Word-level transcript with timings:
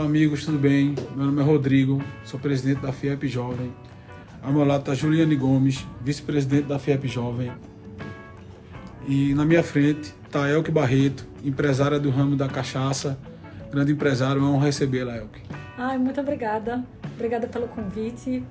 Olá, 0.00 0.08
amigos, 0.08 0.46
tudo 0.46 0.58
bem? 0.58 0.94
Meu 1.14 1.26
nome 1.26 1.42
é 1.42 1.44
Rodrigo, 1.44 2.02
sou 2.24 2.40
presidente 2.40 2.80
da 2.80 2.90
FIEP 2.90 3.28
Jovem. 3.28 3.70
Ao 4.42 4.50
meu 4.50 4.64
lado 4.64 4.80
está 4.80 4.94
Juliane 4.94 5.36
Gomes, 5.36 5.86
vice-presidente 6.00 6.62
da 6.62 6.78
FIEP 6.78 7.06
Jovem. 7.06 7.52
E 9.06 9.34
na 9.34 9.44
minha 9.44 9.62
frente 9.62 10.14
está 10.24 10.48
Elke 10.48 10.70
Barreto, 10.70 11.26
empresária 11.44 12.00
do 12.00 12.08
ramo 12.08 12.34
da 12.34 12.48
cachaça. 12.48 13.18
Grande 13.70 13.92
empresário, 13.92 14.40
é 14.40 14.44
honra 14.46 14.64
recebê-la, 14.64 15.18
Elke. 15.18 15.42
Ai, 15.76 15.98
muito 15.98 16.18
obrigada. 16.18 16.82
Obrigada 17.14 17.46
pelo 17.46 17.68
convite. 17.68 18.42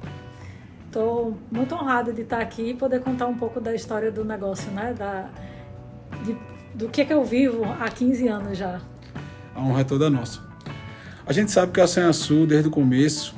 Estou 0.86 1.36
muito 1.52 1.74
honrada 1.74 2.14
de 2.14 2.22
estar 2.22 2.42
aqui 2.42 2.70
e 2.70 2.74
poder 2.76 3.00
contar 3.00 3.26
um 3.26 3.36
pouco 3.36 3.60
da 3.60 3.74
história 3.74 4.12
do 4.12 4.24
negócio, 4.24 4.72
né? 4.72 4.94
Da, 4.94 5.32
de, 6.24 6.38
do 6.76 6.90
que, 6.90 7.02
é 7.02 7.06
que 7.06 7.14
eu 7.14 7.26
vivo 7.26 7.64
há 7.66 7.90
15 7.90 8.28
anos 8.28 8.56
já. 8.56 8.80
A 9.56 9.62
honra 9.62 9.82
é 9.82 9.84
toda 9.84 10.12
nossa. 10.12 10.49
A 11.30 11.32
gente 11.32 11.52
sabe 11.52 11.72
que 11.72 11.80
a 11.80 11.86
Senha 11.86 12.12
Sul, 12.12 12.48
desde 12.48 12.70
o 12.70 12.72
começo, 12.72 13.36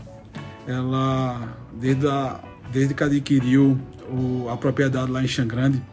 ela, 0.65 1.57
desde, 1.73 2.07
a, 2.07 2.39
desde 2.71 2.93
que 2.93 3.03
adquiriu 3.03 3.77
o, 4.09 4.47
a 4.47 4.55
propriedade 4.55 5.11
lá 5.11 5.21
em 5.21 5.27
Xangrande, 5.27 5.83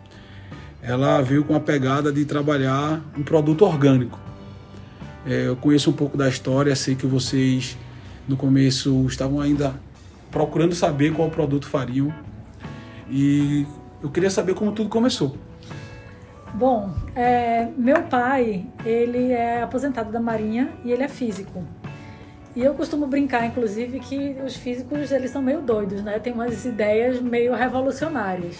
ela 0.80 1.21
veio 1.23 1.43
com 1.43 1.57
a 1.57 1.61
pegada 1.61 2.12
de 2.12 2.24
trabalhar 2.24 3.02
um 3.19 3.24
produto 3.24 3.65
orgânico. 3.65 4.16
É, 5.27 5.48
eu 5.48 5.57
conheço 5.57 5.91
um 5.91 5.93
pouco 5.93 6.16
da 6.16 6.29
história, 6.29 6.77
sei 6.77 6.95
que 6.95 7.05
vocês 7.05 7.77
no 8.29 8.37
começo 8.37 9.05
estavam 9.09 9.41
ainda 9.41 9.74
procurando 10.30 10.77
saber 10.77 11.12
qual 11.12 11.29
produto 11.30 11.66
fariam 11.66 12.15
e 13.10 13.66
eu 14.01 14.09
queria 14.09 14.30
saber 14.30 14.55
como 14.55 14.71
tudo 14.71 14.88
começou. 14.88 15.37
Bom, 16.55 16.95
é, 17.16 17.66
meu 17.77 18.05
pai 18.05 18.66
ele 18.85 19.32
é 19.32 19.63
aposentado 19.63 20.13
da 20.13 20.21
Marinha 20.21 20.73
e 20.85 20.93
ele 20.93 21.02
é 21.02 21.09
físico. 21.09 21.65
E 22.59 22.64
eu 22.64 22.74
costumo 22.74 23.06
brincar, 23.06 23.46
inclusive, 23.46 24.01
que 24.01 24.37
os 24.45 24.56
físicos 24.56 25.12
eles 25.12 25.30
são 25.30 25.40
meio 25.40 25.60
doidos, 25.60 26.02
né? 26.02 26.18
Tem 26.18 26.32
umas 26.32 26.64
ideias 26.64 27.20
meio 27.20 27.54
revolucionárias. 27.54 28.59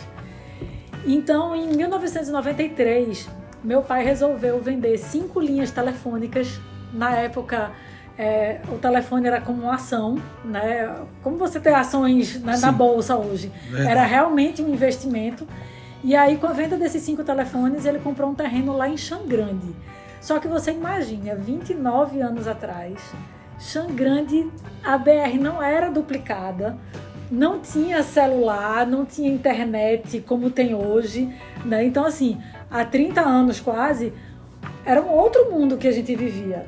Então, 1.05 1.57
em 1.57 1.67
1993, 1.75 3.29
meu 3.65 3.83
pai 3.83 4.05
resolveu 4.05 4.61
vender 4.61 4.97
cinco 4.99 5.41
linhas 5.41 5.73
telefônicas. 5.73 6.61
Na 6.93 7.11
época, 7.11 7.73
é, 8.17 8.61
o 8.69 8.79
telefone 8.79 9.27
era 9.27 9.41
como 9.41 9.63
uma 9.63 9.75
ação, 9.75 10.17
né? 10.45 10.95
Como 11.21 11.37
você 11.37 11.59
tem 11.59 11.75
ações 11.75 12.41
né, 12.41 12.57
na 12.57 12.71
bolsa 12.71 13.17
hoje. 13.17 13.51
Verdade. 13.65 13.91
Era 13.91 14.05
realmente 14.05 14.63
um 14.63 14.73
investimento. 14.73 15.45
E 16.05 16.15
aí, 16.15 16.37
com 16.37 16.47
a 16.47 16.53
venda 16.53 16.77
desses 16.77 17.03
cinco 17.03 17.25
telefones, 17.25 17.85
ele 17.85 17.99
comprou 17.99 18.31
um 18.31 18.35
terreno 18.37 18.77
lá 18.77 18.89
em 18.89 18.97
Xangrande. 18.97 19.75
Só 20.21 20.39
que 20.39 20.47
você 20.47 20.71
imagina, 20.71 21.35
29 21.35 22.21
anos 22.21 22.47
atrás, 22.47 22.95
Xangrande, 23.59 24.51
a 24.85 24.97
BR 24.97 25.39
não 25.41 25.63
era 25.63 25.91
duplicada, 25.91 26.79
não 27.31 27.61
tinha 27.61 28.03
celular, 28.03 28.87
não 28.87 29.05
tinha 29.05 29.31
internet 29.31 30.21
como 30.21 30.51
tem 30.51 30.75
hoje, 30.75 31.33
né? 31.65 31.85
Então, 31.85 32.05
assim, 32.05 32.41
há 32.71 32.85
30 32.85 33.21
anos 33.21 33.61
quase, 33.61 34.13
era 34.85 35.03
um 35.03 35.11
outro 35.11 35.51
mundo 35.51 35.77
que 35.77 35.87
a 35.87 35.93
gente 35.93 36.15
vivia. 36.15 36.67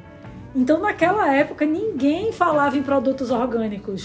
Então, 0.55 0.81
naquela 0.81 1.33
época, 1.33 1.65
ninguém 1.65 2.33
falava 2.33 2.77
em 2.77 2.83
produtos 2.83 3.31
orgânicos, 3.31 4.03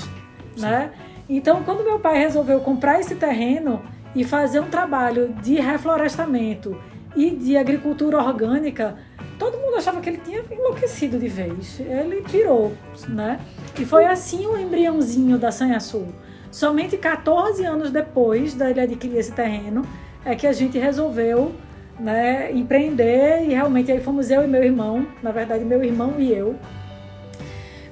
Sim. 0.56 0.62
né? 0.62 0.92
Então, 1.28 1.64
quando 1.64 1.84
meu 1.84 2.00
pai 2.00 2.20
resolveu 2.20 2.60
comprar 2.60 3.00
esse 3.00 3.16
terreno 3.16 3.82
e 4.16 4.24
fazer 4.24 4.60
um 4.60 4.70
trabalho 4.70 5.36
de 5.42 5.56
reflorestamento 5.56 6.80
e 7.16 7.32
de 7.32 7.58
agricultura 7.58 8.18
orgânica, 8.18 8.96
todo 9.38 9.58
mundo 9.58 9.76
achava 9.78 10.02
que 10.02 10.10
ele 10.10 10.18
tinha 10.18 10.44
enlouquecido 10.52 11.20
de 11.20 11.28
vez. 11.28 11.80
Ele 11.80 12.22
pirou, 12.22 12.74
né? 13.08 13.40
E 13.80 13.86
foi 13.86 14.06
assim 14.06 14.46
o 14.46 14.58
embriãozinho 14.58 15.38
da 15.38 15.52
Sanhaçu. 15.52 16.08
Somente 16.52 16.98
14 16.98 17.66
anos 17.66 17.92
depois 17.92 18.54
dele 18.54 18.80
adquirir 18.80 19.18
esse 19.18 19.32
terreno 19.32 19.86
é 20.24 20.36
que 20.36 20.48
a 20.48 20.54
gente 20.54 20.78
resolveu 20.78 21.54
né, 22.00 22.52
empreender 22.52 23.44
e 23.44 23.54
realmente 23.54 23.92
aí 23.92 24.00
fomos 24.02 24.30
eu 24.32 24.44
e 24.44 24.48
meu 24.48 24.64
irmão, 24.64 25.08
na 25.22 25.32
verdade 25.32 25.64
meu 25.64 25.84
irmão 25.84 26.16
e 26.18 26.32
eu. 26.32 26.56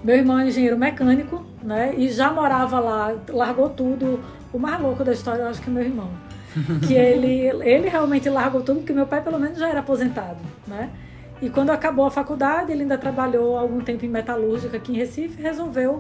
Meu 0.04 0.16
irmão 0.16 0.40
é 0.40 0.48
engenheiro 0.48 0.78
mecânico, 0.78 1.46
né, 1.62 1.94
e 1.98 2.10
já 2.10 2.32
morava 2.32 2.80
lá, 2.80 3.16
largou 3.30 3.70
tudo. 3.70 4.20
O 4.52 4.60
mais 4.60 4.80
louco 4.82 5.04
da 5.04 5.14
história 5.14 5.42
eu 5.42 5.48
acho 5.48 5.62
que 5.62 5.70
é 5.70 5.74
meu 5.74 5.84
irmão. 5.84 6.10
Que 6.88 6.94
ele, 6.94 7.48
ele 7.64 7.90
realmente 7.90 8.30
largou 8.30 8.62
tudo, 8.62 8.80
porque 8.80 8.94
meu 8.94 9.08
pai 9.08 9.22
pelo 9.22 9.40
menos 9.40 9.58
já 9.58 9.70
era 9.70 9.80
aposentado, 9.80 10.38
né? 10.68 10.90
E 11.44 11.50
quando 11.50 11.72
acabou 11.72 12.06
a 12.06 12.10
faculdade, 12.10 12.72
ele 12.72 12.84
ainda 12.84 12.98
trabalhou 12.98 13.58
algum 13.58 13.82
tempo 13.82 14.06
em 14.06 14.08
metalúrgica 14.08 14.78
aqui 14.78 14.94
em 14.94 14.96
Recife, 14.96 15.42
resolveu 15.42 16.00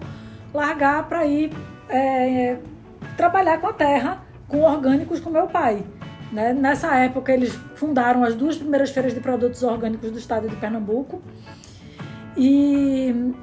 largar 0.53 1.09
para 1.09 1.25
ir 1.25 1.51
é, 1.89 2.59
trabalhar 3.17 3.59
com 3.59 3.67
a 3.67 3.73
terra, 3.73 4.23
com 4.47 4.61
orgânicos 4.61 5.19
com 5.19 5.29
meu 5.29 5.47
pai. 5.47 5.83
Né? 6.31 6.53
Nessa 6.53 6.95
época, 6.95 7.33
eles 7.33 7.53
fundaram 7.75 8.23
as 8.23 8.35
duas 8.35 8.55
primeiras 8.55 8.91
feiras 8.91 9.13
de 9.13 9.19
produtos 9.19 9.63
orgânicos 9.63 10.11
do 10.11 10.17
estado 10.17 10.47
de 10.47 10.55
Pernambuco. 10.55 11.21
E 12.37 13.33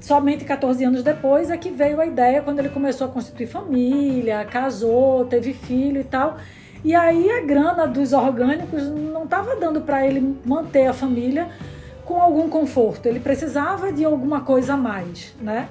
somente 0.00 0.44
14 0.44 0.82
anos 0.82 1.04
depois 1.04 1.48
é 1.48 1.56
que 1.56 1.70
veio 1.70 2.00
a 2.00 2.06
ideia, 2.06 2.42
quando 2.42 2.58
ele 2.58 2.70
começou 2.70 3.06
a 3.06 3.10
constituir 3.10 3.46
família, 3.46 4.44
casou, 4.46 5.24
teve 5.26 5.52
filho 5.52 6.00
e 6.00 6.04
tal. 6.04 6.38
E 6.84 6.94
aí 6.94 7.30
a 7.30 7.40
grana 7.44 7.86
dos 7.86 8.12
orgânicos 8.12 8.82
não 8.84 9.24
estava 9.24 9.56
dando 9.56 9.80
para 9.80 10.06
ele 10.06 10.38
manter 10.44 10.86
a 10.86 10.92
família 10.92 11.48
com 12.04 12.20
algum 12.20 12.48
conforto. 12.48 13.06
Ele 13.06 13.20
precisava 13.20 13.92
de 13.92 14.04
alguma 14.04 14.40
coisa 14.42 14.74
a 14.74 14.76
mais, 14.76 15.34
né? 15.40 15.68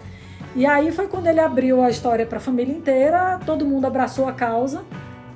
E 0.56 0.66
aí 0.66 0.92
foi 0.92 1.08
quando 1.08 1.28
ele 1.28 1.40
abriu 1.40 1.82
a 1.82 1.90
história 1.90 2.26
para 2.26 2.38
a 2.38 2.42
família 2.42 2.74
inteira, 2.74 3.40
todo 3.46 3.66
mundo 3.66 3.86
abraçou 3.86 4.28
a 4.28 4.34
causa, 4.34 4.84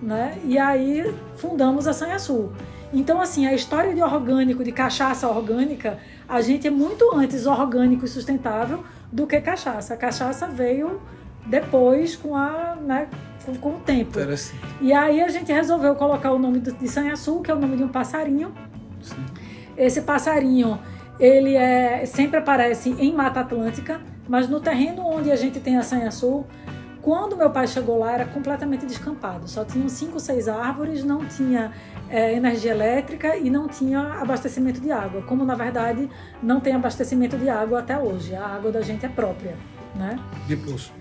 né? 0.02 0.38
E 0.46 0.58
aí 0.58 1.14
fundamos 1.36 1.88
a 1.88 1.94
Sanhaçu. 1.94 2.52
Então, 2.92 3.22
assim, 3.22 3.46
a 3.46 3.54
história 3.54 3.94
de 3.94 4.02
orgânico, 4.02 4.64
de 4.64 4.72
cachaça 4.72 5.28
orgânica, 5.28 6.00
a 6.28 6.42
gente 6.42 6.68
é 6.68 6.72
muito 6.72 7.14
antes 7.14 7.46
orgânico 7.46 8.06
e 8.06 8.08
sustentável 8.08 8.84
do 9.12 9.28
que 9.28 9.40
cachaça. 9.40 9.94
A 9.94 9.98
cachaça 9.98 10.48
veio 10.48 11.02
depois 11.46 12.16
com 12.16 12.36
a, 12.36 12.76
né, 12.82 13.08
com, 13.56 13.76
o 13.76 13.80
tempo. 13.80 14.20
E 14.82 14.94
aí 14.94 15.22
a 15.22 15.28
gente 15.28 15.52
resolveu 15.52 15.96
colocar 15.96 16.32
o 16.32 16.40
nome 16.40 16.60
de 16.60 16.88
Sanhaçu, 16.88 17.42
que 17.42 17.52
é 17.52 17.54
o 17.54 17.60
nome 17.60 17.78
de 17.78 17.84
um 17.84 17.90
passarinho. 17.90 18.54
Sim. 19.02 19.26
Esse 19.78 20.02
passarinho, 20.02 20.80
ele 21.20 21.56
é 21.56 22.06
sempre 22.06 22.38
aparece 22.38 22.90
em 23.00 23.14
Mata 23.14 23.40
Atlântica, 23.40 24.02
mas 24.28 24.50
no 24.50 24.60
terreno 24.60 25.04
onde 25.06 25.32
a 25.32 25.36
gente 25.36 25.60
tem 25.60 25.78
a 25.78 25.84
Sanha 25.84 26.12
Sul, 26.12 26.46
quando 27.02 27.38
meu 27.38 27.50
pai 27.50 27.66
chegou 27.66 27.98
lá 27.98 28.12
era 28.12 28.26
completamente 28.26 28.86
descampado. 28.86 29.48
Só 29.50 29.64
tinham 29.64 29.88
cinco, 29.88 30.20
seis 30.20 30.48
árvores, 30.48 31.04
não 31.04 31.26
tinha 31.26 31.72
é, 32.10 32.34
energia 32.34 32.72
elétrica 32.72 33.38
e 33.38 33.50
não 33.50 33.68
tinha 33.68 34.02
abastecimento 34.22 34.82
de 34.82 34.92
água. 34.92 35.22
Como 35.22 35.46
na 35.46 35.56
verdade 35.56 36.10
não 36.44 36.60
tem 36.60 36.76
abastecimento 36.76 37.38
de 37.38 37.50
água 37.50 37.80
até 37.80 37.98
hoje. 37.98 38.36
A 38.36 38.46
água 38.46 38.72
da 38.72 38.82
gente 38.82 39.06
é 39.06 39.10
própria, 39.10 39.56
né? 39.96 40.20
De 40.46 40.58
poço. 40.58 40.92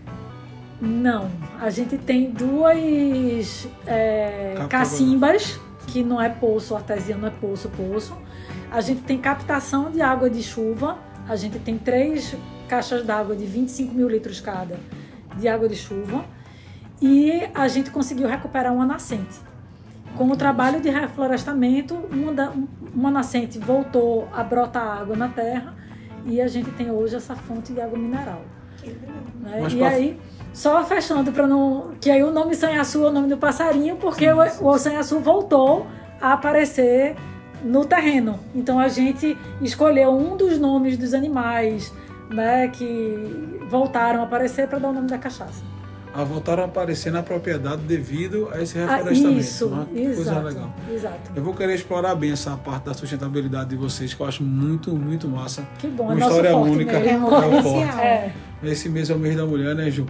Não, 0.81 1.29
a 1.61 1.71
gente 1.71 1.99
tem 1.99 2.31
duas 2.31 3.67
é, 3.87 4.55
cacimbas, 4.69 5.59
que 5.89 6.05
não 6.05 6.21
é 6.21 6.29
poço 6.29 6.77
artesiano, 6.77 7.27
é 7.27 7.31
poço, 7.31 7.69
poço. 7.71 8.17
A 8.71 8.81
gente 8.81 9.03
tem 9.03 9.19
captação 9.19 9.91
de 9.91 10.01
água 10.01 10.31
de 10.31 10.43
chuva, 10.43 10.99
a 11.29 11.35
gente 11.35 11.59
tem 11.59 11.77
três 11.77 12.37
caixas 12.69 13.05
d'água 13.05 13.35
de 13.35 13.45
25 13.45 13.95
mil 13.95 14.09
litros 14.09 14.41
cada 14.41 14.79
de 15.37 15.49
água 15.49 15.69
de 15.69 15.77
chuva 15.77 16.25
e 17.01 17.49
a 17.55 17.67
gente 17.69 17.91
conseguiu 17.91 18.29
recuperar 18.29 18.73
uma 18.73 18.85
nascente. 18.85 19.41
Com 20.17 20.31
o 20.31 20.37
trabalho 20.37 20.81
de 20.81 20.91
reflorestamento, 20.91 21.95
uma, 21.95 22.33
da, 22.33 22.53
uma 22.95 23.11
nascente 23.11 23.59
voltou 23.59 24.29
a 24.33 24.43
brotar 24.43 25.01
água 25.01 25.17
na 25.17 25.29
terra 25.29 25.75
e 26.27 26.41
a 26.41 26.49
gente 26.49 26.71
tem 26.73 26.91
hoje 26.91 27.17
essa 27.17 27.37
fonte 27.37 27.73
de 27.73 27.81
água 27.81 27.99
mineral. 27.99 28.43
Né? 29.41 29.67
E 29.71 29.83
aí, 29.83 30.21
só 30.59 30.85
fechando 30.85 31.31
para 31.31 31.47
não. 31.47 31.93
Que 32.01 32.11
aí 32.11 32.21
o 32.21 32.33
nome 32.33 32.53
Sanhaçu 32.57 33.05
é 33.05 33.09
o 33.09 33.13
nome 33.13 33.29
do 33.29 33.39
passarinho, 33.39 33.95
porque 33.95 34.27
sim, 34.29 34.51
sim. 34.51 34.65
o, 34.65 34.67
o 34.67 34.77
Sanhaçu 34.79 35.21
voltou 35.21 35.87
a 36.21 36.33
aparecer 36.33 37.15
no 37.63 37.85
terreno. 37.85 38.41
Então 38.53 38.77
a 38.77 38.89
gente 38.89 39.39
escolheu 39.63 40.11
um 40.11 40.37
dos 40.37 40.59
nomes 40.59 40.97
dos 40.97 41.15
animais 41.15 41.93
né, 42.29 42.67
que 42.67 43.61
voltaram 43.71 44.21
a 44.21 44.25
aparecer 44.25 44.67
para 44.67 44.81
dar 44.81 44.89
o 44.89 44.93
nome 44.93 45.07
da 45.07 45.17
cachaça. 45.17 45.63
Ah, 46.13 46.25
voltaram 46.25 46.65
a 46.65 46.67
aparecer 46.67 47.13
na 47.13 47.23
propriedade 47.23 47.83
devido 47.83 48.49
a 48.53 48.61
esse 48.61 48.77
ah, 48.81 48.97
reflorestamento. 48.97 49.37
Ah, 49.37 49.41
isso, 49.41 49.67
uma 49.69 49.89
exato, 49.93 50.15
coisa 50.17 50.41
legal. 50.41 50.75
Exato. 50.93 51.31
Eu 51.37 51.45
vou 51.45 51.55
querer 51.55 51.75
explorar 51.75 52.17
bem 52.17 52.33
essa 52.33 52.57
parte 52.57 52.87
da 52.87 52.95
sustentabilidade 52.95 53.71
de 53.71 53.77
vocês, 53.77 54.13
que 54.13 54.21
eu 54.21 54.27
acho 54.27 54.43
muito, 54.43 54.91
muito 54.97 55.29
massa. 55.29 55.65
Que 55.79 55.87
bom, 55.87 56.07
Uma 56.07 56.15
é 56.15 56.19
história 56.19 56.57
única. 56.57 56.99
Mesmo. 56.99 57.29
É, 57.29 57.63
forte. 57.63 57.99
É. 58.03 58.33
Esse 58.61 58.89
mês 58.89 59.09
é 59.09 59.15
o 59.15 59.19
mês 59.21 59.37
da 59.37 59.47
mulher, 59.47 59.77
né, 59.77 59.89
Ju? 59.89 60.05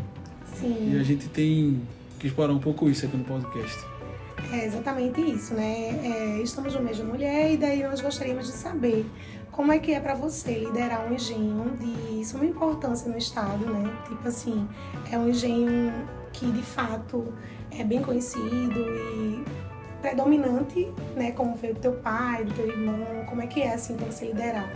Sim. 0.61 0.93
E 0.93 0.99
a 0.99 1.03
gente 1.03 1.29
tem 1.29 1.81
que 2.19 2.27
explorar 2.27 2.53
um 2.53 2.59
pouco 2.59 2.89
isso 2.89 3.07
aqui 3.07 3.17
no 3.17 3.25
podcast. 3.25 3.79
É 4.53 4.65
exatamente 4.65 5.21
isso, 5.21 5.55
né? 5.55 5.91
É, 6.05 6.41
estamos 6.43 6.75
no 6.75 6.81
mês 6.81 6.99
da 6.99 7.05
mulher 7.05 7.53
e 7.53 7.57
daí 7.57 7.83
nós 7.83 8.01
gostaríamos 8.01 8.47
de 8.47 8.53
saber 8.53 9.05
como 9.53 9.73
é 9.73 9.79
que 9.79 9.93
é 9.93 10.01
para 10.01 10.15
você 10.15 10.59
liderar 10.59 11.07
um 11.07 11.15
engenho 11.15 11.77
de 11.77 12.25
suma 12.25 12.45
importância 12.45 13.11
no 13.11 13.19
estado, 13.19 13.67
né? 13.67 13.91
Tipo 14.09 14.29
assim, 14.29 14.69
é 15.11 15.19
um 15.19 15.29
engenho 15.29 15.93
que 16.33 16.51
de 16.51 16.63
fato 16.63 17.33
é 17.71 17.85
bem 17.85 18.01
conhecido 18.01 18.81
e 18.81 19.45
predominante, 20.01 20.89
né? 21.17 21.33
Como 21.33 21.57
foi 21.57 21.73
do 21.73 21.81
teu 21.81 21.93
pai, 21.93 22.45
do 22.45 22.55
teu 22.55 22.69
irmão, 22.69 23.25
como 23.29 23.43
é 23.43 23.47
que 23.47 23.61
é 23.61 23.75
assim 23.75 23.97
para 23.97 24.07
você 24.07 24.27
liderar? 24.27 24.73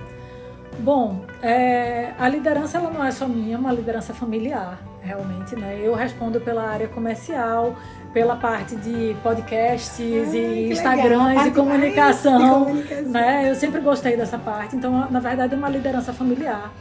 Bom, 0.81 1.25
é, 1.43 2.12
a 2.19 2.29
liderança 2.29 2.79
ela 2.79 2.90
não 2.90 3.05
é 3.05 3.11
só 3.11 3.29
minha, 3.29 3.55
é 3.55 3.58
uma 3.58 3.73
liderança 3.73 4.12
familiar, 4.12 4.82
realmente, 5.02 5.56
né? 5.56 5.81
Eu 5.82 5.94
respondo 5.94 6.40
pela 6.40 6.62
área 6.62 6.88
comercial, 6.88 7.76
pela 8.12 8.37
parte 8.37 8.76
de 8.76 9.16
podcasts 9.22 10.00
ah, 10.00 10.37
e 10.37 10.70
Instagrams 10.70 11.46
e 11.46 11.50
comunicação, 11.50 12.64
comunicação, 12.66 13.10
né? 13.10 13.50
Eu 13.50 13.54
sempre 13.54 13.81
gostei 13.81 14.16
dessa 14.16 14.38
parte, 14.38 14.76
então 14.76 15.10
na 15.10 15.20
verdade 15.20 15.54
é 15.54 15.56
uma 15.56 15.69
liderança 15.69 16.12
familiar. 16.12 16.72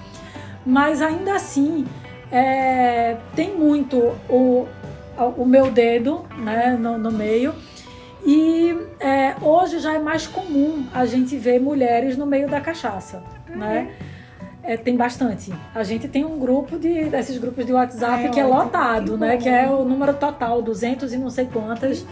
Mas 0.65 1.01
ainda 1.01 1.35
assim, 1.35 1.85
é, 2.31 3.17
tem 3.35 3.55
muito 3.55 3.97
o, 4.29 4.67
o 5.37 5.45
meu 5.45 5.71
dedo 5.71 6.25
né, 6.37 6.77
no, 6.79 6.97
no 6.97 7.11
meio. 7.11 7.53
E 8.23 8.77
é, 8.99 9.35
hoje 9.41 9.79
já 9.79 9.95
é 9.95 9.99
mais 9.99 10.27
comum 10.27 10.85
a 10.93 11.05
gente 11.05 11.35
ver 11.37 11.59
mulheres 11.59 12.15
no 12.15 12.25
meio 12.27 12.47
da 12.47 12.61
cachaça, 12.61 13.23
uhum. 13.49 13.57
né? 13.57 13.91
É, 14.63 14.77
tem 14.77 14.95
bastante. 14.95 15.51
A 15.73 15.83
gente 15.83 16.07
tem 16.07 16.23
um 16.23 16.37
grupo 16.37 16.77
de 16.77 17.05
desses 17.05 17.37
grupos 17.37 17.65
de 17.65 17.73
WhatsApp 17.73 18.29
que 18.29 18.39
é 18.39 18.45
lotado, 18.45 19.13
que 19.13 19.17
né? 19.17 19.37
Que 19.37 19.49
é 19.49 19.67
o 19.67 19.83
número 19.83 20.13
total, 20.13 20.61
200 20.61 21.11
e 21.13 21.17
não 21.17 21.29
sei 21.29 21.45
quantas. 21.45 22.05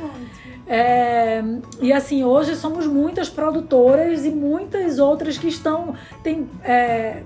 É, 0.66 1.44
e 1.82 1.94
assim, 1.94 2.24
hoje 2.24 2.56
somos 2.56 2.86
muitas 2.88 3.30
produtoras 3.30 4.26
e 4.26 4.30
muitas 4.30 5.00
outras 5.00 5.38
que 5.38 5.48
estão. 5.48 5.94
Tem 6.24 6.48
é, 6.64 7.22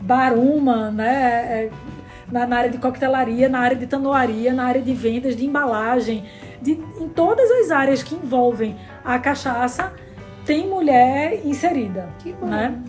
Baruma, 0.00 0.90
né? 0.90 1.66
É, 1.66 1.70
na, 2.30 2.46
na, 2.46 2.56
área 2.58 2.70
de 2.70 2.78
coquetelaria, 2.78 3.48
na 3.48 3.60
área 3.60 3.76
de 3.76 3.86
tanoaria, 3.86 4.52
na 4.52 4.64
área 4.64 4.80
de 4.80 4.94
vendas, 4.94 5.36
de 5.36 5.44
embalagem, 5.44 6.24
de, 6.62 6.72
em 6.72 7.08
todas 7.08 7.50
as 7.50 7.70
áreas 7.70 8.02
que 8.02 8.14
envolvem 8.14 8.76
a 9.04 9.18
cachaça, 9.18 9.92
tem 10.44 10.68
mulher 10.68 11.44
inserida. 11.44 12.08
Que 12.20 12.32
bom. 12.32 12.46
Né? 12.46 12.80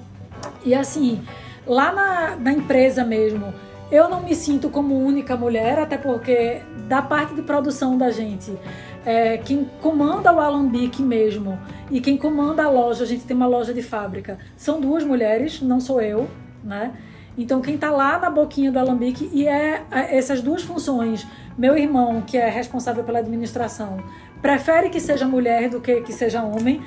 E 0.63 0.75
assim, 0.75 1.22
Lá 1.66 1.92
na, 1.92 2.36
na 2.36 2.52
empresa 2.52 3.04
mesmo, 3.04 3.54
eu 3.92 4.10
não 4.10 4.24
me 4.24 4.34
sinto 4.34 4.69
como 4.69 4.98
única 4.98 5.36
mulher, 5.36 5.78
até 5.78 5.98
porque 5.98 6.62
da 6.88 7.02
parte 7.02 7.36
de 7.36 7.42
produção 7.42 7.98
da 7.98 8.10
gente, 8.10 8.58
é, 9.06 9.38
quem 9.38 9.69
comanda 9.81 10.31
o 10.34 10.40
Alambique 10.40 11.02
mesmo 11.02 11.60
e 11.90 12.00
quem 12.00 12.18
comanda 12.18 12.63
a 12.63 12.69
loja, 12.69 13.04
a 13.04 13.08
gente 13.08 13.25
tem 13.25 13.36
uma 13.36 13.48
loja 13.48 13.74
de 13.74 13.81
fábrica, 13.81 14.40
são 14.56 14.80
duas 14.80 15.04
mulheres, 15.04 15.62
não 15.62 15.80
sou 15.80 16.02
eu, 16.02 16.30
né? 16.63 16.94
Então 17.38 17.62
quem 17.62 17.75
está 17.75 17.90
lá 17.92 18.19
na 18.19 18.30
boquinha 18.30 18.72
do 18.72 18.80
Alambique 18.80 19.30
e 19.34 19.48
é, 19.48 19.84
é 19.92 20.18
essas 20.18 20.42
duas 20.42 20.63
funções, 20.63 21.25
meu 21.58 21.78
irmão, 21.78 22.22
que 22.22 22.38
é 22.38 22.50
responsável 22.50 23.04
pela 23.04 23.19
administração, 23.19 24.04
prefere 24.42 24.90
que 24.90 25.00
seja 25.00 25.28
mulher 25.28 25.69
do 25.69 25.80
que 25.80 26.02
que 26.02 26.13
seja 26.13 26.44
homem. 26.44 26.81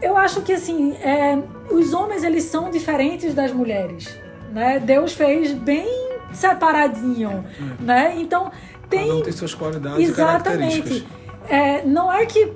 Eu 0.00 0.16
acho 0.16 0.42
que 0.42 0.52
assim, 0.52 0.92
é, 0.94 1.38
os 1.70 1.92
homens 1.92 2.22
eles 2.22 2.44
são 2.44 2.70
diferentes 2.70 3.34
das 3.34 3.52
mulheres, 3.52 4.16
né? 4.52 4.78
Deus 4.78 5.12
fez 5.12 5.52
bem 5.52 5.86
separadinho, 6.32 7.44
é. 7.80 7.82
né? 7.82 8.14
Então 8.18 8.50
tem 8.88 9.08
Cada 9.08 9.18
um 9.18 9.22
tem 9.22 9.32
suas 9.32 9.54
qualidades 9.54 10.08
exatamente. 10.08 11.06
É, 11.48 11.84
não 11.84 12.12
é 12.12 12.26
que 12.26 12.52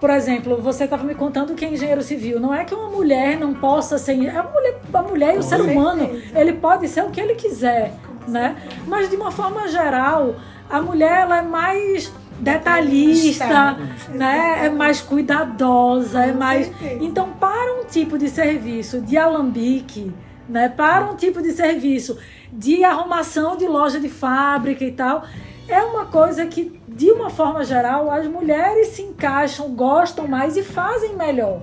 por 0.00 0.10
exemplo, 0.10 0.60
você 0.60 0.84
estava 0.84 1.04
me 1.04 1.14
contando 1.14 1.54
que 1.54 1.64
é 1.64 1.72
engenheiro 1.72 2.02
civil. 2.02 2.38
Não 2.38 2.54
é 2.54 2.64
que 2.64 2.74
uma 2.74 2.90
mulher 2.90 3.38
não 3.38 3.54
possa 3.54 3.96
ser. 3.96 4.12
A 4.28 4.42
mulher, 4.42 4.78
a 4.92 5.02
mulher 5.02 5.34
e 5.34 5.38
o 5.38 5.42
ser 5.42 5.60
humano, 5.60 6.20
ele 6.34 6.52
pode 6.52 6.86
ser 6.86 7.02
o 7.02 7.10
que 7.10 7.20
ele 7.20 7.34
quiser, 7.34 7.94
né? 8.28 8.56
Mas 8.86 9.08
de 9.08 9.16
uma 9.16 9.30
forma 9.30 9.66
geral, 9.68 10.36
a 10.68 10.82
mulher 10.82 11.22
ela 11.22 11.38
é 11.38 11.42
mais 11.42 12.12
detalhista, 12.40 13.76
né? 14.10 14.66
É 14.66 14.70
mais 14.70 15.00
cuidadosa, 15.00 16.24
é 16.24 16.32
mais. 16.32 16.70
Então, 17.00 17.30
para 17.40 17.80
um 17.80 17.84
tipo 17.84 18.18
de 18.18 18.28
serviço 18.28 19.00
de 19.00 19.16
alambique, 19.16 20.12
né? 20.48 20.68
Para 20.68 21.10
um 21.10 21.16
tipo 21.16 21.42
de 21.42 21.52
serviço 21.52 22.18
de 22.52 22.84
arrumação 22.84 23.56
de 23.56 23.66
loja 23.66 23.98
de 24.00 24.08
fábrica 24.08 24.84
e 24.84 24.92
tal, 24.92 25.24
é 25.68 25.82
uma 25.82 26.06
coisa 26.06 26.46
que, 26.46 26.80
de 26.88 27.10
uma 27.10 27.28
forma 27.28 27.64
geral, 27.64 28.10
as 28.10 28.26
mulheres 28.26 28.88
se 28.88 29.02
encaixam, 29.02 29.70
gostam 29.74 30.28
mais 30.28 30.56
e 30.56 30.62
fazem 30.62 31.16
melhor, 31.16 31.62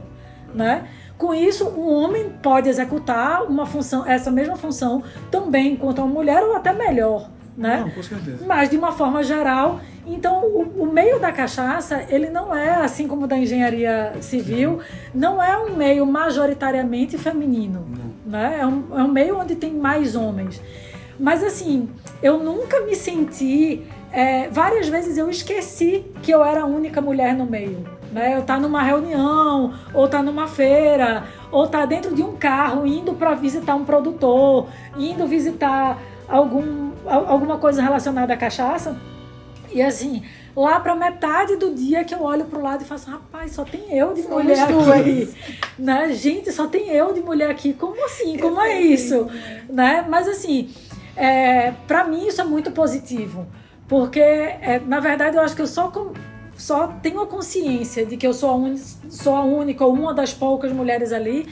né? 0.54 0.88
Com 1.18 1.34
isso, 1.34 1.68
um 1.70 1.90
homem 1.90 2.34
pode 2.42 2.68
executar 2.68 3.44
uma 3.44 3.66
função, 3.66 4.06
essa 4.06 4.30
mesma 4.30 4.58
função 4.58 5.04
também 5.32 5.74
enquanto 5.74 6.00
uma 6.00 6.08
mulher 6.08 6.44
ou 6.44 6.56
até 6.56 6.74
melhor, 6.74 7.30
né? 7.56 7.82
Não, 7.82 7.92
com 7.92 8.04
certeza. 8.04 8.46
Mas 8.46 8.70
de 8.70 8.78
uma 8.78 8.92
forma 8.92 9.24
geral, 9.24 9.80
então, 10.06 10.44
o, 10.44 10.84
o, 10.84 10.92
meio 10.92 11.20
da 11.20 11.32
cachaça, 11.32 12.04
ele 12.10 12.30
não 12.30 12.54
é, 12.54 12.76
assim 12.76 13.08
como 13.08 13.24
o 13.24 13.28
da 13.28 13.38
engenharia 13.38 14.14
civil, 14.20 14.80
não 15.14 15.42
é 15.42 15.58
um 15.58 15.76
meio 15.76 16.06
majoritariamente 16.06 17.18
feminino. 17.18 17.86
Né? 18.26 18.60
É, 18.60 18.66
um, 18.66 18.84
é 19.00 19.04
um 19.04 19.08
meio 19.08 19.40
onde 19.40 19.56
tem 19.56 19.74
mais 19.74 20.16
homens. 20.16 20.62
Mas, 21.18 21.44
assim, 21.44 21.90
eu 22.22 22.40
nunca 22.40 22.82
me 22.82 22.96
senti. 22.96 23.84
É, 24.12 24.50
várias 24.50 24.88
vezes 24.90 25.18
eu 25.18 25.30
esqueci 25.30 26.06
que 26.22 26.32
eu 26.32 26.44
era 26.44 26.62
a 26.62 26.66
única 26.66 27.00
mulher 27.00 27.34
no 27.34 27.46
meio. 27.46 27.86
Né? 28.12 28.36
Eu 28.36 28.42
estar 28.42 28.56
tá 28.56 28.60
numa 28.60 28.84
reunião, 28.84 29.74
ou 29.94 30.08
tá 30.08 30.22
numa 30.22 30.48
feira, 30.48 31.24
ou 31.50 31.66
tá 31.66 31.86
dentro 31.86 32.14
de 32.14 32.22
um 32.22 32.36
carro 32.36 32.86
indo 32.86 33.14
para 33.14 33.34
visitar 33.36 33.74
um 33.76 33.86
produtor, 33.86 34.68
indo 34.98 35.26
visitar 35.26 35.98
algum, 36.28 36.92
alguma 37.06 37.58
coisa 37.58 37.82
relacionada 37.82 38.34
à 38.34 38.38
cachaça 38.38 38.96
e 39.74 39.82
assim, 39.82 40.24
lá 40.56 40.80
para 40.80 40.96
metade 40.96 41.56
do 41.56 41.74
dia 41.74 42.04
que 42.04 42.14
eu 42.14 42.22
olho 42.22 42.46
pro 42.46 42.62
lado 42.62 42.84
e 42.84 42.86
faço, 42.86 43.10
rapaz, 43.10 43.54
só 43.54 43.66
tem 43.66 43.98
eu 43.98 44.14
de 44.14 44.22
mulher 44.22 44.60
aqui. 44.62 45.34
Né? 45.78 46.14
Gente, 46.14 46.52
só 46.52 46.68
tem 46.68 46.90
eu 46.90 47.14
de 47.14 47.20
mulher 47.20 47.50
aqui. 47.50 47.74
Como 47.74 48.06
assim? 48.06 48.38
Como 48.38 48.62
é 48.62 48.80
isso? 48.80 49.28
Né? 49.68 50.06
Mas 50.08 50.28
assim, 50.28 50.70
é, 51.18 51.72
para 51.88 52.04
mim 52.04 52.28
isso 52.28 52.40
é 52.40 52.44
muito 52.44 52.70
positivo. 52.72 53.48
Porque, 53.88 54.20
é, 54.20 54.80
na 54.86 55.00
verdade, 55.00 55.36
eu 55.36 55.42
acho 55.42 55.56
que 55.56 55.64
eu 55.64 55.68
só, 55.68 55.92
só 56.56 56.88
tenho 57.02 57.20
a 57.22 57.28
consciência 57.28 58.06
de 58.06 58.16
que 58.16 58.26
eu 58.26 58.34
sou 58.34 58.52
a, 58.52 58.56
un, 58.56 58.78
sou 59.10 59.36
a 59.36 59.44
única 59.44 59.84
ou 59.84 59.94
uma 59.94 60.14
das 60.14 60.32
poucas 60.32 60.72
mulheres 60.72 61.12
ali 61.12 61.50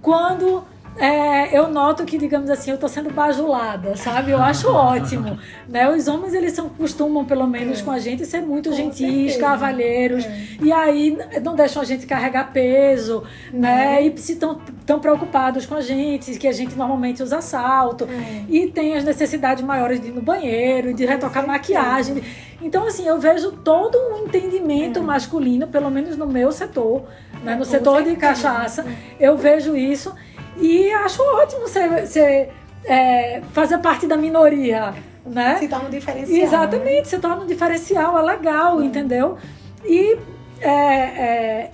quando 0.00 0.64
é, 0.96 1.56
eu 1.56 1.68
noto 1.68 2.04
que, 2.04 2.18
digamos 2.18 2.50
assim, 2.50 2.70
eu 2.70 2.74
estou 2.74 2.88
sendo 2.88 3.10
bajulada, 3.10 3.96
sabe? 3.96 4.30
Eu 4.30 4.42
acho 4.42 4.68
ótimo. 4.72 5.38
Né? 5.68 5.88
Os 5.88 6.06
homens, 6.06 6.34
eles 6.34 6.52
são, 6.52 6.68
costumam, 6.68 7.24
pelo 7.24 7.46
menos 7.46 7.80
é. 7.80 7.82
com 7.82 7.90
a 7.90 7.98
gente, 7.98 8.26
ser 8.26 8.42
muito 8.42 8.70
com 8.70 8.76
gentis, 8.76 9.32
certeza. 9.32 9.40
cavalheiros. 9.40 10.24
É. 10.24 10.46
E 10.60 10.72
aí 10.72 11.18
não 11.42 11.54
deixam 11.54 11.80
a 11.80 11.84
gente 11.84 12.06
carregar 12.06 12.52
peso, 12.52 13.22
né? 13.52 14.02
E 14.02 14.18
se 14.18 14.32
estão 14.32 14.60
tão 14.84 15.00
preocupados 15.00 15.64
com 15.64 15.74
a 15.74 15.80
gente, 15.80 16.38
que 16.38 16.46
a 16.46 16.52
gente 16.52 16.76
normalmente 16.76 17.22
usa 17.22 17.40
salto. 17.40 18.04
É. 18.04 18.44
E 18.48 18.66
tem 18.68 18.94
as 18.94 19.04
necessidades 19.04 19.64
maiores 19.64 20.00
de 20.00 20.08
ir 20.08 20.12
no 20.12 20.22
banheiro, 20.22 20.92
de 20.92 21.06
retocar 21.06 21.46
maquiagem. 21.46 22.22
Então, 22.60 22.86
assim, 22.86 23.06
eu 23.06 23.18
vejo 23.18 23.50
todo 23.52 23.96
um 23.96 24.26
entendimento 24.26 24.98
é. 25.00 25.02
masculino, 25.02 25.66
pelo 25.66 25.90
menos 25.90 26.16
no 26.16 26.26
meu 26.26 26.52
setor, 26.52 27.04
né? 27.42 27.56
no 27.56 27.64
setor 27.64 27.96
certeza. 27.96 28.14
de 28.14 28.20
cachaça, 28.20 28.86
eu 29.18 29.36
vejo 29.36 29.74
isso. 29.74 30.14
E 30.60 30.90
acho 30.92 31.22
ótimo 31.22 31.62
você, 31.62 32.06
você 32.06 32.48
é, 32.84 33.42
fazer 33.52 33.78
parte 33.78 34.06
da 34.06 34.16
minoria, 34.16 34.94
né? 35.24 35.56
Se 35.58 35.68
torna 35.68 35.86
um 35.86 35.90
diferencial. 35.90 36.38
Exatamente, 36.38 36.98
né? 36.98 37.04
se 37.04 37.18
torna 37.18 37.42
um 37.42 37.46
diferencial, 37.46 38.18
é 38.18 38.22
legal, 38.22 38.76
hum. 38.76 38.84
entendeu? 38.84 39.38
E 39.84 40.16
é, 40.60 40.70
é, 40.70 41.70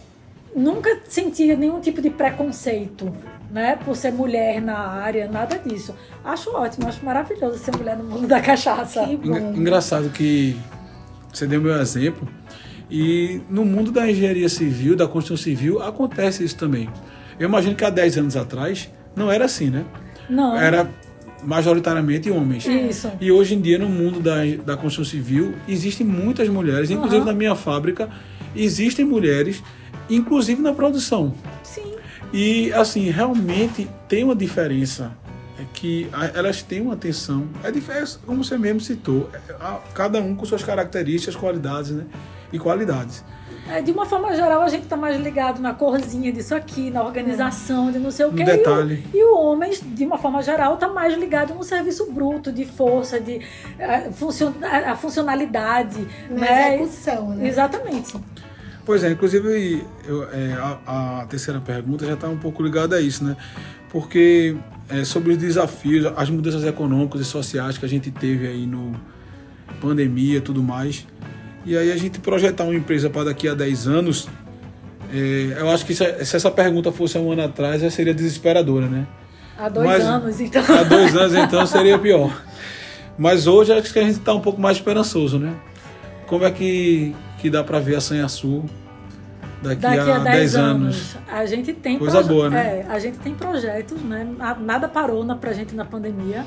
nunca 0.54 1.00
senti 1.08 1.54
nenhum 1.56 1.80
tipo 1.80 2.00
de 2.00 2.10
preconceito, 2.10 3.12
né? 3.50 3.78
Por 3.84 3.96
ser 3.96 4.12
mulher 4.12 4.60
na 4.60 4.78
área, 4.78 5.28
nada 5.28 5.58
disso. 5.58 5.94
Acho 6.24 6.54
ótimo, 6.54 6.88
acho 6.88 7.04
maravilhoso 7.04 7.58
ser 7.58 7.76
mulher 7.76 7.96
no 7.96 8.04
mundo 8.04 8.26
da 8.26 8.40
cachaça. 8.40 9.04
Que 9.04 9.16
bom. 9.16 9.54
Engraçado 9.54 10.10
que 10.10 10.56
você 11.32 11.46
deu 11.46 11.60
meu 11.60 11.76
exemplo. 11.80 12.28
E 12.90 13.42
no 13.50 13.66
mundo 13.66 13.92
da 13.92 14.10
engenharia 14.10 14.48
civil, 14.48 14.96
da 14.96 15.06
construção 15.06 15.36
civil, 15.36 15.82
acontece 15.82 16.42
isso 16.42 16.56
também. 16.56 16.88
Eu 17.38 17.48
imagino 17.48 17.74
que 17.74 17.84
há 17.84 17.90
10 17.90 18.18
anos 18.18 18.36
atrás 18.36 18.90
não 19.14 19.30
era 19.30 19.44
assim, 19.44 19.70
né? 19.70 19.84
Não. 20.28 20.56
Era 20.56 20.88
majoritariamente 21.42 22.30
homens. 22.30 22.66
Isso. 22.66 23.10
E 23.20 23.30
hoje 23.30 23.54
em 23.54 23.60
dia, 23.60 23.78
no 23.78 23.88
mundo 23.88 24.20
da, 24.20 24.44
da 24.64 24.76
construção 24.76 25.04
civil, 25.04 25.54
existem 25.68 26.06
muitas 26.06 26.48
mulheres, 26.48 26.90
inclusive 26.90 27.20
uhum. 27.20 27.26
na 27.26 27.32
minha 27.32 27.54
fábrica, 27.54 28.08
existem 28.54 29.04
mulheres, 29.04 29.62
inclusive 30.10 30.60
na 30.60 30.72
produção. 30.72 31.34
Sim. 31.62 31.94
E, 32.32 32.72
assim, 32.72 33.08
realmente 33.10 33.88
tem 34.08 34.24
uma 34.24 34.34
diferença. 34.34 35.12
É 35.60 35.64
que 35.74 36.08
elas 36.34 36.62
têm 36.62 36.80
uma 36.80 36.94
atenção. 36.94 37.48
É 37.64 37.70
diferente, 37.70 38.18
como 38.24 38.44
você 38.44 38.56
mesmo 38.56 38.80
citou, 38.80 39.28
é, 39.32 39.54
cada 39.92 40.20
um 40.20 40.34
com 40.34 40.44
suas 40.44 40.62
características, 40.62 41.34
qualidades, 41.34 41.90
né? 41.90 42.04
e 42.52 42.58
qualidades. 42.58 43.24
É, 43.70 43.82
de 43.82 43.92
uma 43.92 44.06
forma 44.06 44.34
geral, 44.34 44.62
a 44.62 44.68
gente 44.68 44.84
está 44.84 44.96
mais 44.96 45.20
ligado 45.20 45.60
na 45.60 45.74
corzinha 45.74 46.32
disso 46.32 46.54
aqui, 46.54 46.90
na 46.90 47.02
organização, 47.02 47.92
de 47.92 47.98
não 47.98 48.10
sei 48.10 48.26
o 48.26 48.32
quê. 48.32 48.42
detalhe. 48.42 49.04
E 49.12 49.18
o, 49.18 49.20
e 49.20 49.24
o 49.24 49.38
homem, 49.38 49.70
de 49.70 50.04
uma 50.04 50.16
forma 50.16 50.42
geral, 50.42 50.74
está 50.74 50.88
mais 50.88 51.14
ligado 51.16 51.54
no 51.54 51.62
serviço 51.62 52.10
bruto, 52.10 52.50
de 52.50 52.64
força, 52.64 53.20
de 53.20 53.40
a, 53.78 54.10
funcion, 54.12 54.52
a, 54.62 54.92
a 54.92 54.96
funcionalidade. 54.96 56.06
Na 56.30 56.40
né? 56.40 56.74
execução, 56.76 57.30
né? 57.34 57.46
Exatamente. 57.46 58.18
Pois 58.86 59.04
é, 59.04 59.10
inclusive 59.10 59.86
eu, 60.06 60.24
é, 60.30 60.54
a, 60.54 61.20
a, 61.20 61.26
terceira 61.26 61.60
pergunta 61.60 62.06
já 62.06 62.14
está 62.14 62.26
um 62.26 62.38
pouco 62.38 62.62
ligada 62.62 62.96
a 62.96 63.00
isso, 63.02 63.22
né? 63.22 63.36
Porque 63.90 64.56
é, 64.88 65.04
sobre 65.04 65.32
os 65.32 65.36
desafios, 65.36 66.06
as 66.16 66.30
mudanças 66.30 66.64
econômicas 66.64 67.20
e 67.20 67.24
sociais 67.24 67.76
que 67.76 67.84
a 67.84 67.88
gente 67.88 68.10
teve 68.10 68.46
aí 68.46 68.66
no 68.66 68.98
pandemia 69.78 70.38
e 70.38 70.40
tudo 70.40 70.62
mais. 70.62 71.06
E 71.68 71.76
aí 71.76 71.92
a 71.92 71.96
gente 71.98 72.18
projetar 72.18 72.64
uma 72.64 72.74
empresa 72.74 73.10
para 73.10 73.24
daqui 73.24 73.46
a 73.46 73.52
10 73.52 73.86
anos, 73.88 74.26
é, 75.12 75.54
eu 75.58 75.68
acho 75.68 75.84
que 75.84 75.94
se, 75.94 76.24
se, 76.24 76.34
essa 76.34 76.50
pergunta 76.50 76.90
fosse 76.90 77.18
um 77.18 77.30
ano 77.30 77.42
atrás, 77.44 77.82
já 77.82 77.90
seria 77.90 78.14
desesperadora, 78.14 78.86
né? 78.86 79.06
Há 79.58 79.68
dois 79.68 79.86
Mas, 79.86 80.02
anos, 80.02 80.40
então. 80.40 80.62
Há 80.66 80.82
dois 80.84 81.14
anos, 81.14 81.34
então, 81.34 81.66
seria 81.66 81.98
pior. 81.98 82.42
Mas 83.18 83.46
hoje 83.46 83.70
acho 83.74 83.92
que 83.92 83.98
a 83.98 84.02
gente 84.02 84.18
está 84.18 84.32
um 84.32 84.40
pouco 84.40 84.58
mais 84.58 84.78
esperançoso, 84.78 85.38
né? 85.38 85.54
Como 86.26 86.46
é 86.46 86.50
que, 86.50 87.14
que 87.38 87.50
dá 87.50 87.62
para 87.62 87.78
ver 87.78 87.96
a 87.96 88.00
Sanha 88.00 88.28
Sul 88.28 88.64
daqui, 89.62 89.82
daqui 89.82 90.10
a 90.10 90.18
10 90.20 90.56
anos. 90.56 90.96
anos. 90.96 91.16
A 91.30 91.44
gente 91.44 91.74
tem 91.74 91.98
coisa 91.98 92.22
boa, 92.22 92.48
né? 92.48 92.58
É, 92.58 92.86
a 92.88 92.98
gente 92.98 93.18
tem 93.18 93.34
projetos, 93.34 94.00
né? 94.02 94.26
Nada 94.58 94.88
parou 94.88 95.22
na, 95.22 95.36
pra 95.36 95.52
gente 95.52 95.74
na 95.74 95.84
pandemia. 95.84 96.46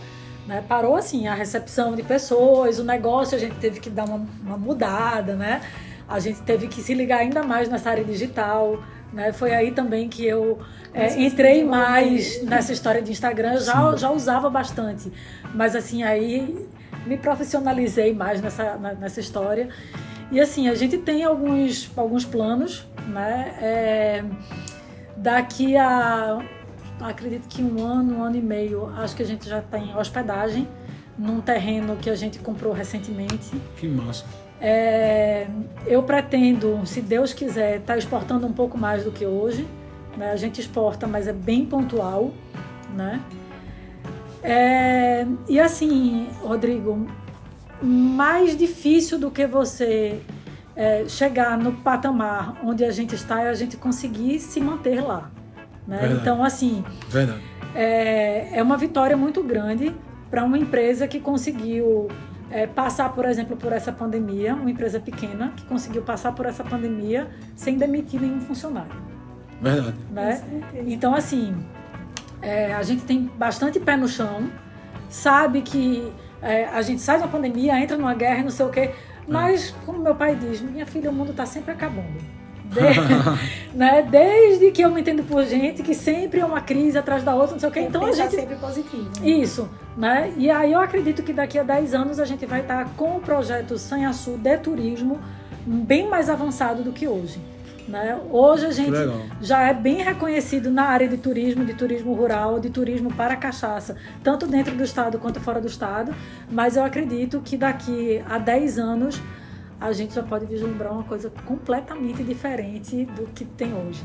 Né? 0.51 0.61
Parou 0.67 0.97
assim 0.97 1.29
a 1.29 1.33
recepção 1.33 1.95
de 1.95 2.03
pessoas, 2.03 2.77
o 2.77 2.83
negócio 2.83 3.37
a 3.37 3.39
gente 3.39 3.55
teve 3.55 3.79
que 3.79 3.89
dar 3.89 4.03
uma, 4.03 4.27
uma 4.45 4.57
mudada, 4.57 5.33
né? 5.33 5.61
A 6.09 6.19
gente 6.19 6.41
teve 6.41 6.67
que 6.67 6.81
se 6.81 6.93
ligar 6.93 7.19
ainda 7.19 7.41
mais 7.41 7.69
nessa 7.69 7.89
área 7.89 8.03
digital. 8.03 8.83
Né? 9.13 9.31
Foi 9.31 9.53
aí 9.53 9.71
também 9.71 10.09
que 10.09 10.25
eu 10.27 10.59
é, 10.93 11.21
entrei 11.21 11.63
mais 11.63 12.43
nessa 12.43 12.73
história 12.73 13.01
de 13.01 13.13
Instagram. 13.13 13.53
Eu 13.53 13.61
já, 13.61 13.95
já 13.95 14.11
usava 14.11 14.49
bastante, 14.49 15.09
mas 15.55 15.73
assim 15.73 16.03
aí 16.03 16.67
me 17.05 17.15
profissionalizei 17.15 18.13
mais 18.13 18.41
nessa, 18.41 18.75
nessa 18.99 19.21
história. 19.21 19.69
E 20.33 20.41
assim, 20.41 20.67
a 20.67 20.75
gente 20.75 20.97
tem 20.97 21.23
alguns, 21.23 21.89
alguns 21.95 22.25
planos, 22.25 22.85
né? 23.07 23.53
É, 23.61 24.23
daqui 25.15 25.77
a 25.77 26.39
acredito 27.03 27.47
que 27.47 27.61
um 27.61 27.85
ano, 27.85 28.17
um 28.17 28.23
ano 28.23 28.37
e 28.37 28.41
meio, 28.41 28.87
acho 28.97 29.15
que 29.15 29.23
a 29.23 29.25
gente 29.25 29.47
já 29.47 29.61
tem 29.61 29.95
hospedagem 29.95 30.67
num 31.17 31.41
terreno 31.41 31.95
que 31.97 32.09
a 32.09 32.15
gente 32.15 32.39
comprou 32.39 32.73
recentemente. 32.73 33.51
Que 33.77 33.87
massa. 33.87 34.25
É, 34.59 35.47
eu 35.87 36.03
pretendo, 36.03 36.85
se 36.85 37.01
Deus 37.01 37.33
quiser, 37.33 37.77
estar 37.77 37.93
tá 37.93 37.97
exportando 37.97 38.45
um 38.45 38.53
pouco 38.53 38.77
mais 38.77 39.03
do 39.03 39.11
que 39.11 39.25
hoje. 39.25 39.67
Né? 40.15 40.31
A 40.31 40.35
gente 40.35 40.61
exporta, 40.61 41.07
mas 41.07 41.27
é 41.27 41.33
bem 41.33 41.65
pontual, 41.65 42.31
né? 42.95 43.21
É, 44.43 45.25
e 45.47 45.59
assim, 45.59 46.27
Rodrigo, 46.41 47.07
mais 47.81 48.57
difícil 48.57 49.17
do 49.19 49.29
que 49.29 49.45
você 49.45 50.19
é, 50.75 51.05
chegar 51.07 51.57
no 51.57 51.73
patamar 51.73 52.59
onde 52.63 52.83
a 52.83 52.91
gente 52.91 53.15
está 53.15 53.41
é 53.41 53.49
a 53.49 53.53
gente 53.53 53.77
conseguir 53.77 54.39
se 54.39 54.59
manter 54.59 55.01
lá. 55.01 55.31
Né? 55.87 56.17
Então, 56.19 56.43
assim, 56.43 56.83
Verdade. 57.09 57.41
É, 57.73 58.57
é 58.57 58.63
uma 58.63 58.77
vitória 58.77 59.15
muito 59.15 59.43
grande 59.43 59.95
para 60.29 60.43
uma 60.43 60.57
empresa 60.57 61.07
que 61.07 61.19
conseguiu 61.19 62.07
é, 62.49 62.67
passar, 62.67 63.13
por 63.13 63.25
exemplo, 63.25 63.55
por 63.55 63.71
essa 63.71 63.91
pandemia, 63.91 64.53
uma 64.53 64.69
empresa 64.69 64.99
pequena 64.99 65.53
que 65.55 65.65
conseguiu 65.65 66.01
passar 66.01 66.33
por 66.33 66.45
essa 66.45 66.63
pandemia 66.63 67.27
sem 67.55 67.77
demitir 67.77 68.21
nenhum 68.21 68.41
funcionário. 68.41 68.91
Verdade. 69.61 69.95
Né? 70.11 70.41
Então, 70.87 71.15
assim, 71.15 71.55
é, 72.41 72.73
a 72.73 72.83
gente 72.83 73.03
tem 73.03 73.29
bastante 73.37 73.79
pé 73.79 73.95
no 73.95 74.07
chão, 74.07 74.49
sabe 75.09 75.61
que 75.61 76.11
é, 76.41 76.65
a 76.65 76.81
gente 76.81 77.01
sai 77.01 77.17
de 77.17 77.23
uma 77.23 77.29
pandemia, 77.29 77.79
entra 77.79 77.97
numa 77.97 78.13
guerra 78.13 78.39
e 78.39 78.43
não 78.43 78.51
sei 78.51 78.65
o 78.65 78.69
quê. 78.69 78.91
Mas, 79.27 79.71
como 79.85 79.99
meu 79.99 80.15
pai 80.15 80.35
diz, 80.35 80.61
minha 80.61 80.85
filha, 80.85 81.09
o 81.09 81.13
mundo 81.13 81.31
está 81.31 81.45
sempre 81.45 81.71
acabando. 81.71 82.40
De, 82.71 82.79
né? 83.77 84.07
Desde 84.09 84.71
que 84.71 84.81
eu 84.81 84.89
me 84.89 85.01
entendo 85.01 85.23
por 85.23 85.43
gente, 85.43 85.83
que 85.83 85.93
sempre 85.93 86.39
é 86.39 86.45
uma 86.45 86.61
crise 86.61 86.97
atrás 86.97 87.23
da 87.23 87.35
outra, 87.35 87.51
não 87.51 87.59
sei 87.59 87.69
o 87.69 87.71
quê. 87.71 87.81
Então 87.81 88.05
a 88.05 88.11
gente. 88.11 88.33
sempre 88.33 88.55
positivo. 88.55 89.09
Né? 89.19 89.29
Isso. 89.29 89.69
Né? 89.97 90.33
E 90.37 90.49
aí 90.49 90.71
eu 90.71 90.79
acredito 90.79 91.21
que 91.21 91.33
daqui 91.33 91.59
a 91.59 91.63
10 91.63 91.93
anos 91.93 92.19
a 92.19 92.25
gente 92.25 92.45
vai 92.45 92.61
estar 92.61 92.85
com 92.95 93.17
o 93.17 93.19
projeto 93.19 93.77
Sanhaçu 93.77 94.37
de 94.37 94.57
turismo 94.57 95.19
bem 95.65 96.07
mais 96.07 96.29
avançado 96.29 96.81
do 96.81 96.91
que 96.91 97.07
hoje. 97.07 97.39
Né? 97.87 98.17
Hoje 98.29 98.67
a 98.67 98.71
gente 98.71 98.97
já 99.41 99.67
é 99.67 99.73
bem 99.73 99.97
reconhecido 99.97 100.71
na 100.71 100.83
área 100.83 101.09
de 101.09 101.17
turismo, 101.17 101.65
de 101.65 101.73
turismo 101.73 102.13
rural, 102.13 102.59
de 102.59 102.69
turismo 102.69 103.11
para 103.13 103.35
cachaça, 103.35 103.97
tanto 104.23 104.47
dentro 104.47 104.73
do 104.75 104.83
estado 104.83 105.19
quanto 105.19 105.41
fora 105.41 105.59
do 105.59 105.67
estado, 105.67 106.15
mas 106.49 106.77
eu 106.77 106.85
acredito 106.85 107.41
que 107.43 107.57
daqui 107.57 108.23
a 108.29 108.37
10 108.37 108.79
anos 108.79 109.21
a 109.81 109.91
gente 109.91 110.13
já 110.13 110.21
pode 110.21 110.45
vislumbrar 110.45 110.93
uma 110.93 111.03
coisa 111.03 111.31
completamente 111.43 112.23
diferente 112.23 113.03
do 113.05 113.23
que 113.33 113.43
tem 113.43 113.73
hoje. 113.73 114.03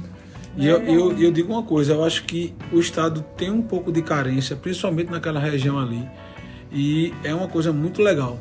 E 0.57 0.67
eu, 0.67 0.83
eu, 0.85 1.19
eu 1.19 1.31
digo 1.31 1.53
uma 1.53 1.63
coisa, 1.63 1.93
eu 1.93 2.03
acho 2.03 2.25
que 2.25 2.55
o 2.73 2.81
estado 2.81 3.23
tem 3.37 3.51
um 3.51 3.61
pouco 3.61 3.93
de 3.93 4.01
carência, 4.01 4.57
principalmente 4.57 5.11
naquela 5.11 5.39
região 5.39 5.79
ali, 5.79 6.09
e 6.73 7.13
é 7.23 7.35
uma 7.35 7.47
coisa 7.47 7.75
muito 7.75 8.01
legal 8.01 8.39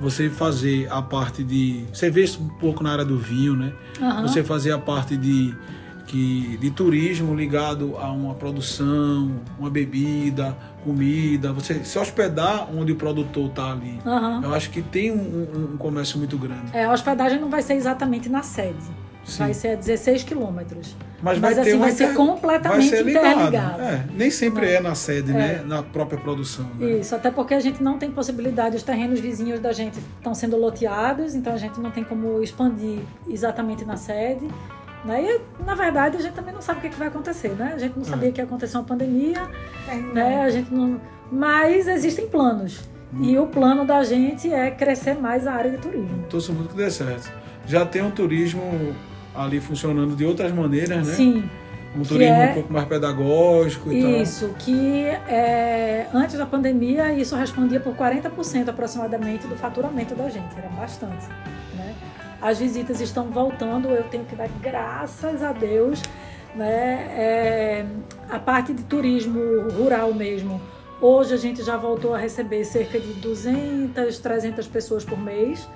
você 0.00 0.28
fazer 0.28 0.90
a 0.90 1.00
parte 1.00 1.44
de. 1.44 1.84
Você 1.92 2.10
vê 2.10 2.24
isso 2.24 2.42
um 2.42 2.48
pouco 2.48 2.82
na 2.82 2.90
área 2.90 3.04
do 3.04 3.16
vinho, 3.16 3.54
né? 3.54 3.72
Uhum. 4.00 4.22
Você 4.22 4.42
fazer 4.42 4.72
a 4.72 4.78
parte 4.78 5.16
de, 5.16 5.54
que, 6.14 6.56
de 6.58 6.70
turismo 6.70 7.34
ligado 7.34 7.96
a 7.98 8.08
uma 8.12 8.34
produção, 8.34 9.32
uma 9.58 9.68
bebida, 9.68 10.56
comida, 10.84 11.52
você 11.52 11.82
se 11.82 11.98
hospedar 11.98 12.68
onde 12.72 12.92
o 12.92 12.96
produtor 12.96 13.48
está 13.48 13.72
ali. 13.72 13.98
Uhum. 14.06 14.44
Eu 14.44 14.54
acho 14.54 14.70
que 14.70 14.80
tem 14.80 15.10
um, 15.10 15.16
um, 15.16 15.70
um, 15.72 15.76
comércio 15.76 16.16
muito 16.16 16.38
grande. 16.38 16.70
É, 16.72 16.84
a 16.84 16.92
hospedagem 16.92 17.40
não 17.40 17.50
vai 17.50 17.62
ser 17.62 17.74
exatamente 17.74 18.28
na 18.28 18.44
sede. 18.44 18.78
Sim. 19.24 19.38
Vai 19.38 19.54
ser 19.54 19.68
a 19.68 19.74
16 19.74 20.22
quilômetros. 20.22 20.94
Mas, 21.20 21.38
vai, 21.38 21.50
Mas, 21.50 21.66
assim, 21.66 21.78
vai 21.78 21.90
ser 21.90 22.14
completamente 22.14 22.90
vai 22.90 22.98
ser 23.02 23.08
interligado. 23.08 23.82
É, 23.82 24.04
nem 24.14 24.30
sempre 24.30 24.66
é. 24.66 24.74
é 24.74 24.80
na 24.80 24.94
sede, 24.94 25.32
é. 25.32 25.34
né? 25.34 25.64
Na 25.66 25.82
própria 25.82 26.20
produção. 26.20 26.66
Né? 26.78 26.98
Isso, 26.98 27.12
até 27.14 27.28
porque 27.28 27.54
a 27.54 27.60
gente 27.60 27.82
não 27.82 27.98
tem 27.98 28.10
possibilidade, 28.10 28.76
os 28.76 28.84
terrenos 28.84 29.18
vizinhos 29.18 29.58
da 29.58 29.72
gente 29.72 29.98
estão 30.18 30.32
sendo 30.32 30.56
loteados, 30.56 31.34
então 31.34 31.52
a 31.54 31.56
gente 31.56 31.80
não 31.80 31.90
tem 31.90 32.04
como 32.04 32.40
expandir 32.40 33.00
exatamente 33.26 33.84
na 33.84 33.96
sede. 33.96 34.46
Né? 35.04 35.22
E, 35.22 35.62
na 35.62 35.74
verdade, 35.74 36.16
a 36.16 36.20
gente 36.20 36.34
também 36.34 36.54
não 36.54 36.62
sabe 36.62 36.78
o 36.78 36.82
que, 36.82 36.88
que 36.88 36.98
vai 36.98 37.08
acontecer, 37.08 37.50
né? 37.50 37.72
A 37.74 37.78
gente 37.78 37.96
não 37.96 38.04
sabia 38.04 38.30
é. 38.30 38.32
que 38.32 38.40
ia 38.40 38.44
acontecer 38.44 38.76
uma 38.76 38.84
pandemia, 38.84 39.42
é, 39.88 39.94
né? 39.96 40.42
A 40.42 40.50
gente 40.50 40.72
não... 40.72 41.00
Mas 41.30 41.86
existem 41.88 42.26
planos. 42.26 42.80
Hum. 43.12 43.24
E 43.24 43.38
o 43.38 43.46
plano 43.46 43.84
da 43.84 44.02
gente 44.02 44.52
é 44.52 44.70
crescer 44.70 45.14
mais 45.14 45.46
a 45.46 45.52
área 45.52 45.70
de 45.70 45.78
turismo. 45.78 46.24
Torço 46.28 46.52
muito 46.52 46.70
que 46.70 46.76
dê 46.76 46.90
certo. 46.90 47.30
Já 47.66 47.84
tem 47.84 48.02
um 48.02 48.10
turismo 48.10 48.94
ali 49.34 49.60
funcionando 49.60 50.14
de 50.16 50.24
outras 50.24 50.52
maneiras, 50.52 51.06
né? 51.06 51.14
Sim. 51.14 51.50
Um 51.96 52.02
turismo 52.02 52.34
é, 52.34 52.50
um 52.50 52.54
pouco 52.54 52.72
mais 52.72 52.86
pedagógico 52.86 53.92
e 53.92 53.98
isso, 53.98 54.08
tal. 54.08 54.50
Isso, 54.50 54.56
que 54.58 55.04
é, 55.28 56.08
antes 56.12 56.36
da 56.36 56.44
pandemia 56.44 57.12
isso 57.12 57.36
respondia 57.36 57.78
por 57.78 57.94
40% 57.94 58.68
aproximadamente 58.68 59.46
do 59.46 59.54
faturamento 59.54 60.14
da 60.14 60.28
gente, 60.28 60.56
era 60.58 60.68
bastante. 60.68 61.24
As 62.44 62.58
visitas 62.58 63.00
estão 63.00 63.30
voltando, 63.30 63.88
eu 63.88 64.04
tenho 64.04 64.26
que 64.26 64.36
dar 64.36 64.50
graças 64.60 65.42
a 65.42 65.50
Deus. 65.50 66.02
Né? 66.54 67.08
É, 67.16 67.86
a 68.28 68.38
parte 68.38 68.74
de 68.74 68.82
turismo 68.82 69.40
rural 69.70 70.12
mesmo, 70.12 70.60
hoje 71.00 71.32
a 71.32 71.38
gente 71.38 71.64
já 71.64 71.78
voltou 71.78 72.14
a 72.14 72.18
receber 72.18 72.62
cerca 72.66 73.00
de 73.00 73.14
200, 73.14 74.18
300 74.18 74.68
pessoas 74.68 75.06
por 75.06 75.18
mês. 75.18 75.66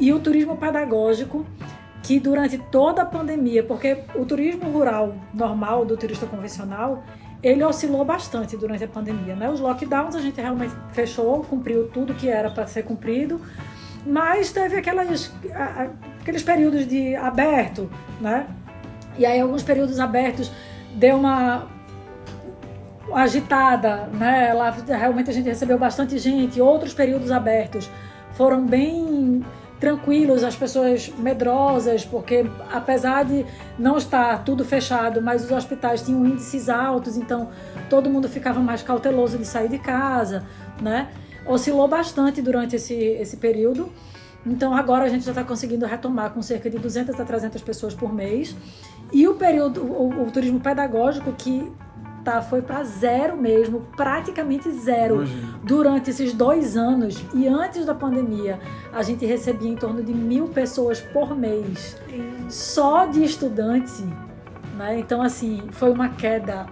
E 0.00 0.12
o 0.12 0.18
turismo 0.18 0.56
pedagógico, 0.56 1.46
que 2.02 2.18
durante 2.18 2.58
toda 2.58 3.02
a 3.02 3.06
pandemia, 3.06 3.62
porque 3.62 3.98
o 4.16 4.24
turismo 4.24 4.68
rural 4.72 5.14
normal 5.32 5.84
do 5.84 5.96
turista 5.96 6.26
convencional, 6.26 7.04
ele 7.40 7.62
oscilou 7.62 8.04
bastante 8.04 8.56
durante 8.56 8.82
a 8.82 8.88
pandemia, 8.88 9.36
né? 9.36 9.48
Os 9.48 9.60
lockdowns 9.60 10.16
a 10.16 10.20
gente 10.20 10.40
realmente 10.40 10.74
fechou, 10.90 11.44
cumpriu 11.44 11.86
tudo 11.86 12.14
que 12.14 12.28
era 12.28 12.50
para 12.50 12.66
ser 12.66 12.82
cumprido, 12.82 13.40
mas 14.06 14.52
teve 14.52 14.76
aquelas, 14.76 15.32
aqueles 16.20 16.42
períodos 16.42 16.86
de 16.86 17.14
aberto, 17.16 17.90
né? 18.20 18.46
E 19.16 19.24
aí 19.24 19.40
alguns 19.40 19.62
períodos 19.62 20.00
abertos 20.00 20.50
deu 20.94 21.16
uma 21.16 21.66
agitada, 23.12 24.08
né? 24.12 24.52
Lá 24.52 24.70
realmente 24.70 25.30
a 25.30 25.32
gente 25.32 25.48
recebeu 25.48 25.78
bastante 25.78 26.18
gente. 26.18 26.60
Outros 26.60 26.92
períodos 26.92 27.30
abertos 27.30 27.90
foram 28.32 28.66
bem 28.66 29.44
tranquilos, 29.78 30.42
as 30.42 30.56
pessoas 30.56 31.08
medrosas, 31.18 32.04
porque 32.04 32.46
apesar 32.72 33.24
de 33.24 33.44
não 33.78 33.98
estar 33.98 34.42
tudo 34.44 34.64
fechado, 34.64 35.20
mas 35.20 35.44
os 35.44 35.50
hospitais 35.50 36.02
tinham 36.02 36.24
índices 36.24 36.68
altos, 36.68 37.16
então 37.16 37.50
todo 37.90 38.08
mundo 38.08 38.28
ficava 38.28 38.60
mais 38.60 38.82
cauteloso 38.82 39.36
de 39.36 39.44
sair 39.44 39.68
de 39.68 39.78
casa, 39.78 40.44
né? 40.80 41.08
Oscilou 41.46 41.88
bastante 41.88 42.40
durante 42.40 42.76
esse, 42.76 42.94
esse 42.94 43.36
período, 43.36 43.90
Então 44.46 44.74
agora 44.74 45.04
a 45.04 45.08
gente 45.08 45.24
já 45.24 45.30
está 45.30 45.44
conseguindo 45.44 45.86
retomar 45.86 46.30
com 46.30 46.42
cerca 46.42 46.68
de 46.68 46.78
200 46.78 47.18
a 47.18 47.24
300 47.24 47.62
pessoas 47.62 47.94
por 47.94 48.12
mês. 48.12 48.54
E 49.12 49.26
o 49.28 49.34
período, 49.34 49.82
o, 49.82 50.26
o 50.26 50.30
turismo 50.30 50.60
pedagógico 50.60 51.32
que 51.32 51.70
tá, 52.24 52.40
foi 52.40 52.62
para 52.62 52.82
zero 52.82 53.36
mesmo, 53.36 53.82
praticamente 53.96 54.70
zero. 54.70 55.16
Imagina. 55.16 55.60
Durante 55.62 56.10
esses 56.10 56.32
dois 56.32 56.76
anos 56.76 57.22
e 57.34 57.46
antes 57.46 57.84
da 57.84 57.94
pandemia, 57.94 58.58
a 58.92 59.02
gente 59.02 59.24
recebia 59.26 59.68
em 59.68 59.76
torno 59.76 60.02
de 60.02 60.12
mil 60.12 60.48
pessoas 60.48 61.00
por 61.00 61.36
mês, 61.36 61.96
só 62.48 63.06
de 63.06 63.22
estudante. 63.22 64.02
Né? 64.76 64.98
Então, 64.98 65.22
assim, 65.22 65.62
foi 65.70 65.92
uma 65.92 66.08
queda 66.08 66.66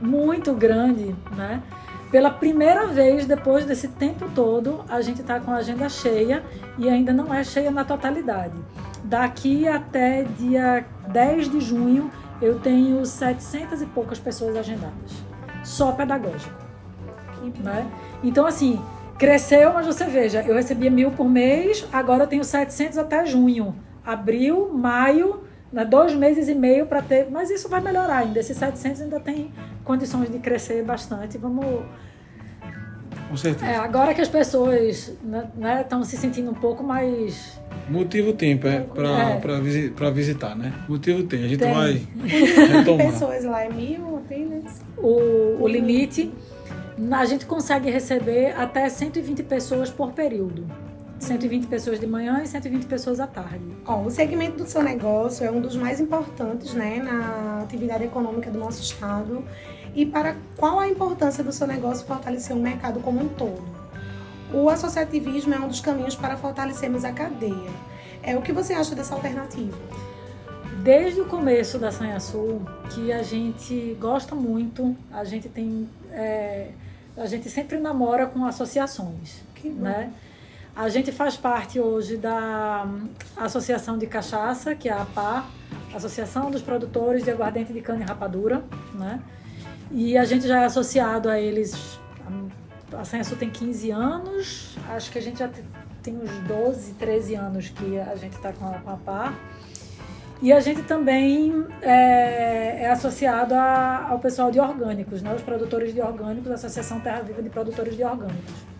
muito 0.00 0.52
grande, 0.52 1.14
né? 1.36 1.62
Pela 2.12 2.30
primeira 2.30 2.86
vez, 2.88 3.24
depois 3.24 3.64
desse 3.64 3.88
tempo 3.88 4.28
todo, 4.34 4.84
a 4.86 5.00
gente 5.00 5.22
está 5.22 5.40
com 5.40 5.50
a 5.50 5.56
agenda 5.56 5.88
cheia 5.88 6.42
e 6.76 6.86
ainda 6.86 7.10
não 7.10 7.32
é 7.32 7.42
cheia 7.42 7.70
na 7.70 7.86
totalidade. 7.86 8.52
Daqui 9.02 9.66
até 9.66 10.24
dia 10.24 10.84
10 11.08 11.50
de 11.50 11.60
junho, 11.60 12.10
eu 12.42 12.60
tenho 12.60 13.02
700 13.06 13.80
e 13.80 13.86
poucas 13.86 14.18
pessoas 14.18 14.54
agendadas, 14.56 15.24
só 15.64 15.92
pedagógico. 15.92 16.54
Né? 17.64 17.90
Então, 18.22 18.44
assim, 18.44 18.78
cresceu, 19.18 19.72
mas 19.72 19.86
você 19.86 20.04
veja, 20.04 20.42
eu 20.42 20.54
recebia 20.54 20.90
mil 20.90 21.12
por 21.12 21.26
mês, 21.26 21.88
agora 21.90 22.24
eu 22.24 22.28
tenho 22.28 22.44
700 22.44 22.98
até 22.98 23.24
junho. 23.24 23.74
Abril, 24.04 24.70
maio, 24.70 25.44
né, 25.72 25.84
dois 25.84 26.14
meses 26.14 26.48
e 26.48 26.54
meio 26.54 26.86
para 26.86 27.00
ter, 27.02 27.28
mas 27.30 27.50
isso 27.50 27.68
vai 27.68 27.80
melhorar 27.80 28.18
ainda. 28.18 28.38
Esses 28.40 28.56
700 28.56 29.02
ainda 29.02 29.20
tem 29.20 29.50
condições 29.84 30.30
de 30.30 30.38
crescer 30.38 30.82
bastante. 30.84 31.38
Vamos. 31.38 31.64
Com 33.28 33.36
certeza. 33.36 33.66
É, 33.70 33.76
agora 33.76 34.12
que 34.12 34.20
as 34.20 34.28
pessoas 34.28 35.08
estão 35.78 35.98
né, 36.00 36.04
se 36.04 36.16
sentindo 36.18 36.50
um 36.50 36.54
pouco 36.54 36.82
mais. 36.84 37.58
Motivo 37.88 38.32
tem 38.34 38.56
para 38.56 38.84
É. 38.84 39.40
pra 39.94 40.10
visitar, 40.10 40.54
né? 40.54 40.72
Motivo 40.88 41.22
tem. 41.24 41.44
A 41.44 41.48
gente 41.48 41.58
Tem. 41.58 41.72
vai 41.72 42.00
retomar. 42.78 43.06
pessoas 43.06 43.44
lá 43.44 43.64
é 43.64 43.70
mil 43.70 44.18
apenas. 44.18 44.82
O, 44.98 45.62
o 45.62 45.66
limite, 45.66 46.32
a 47.10 47.24
gente 47.24 47.46
consegue 47.46 47.90
receber 47.90 48.54
até 48.56 48.88
120 48.88 49.42
pessoas 49.44 49.90
por 49.90 50.12
período. 50.12 50.66
120 51.22 51.66
pessoas 51.66 52.00
de 52.00 52.06
manhã 52.06 52.42
e 52.42 52.46
120 52.46 52.86
pessoas 52.86 53.20
à 53.20 53.26
tarde. 53.26 53.64
Ó, 53.86 54.02
o 54.02 54.10
segmento 54.10 54.58
do 54.58 54.66
seu 54.66 54.82
negócio 54.82 55.44
é 55.46 55.50
um 55.50 55.60
dos 55.60 55.76
mais 55.76 56.00
importantes 56.00 56.74
né, 56.74 56.98
na 57.02 57.62
atividade 57.62 58.04
econômica 58.04 58.50
do 58.50 58.58
nosso 58.58 58.82
estado. 58.82 59.44
E 59.94 60.04
para 60.06 60.36
qual 60.56 60.80
a 60.80 60.88
importância 60.88 61.44
do 61.44 61.52
seu 61.52 61.66
negócio 61.66 62.06
fortalecer 62.06 62.56
o 62.56 62.60
mercado 62.60 63.00
como 63.00 63.20
um 63.20 63.28
todo? 63.28 63.62
O 64.52 64.68
associativismo 64.68 65.54
é 65.54 65.58
um 65.58 65.68
dos 65.68 65.80
caminhos 65.80 66.14
para 66.14 66.36
fortalecermos 66.36 67.04
a 67.04 67.12
cadeia. 67.12 67.70
É 68.22 68.36
o 68.36 68.42
que 68.42 68.52
você 68.52 68.74
acha 68.74 68.94
dessa 68.94 69.14
alternativa? 69.14 69.76
Desde 70.82 71.20
o 71.20 71.26
começo 71.26 71.78
da 71.78 71.92
Sanha 71.92 72.18
Sul, 72.20 72.62
que 72.90 73.12
a 73.12 73.22
gente 73.22 73.96
gosta 74.00 74.34
muito, 74.34 74.96
a 75.12 75.24
gente 75.24 75.48
tem. 75.48 75.88
é, 76.10 76.70
a 77.16 77.26
gente 77.26 77.48
sempre 77.50 77.78
namora 77.78 78.26
com 78.26 78.44
associações. 78.44 79.42
Que 79.54 79.68
bom. 79.70 79.82
né? 79.82 80.12
A 80.74 80.88
gente 80.88 81.12
faz 81.12 81.36
parte 81.36 81.78
hoje 81.78 82.16
da 82.16 82.84
hum, 82.86 83.08
Associação 83.36 83.98
de 83.98 84.06
Cachaça, 84.06 84.74
que 84.74 84.88
é 84.88 84.92
a 84.92 85.02
APAR, 85.02 85.46
Associação 85.94 86.50
dos 86.50 86.62
Produtores 86.62 87.22
de 87.24 87.30
Aguardente 87.30 87.72
de 87.72 87.80
Cana 87.82 88.00
e 88.02 88.08
Rapadura, 88.08 88.64
né? 88.94 89.20
E 89.90 90.16
a 90.16 90.24
gente 90.24 90.48
já 90.48 90.62
é 90.62 90.64
associado 90.64 91.28
a 91.28 91.38
eles, 91.38 91.98
hum, 92.30 92.48
a 92.98 93.04
Sanhaçu 93.04 93.36
tem 93.36 93.50
15 93.50 93.90
anos, 93.90 94.76
acho 94.88 95.10
que 95.12 95.18
a 95.18 95.22
gente 95.22 95.38
já 95.40 95.48
te- 95.48 95.62
tem 96.02 96.16
uns 96.16 96.30
12, 96.48 96.94
13 96.94 97.34
anos 97.34 97.68
que 97.68 97.98
a 97.98 98.16
gente 98.16 98.32
está 98.34 98.52
com 98.52 98.66
a, 98.66 98.78
com 98.78 98.90
a 98.90 98.94
APAR. 98.94 99.34
E 100.40 100.52
a 100.52 100.58
gente 100.58 100.82
também 100.84 101.66
é, 101.82 102.84
é 102.84 102.90
associado 102.90 103.54
a- 103.54 104.06
ao 104.08 104.18
pessoal 104.18 104.50
de 104.50 104.58
orgânicos, 104.58 105.20
né? 105.20 105.34
Os 105.34 105.42
produtores 105.42 105.92
de 105.92 106.00
orgânicos, 106.00 106.50
a 106.50 106.54
Associação 106.54 106.98
Terra 106.98 107.20
Viva 107.20 107.42
de 107.42 107.50
Produtores 107.50 107.94
de 107.94 108.02
Orgânicos. 108.02 108.71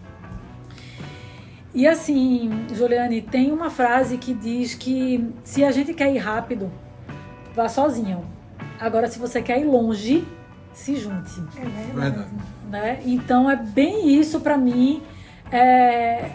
E 1.75 1.87
assim, 1.87 2.51
Juliane, 2.75 3.23
tem 3.23 3.51
uma 3.51 3.71
frase 3.71 4.19
que 4.19 4.35
diz 4.35 4.75
que 4.75 5.27
se 5.43 5.65
a 5.65 5.71
gente 5.71 5.95
quer 5.95 6.13
ir 6.15 6.19
rápido, 6.19 6.71
vá 7.55 7.69
sozinho. 7.69 8.25
Agora, 8.79 9.09
se 9.09 9.19
você 9.19 9.41
quer 9.41 9.59
ir 9.61 9.65
longe, 9.65 10.25
se 10.75 10.97
junte. 10.97 11.41
É 11.57 11.61
verdade. 11.61 11.93
Verdade. 11.95 12.31
Né? 12.71 13.01
Então, 13.07 13.51
é 13.51 13.57
bem 13.57 14.09
isso 14.19 14.41
para 14.41 14.57
mim. 14.59 15.03
É, 15.51 16.31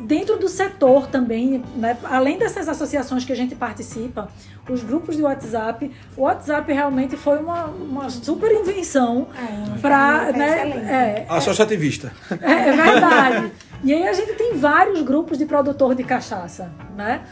dentro 0.00 0.38
do 0.38 0.48
setor 0.48 1.06
também, 1.06 1.62
né? 1.76 1.96
além 2.04 2.38
dessas 2.38 2.68
associações 2.68 3.24
que 3.24 3.32
a 3.32 3.36
gente 3.36 3.54
participa, 3.54 4.28
os 4.68 4.82
grupos 4.82 5.16
de 5.16 5.22
WhatsApp, 5.22 5.90
o 6.16 6.22
WhatsApp 6.22 6.72
realmente 6.72 7.16
foi 7.16 7.38
uma, 7.38 7.66
uma 7.66 8.10
super 8.10 8.50
invenção 8.50 9.28
É, 9.36 9.78
para. 9.78 10.28
é 10.28 10.32
Né, 10.32 11.26
é, 11.26 11.26
Associativista. 11.28 12.12
é, 12.40 12.52
é 12.68 12.72
verdade. 12.72 13.52
E 13.84 13.92
aí 13.92 14.08
a 14.08 14.12
gente 14.14 14.32
tem 14.32 14.56
vários 14.56 15.02
grupos 15.02 15.36
de 15.36 15.44
produtor 15.44 15.94
de 15.94 16.02
cachaça, 16.02 16.72
né? 16.96 17.22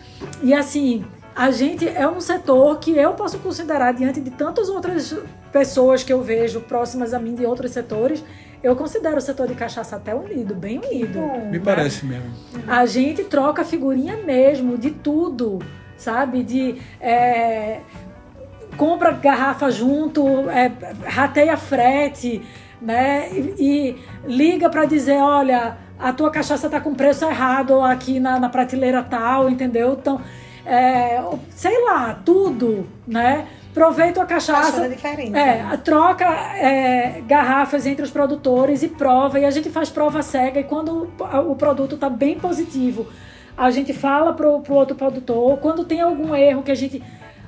E 0.43 0.53
assim, 0.53 1.03
a 1.35 1.51
gente 1.51 1.89
é 1.89 2.07
um 2.07 2.21
setor 2.21 2.79
que 2.79 2.95
eu 2.95 3.15
posso 3.15 3.39
considerar 3.39 3.93
diante 3.93 4.21
de 4.21 4.31
tantas 4.31 4.69
outras 4.69 5.17
pessoas 5.51 6.03
que 6.03 6.13
eu 6.13 6.23
vejo 6.23 6.61
próximas 6.61 7.15
a 7.15 7.19
mim 7.19 7.35
de 7.35 7.47
outros 7.47 7.71
setores, 7.71 8.23
eu 8.63 8.77
considero 8.77 9.17
o 9.17 9.21
setor 9.21 9.49
de 9.49 9.55
cachaça 9.55 9.97
até 9.97 10.15
unido, 10.15 10.55
bem 10.55 10.79
unido. 10.79 11.19
Bom, 11.19 11.49
Me 11.51 11.59
parece 11.59 12.05
mesmo. 12.05 12.31
A 12.69 12.85
gente 12.87 13.25
troca 13.25 13.65
figurinha 13.65 14.19
mesmo 14.19 14.77
de 14.77 14.91
tudo, 14.91 15.59
sabe? 15.97 16.43
De 16.43 16.77
é, 17.01 17.81
compra 18.77 19.11
garrafa 19.11 19.71
junto, 19.71 20.49
é, 20.51 20.71
rateia 21.05 21.57
frete, 21.57 22.43
né? 22.81 23.31
E, 23.33 23.55
e 23.59 23.99
liga 24.27 24.69
para 24.71 24.85
dizer, 24.85 25.17
olha, 25.17 25.77
a 26.03 26.13
tua 26.13 26.31
cachaça 26.31 26.69
tá 26.69 26.81
com 26.81 26.95
preço 26.95 27.25
errado 27.25 27.81
aqui 27.81 28.19
na, 28.19 28.41
na 28.41 28.49
prateleira 28.49 29.03
tal, 29.03 29.49
entendeu? 29.49 29.97
Então, 29.99 30.21
é, 30.67 31.23
sei 31.51 31.85
lá, 31.85 32.21
tudo, 32.25 32.89
né? 33.07 33.47
Aproveita 33.71 34.21
a 34.21 34.27
cachaça. 34.27 34.89
diferença. 34.89 35.39
É, 35.39 35.63
né? 35.63 35.81
troca 35.83 36.25
é, 36.25 37.23
garrafas 37.27 37.87
entre 37.87 38.05
os 38.05 38.11
produtores 38.11 38.83
e 38.83 38.89
prova, 38.89 39.39
e 39.39 39.45
a 39.45 39.51
gente 39.51 39.71
faz 39.71 39.91
prova 39.91 40.23
cega, 40.23 40.61
e 40.61 40.65
quando 40.65 41.09
o, 41.19 41.53
o 41.53 41.57
produto 41.57 41.95
está 41.95 42.11
bem 42.11 42.39
positivo, 42.39 43.07
a 43.57 43.71
gente 43.71 43.93
fala 43.93 44.33
pro, 44.33 44.61
pro 44.61 44.75
outro 44.75 44.97
produtor, 44.97 45.57
quando 45.59 45.85
tem 45.85 46.01
algum 46.01 46.35
erro 46.35 46.63
que 46.63 46.73
a 46.73 46.75
gente, 46.75 47.03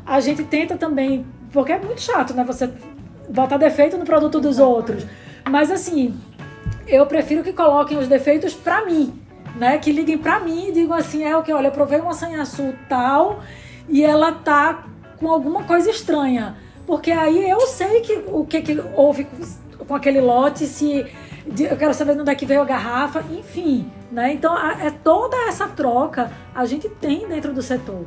a 0.07 0.21
gente 0.21 0.45
tenta 0.45 0.77
também, 0.77 1.27
porque 1.53 1.73
é 1.73 1.79
muito 1.79 2.01
chato, 2.01 2.33
né, 2.33 2.45
você 2.45 2.71
botar 3.29 3.57
defeito 3.57 3.97
no 3.99 4.05
produto 4.05 4.41
dos 4.41 4.59
outros, 4.59 5.05
mas 5.51 5.71
assim, 5.71 6.15
eu 6.87 7.07
prefiro 7.07 7.43
que 7.43 7.53
coloquem 7.53 7.99
os 7.99 8.09
defeitos 8.09 8.55
pra 8.55 8.85
mim, 8.85 9.13
né, 9.57 9.79
que 9.79 9.93
liguem 9.93 10.19
pra 10.19 10.41
mim 10.41 10.69
e 10.69 10.73
digam 10.73 10.97
assim, 10.97 11.25
é 11.25 11.37
o 11.37 11.43
que, 11.43 11.53
olha, 11.53 11.69
eu 11.69 11.73
provei 11.73 12.01
uma 12.01 12.15
sanhaçu 12.15 12.75
tal, 12.89 13.43
e 13.89 14.03
ela 14.03 14.33
tá 14.33 14.85
com 15.19 15.31
alguma 15.31 15.63
coisa 15.65 15.91
estranha. 15.91 16.57
Porque 16.87 17.11
aí 17.11 17.49
eu 17.49 17.61
sei 17.63 18.01
que, 18.01 18.25
o 18.27 18.45
que, 18.45 18.61
que 18.61 18.83
houve 18.95 19.27
com, 19.87 19.95
aquele 19.95 20.21
lote, 20.21 20.67
se 20.67 21.07
eu 21.59 21.77
quero 21.77 21.95
saber 21.95 22.15
de 22.15 22.21
onde 22.21 22.31
é 22.31 22.35
que 22.35 22.47
veio 22.47 22.63
a 22.63 22.65
garrafa, 22.65 23.25
enfim. 23.31 23.91
Né? 24.11 24.33
Então 24.33 24.57
é 24.57 24.91
toda 24.91 25.37
essa 25.49 25.67
troca 25.67 26.31
a 26.55 26.65
gente 26.67 26.89
tem 26.89 27.27
dentro 27.27 27.53
do 27.53 27.63
setor. 27.63 28.07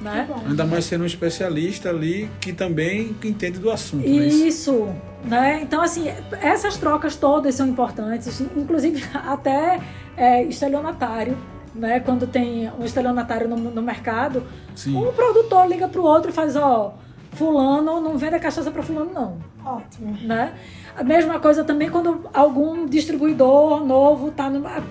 Né? 0.00 0.28
Ainda 0.46 0.64
mais 0.66 0.84
sendo 0.84 1.04
um 1.04 1.06
especialista 1.06 1.88
ali 1.88 2.28
que 2.40 2.52
também 2.52 3.16
entende 3.24 3.58
do 3.58 3.70
assunto. 3.70 4.06
Isso. 4.06 4.46
Isso, 4.46 4.94
né? 5.26 5.60
Então, 5.62 5.82
assim, 5.82 6.08
essas 6.40 6.76
trocas 6.76 7.16
todas 7.16 7.54
são 7.54 7.66
importantes, 7.66 8.40
inclusive 8.56 9.02
até 9.12 9.80
é, 10.16 10.42
estelionatário, 10.44 11.36
né? 11.74 12.00
Quando 12.00 12.26
tem 12.26 12.70
um 12.78 12.84
estelionatário 12.84 13.48
no, 13.48 13.56
no 13.56 13.82
mercado, 13.82 14.44
Sim. 14.74 14.96
um 14.96 15.12
produtor 15.12 15.66
liga 15.66 15.88
pro 15.88 16.02
outro 16.02 16.30
e 16.30 16.32
faz, 16.32 16.56
ó, 16.56 16.94
fulano 17.32 18.00
não 18.00 18.16
vende 18.16 18.36
a 18.36 18.40
cachaça 18.40 18.70
para 18.70 18.82
fulano, 18.82 19.12
não. 19.12 19.38
Ótimo. 19.64 20.16
né? 20.22 20.54
A 20.96 21.02
mesma 21.02 21.40
coisa 21.40 21.64
também 21.64 21.90
quando 21.90 22.24
algum 22.32 22.86
distribuidor 22.86 23.84
novo 23.84 24.30
tá 24.30 24.48
numa 24.48 24.82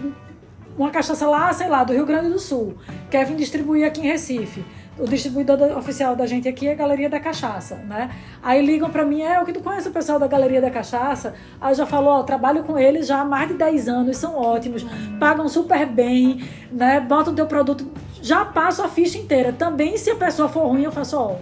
uma 0.77 0.91
cachaça 0.91 1.25
lá, 1.27 1.51
sei 1.53 1.69
lá, 1.69 1.83
do 1.83 1.93
Rio 1.93 2.05
Grande 2.05 2.29
do 2.29 2.37
Sul, 2.37 2.75
quer 3.09 3.25
vir 3.25 3.37
distribuir 3.37 3.87
aqui 3.87 4.01
em 4.01 4.03
Recife. 4.03 4.63
O 4.97 5.05
distribuidor 5.05 5.57
da- 5.57 5.77
oficial 5.77 6.15
da 6.15 6.25
gente 6.25 6.47
aqui 6.47 6.67
é 6.67 6.71
a 6.71 6.75
Galeria 6.75 7.09
da 7.09 7.19
Cachaça, 7.19 7.75
né? 7.75 8.09
Aí 8.41 8.65
ligam 8.65 8.89
pra 8.89 9.03
mim, 9.05 9.21
é 9.21 9.41
o 9.41 9.45
que 9.45 9.51
tu 9.51 9.59
conhece 9.59 9.89
o 9.89 9.91
pessoal 9.91 10.17
da 10.17 10.25
Galeria 10.25 10.61
da 10.61 10.71
Cachaça? 10.71 11.33
Aí 11.59 11.75
já 11.75 11.85
falou, 11.85 12.13
ó, 12.13 12.23
trabalho 12.23 12.63
com 12.63 12.79
eles 12.79 13.05
já 13.05 13.19
há 13.19 13.25
mais 13.25 13.49
de 13.49 13.55
10 13.55 13.89
anos, 13.89 14.15
são 14.15 14.37
ótimos, 14.37 14.85
pagam 15.19 15.49
super 15.49 15.85
bem, 15.85 16.41
né? 16.71 17.01
Botam 17.01 17.33
o 17.33 17.35
teu 17.35 17.45
produto, 17.45 17.85
já 18.21 18.45
passo 18.45 18.81
a 18.83 18.87
ficha 18.87 19.17
inteira. 19.17 19.51
Também 19.51 19.97
se 19.97 20.09
a 20.09 20.15
pessoa 20.15 20.47
for 20.47 20.65
ruim, 20.67 20.83
eu 20.83 20.91
faço, 20.93 21.17
ó, 21.17 21.35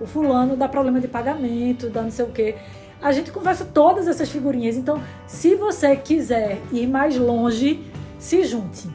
o 0.00 0.06
fulano 0.06 0.56
dá 0.56 0.66
problema 0.66 0.98
de 0.98 1.06
pagamento, 1.06 1.90
dá 1.90 2.00
não 2.00 2.10
sei 2.10 2.24
o 2.24 2.28
quê. 2.28 2.54
A 3.02 3.12
gente 3.12 3.30
conversa 3.30 3.66
todas 3.66 4.08
essas 4.08 4.30
figurinhas. 4.30 4.74
Então, 4.74 5.02
se 5.26 5.54
você 5.54 5.94
quiser 5.96 6.58
ir 6.72 6.86
mais 6.86 7.14
longe, 7.18 7.82
se 8.18 8.42
junte. 8.42 8.88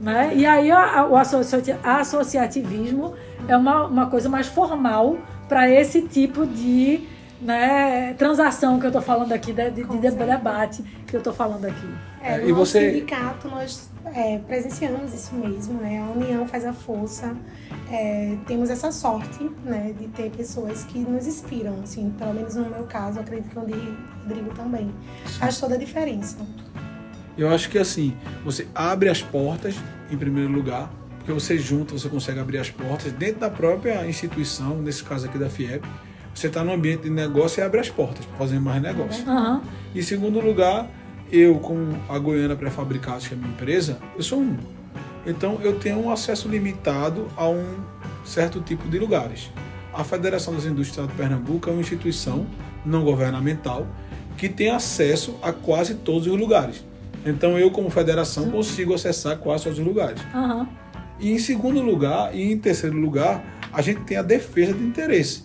Né? 0.00 0.32
E 0.34 0.46
aí 0.46 0.70
a, 0.70 1.06
o 1.06 1.16
associativismo 1.16 3.14
é 3.48 3.56
uma, 3.56 3.86
uma 3.86 4.06
coisa 4.06 4.28
mais 4.28 4.46
formal 4.46 5.18
para 5.48 5.68
esse 5.68 6.02
tipo 6.02 6.46
de 6.46 7.06
né, 7.40 8.14
transação 8.14 8.78
que 8.78 8.86
eu 8.86 8.88
estou 8.88 9.02
falando 9.02 9.32
aqui, 9.32 9.52
de, 9.52 9.70
de, 9.70 9.84
de 9.84 10.10
debate 10.10 10.82
que 11.06 11.14
eu 11.14 11.18
estou 11.18 11.32
falando 11.32 11.66
aqui. 11.66 11.88
É, 12.22 12.38
no 12.38 12.48
e 12.48 12.52
você... 12.52 12.90
sindicato 12.90 13.48
nós 13.48 13.90
é, 14.06 14.38
presenciamos 14.38 15.12
isso 15.12 15.34
mesmo, 15.34 15.74
né? 15.74 16.00
A 16.00 16.18
união 16.18 16.46
faz 16.46 16.64
a 16.64 16.72
força. 16.72 17.36
É, 17.90 18.36
temos 18.46 18.70
essa 18.70 18.90
sorte, 18.90 19.50
né, 19.62 19.94
de 19.98 20.08
ter 20.08 20.30
pessoas 20.30 20.84
que 20.84 20.98
nos 20.98 21.26
inspiram, 21.26 21.80
assim, 21.82 22.10
pelo 22.18 22.32
menos 22.32 22.54
no 22.54 22.64
meu 22.68 22.84
caso, 22.84 23.20
acredito 23.20 23.50
que 23.50 23.58
o 23.58 23.60
Rodrigo 23.60 24.54
também. 24.54 24.90
Faz 25.38 25.60
toda 25.60 25.74
a 25.74 25.78
diferença. 25.78 26.38
Eu 27.36 27.48
acho 27.52 27.68
que 27.68 27.78
assim, 27.78 28.16
você 28.44 28.66
abre 28.74 29.08
as 29.08 29.22
portas 29.22 29.74
em 30.10 30.16
primeiro 30.16 30.52
lugar, 30.52 30.90
porque 31.18 31.32
você 31.32 31.58
junta, 31.58 31.92
você 31.92 32.08
consegue 32.08 32.38
abrir 32.38 32.58
as 32.58 32.70
portas 32.70 33.12
dentro 33.12 33.40
da 33.40 33.50
própria 33.50 34.06
instituição, 34.06 34.80
nesse 34.80 35.02
caso 35.02 35.26
aqui 35.26 35.38
da 35.38 35.48
FIEP. 35.48 35.86
Você 36.34 36.48
está 36.48 36.64
no 36.64 36.72
ambiente 36.72 37.04
de 37.04 37.10
negócio 37.10 37.60
e 37.60 37.62
abre 37.62 37.80
as 37.80 37.88
portas 37.88 38.26
para 38.26 38.36
fazer 38.36 38.58
mais 38.58 38.82
negócio. 38.82 39.24
Uhum. 39.26 39.60
Em 39.94 40.02
segundo 40.02 40.40
lugar, 40.40 40.90
eu, 41.30 41.58
como 41.60 41.96
a 42.08 42.18
Goiânia 42.18 42.56
Pré-Fabricados, 42.56 43.26
que 43.26 43.34
é 43.34 43.36
a 43.36 43.40
minha 43.40 43.52
empresa, 43.52 43.98
eu 44.16 44.22
sou 44.22 44.40
um. 44.40 44.56
Então, 45.26 45.58
eu 45.62 45.78
tenho 45.78 45.98
um 46.04 46.10
acesso 46.10 46.48
limitado 46.48 47.28
a 47.36 47.48
um 47.48 47.76
certo 48.24 48.60
tipo 48.60 48.88
de 48.88 48.98
lugares. 48.98 49.50
A 49.92 50.02
Federação 50.02 50.54
das 50.54 50.64
Indústrias 50.66 51.06
de 51.06 51.14
Pernambuco 51.14 51.70
é 51.70 51.72
uma 51.72 51.80
instituição 51.80 52.46
não 52.84 53.04
governamental 53.04 53.86
que 54.36 54.48
tem 54.48 54.70
acesso 54.70 55.36
a 55.40 55.52
quase 55.52 55.94
todos 55.94 56.26
os 56.26 56.38
lugares. 56.38 56.84
Então, 57.24 57.58
eu, 57.58 57.70
como 57.70 57.88
federação, 57.90 58.50
consigo 58.50 58.94
acessar 58.94 59.38
quase 59.38 59.64
todos 59.64 59.78
os 59.78 59.84
lugares. 59.84 60.20
Uhum. 60.34 60.66
E 61.18 61.32
em 61.32 61.38
segundo 61.38 61.80
lugar, 61.80 62.34
e 62.34 62.52
em 62.52 62.58
terceiro 62.58 62.96
lugar, 62.96 63.44
a 63.72 63.80
gente 63.80 64.00
tem 64.02 64.16
a 64.16 64.22
defesa 64.22 64.72
de 64.72 64.84
interesse. 64.84 65.44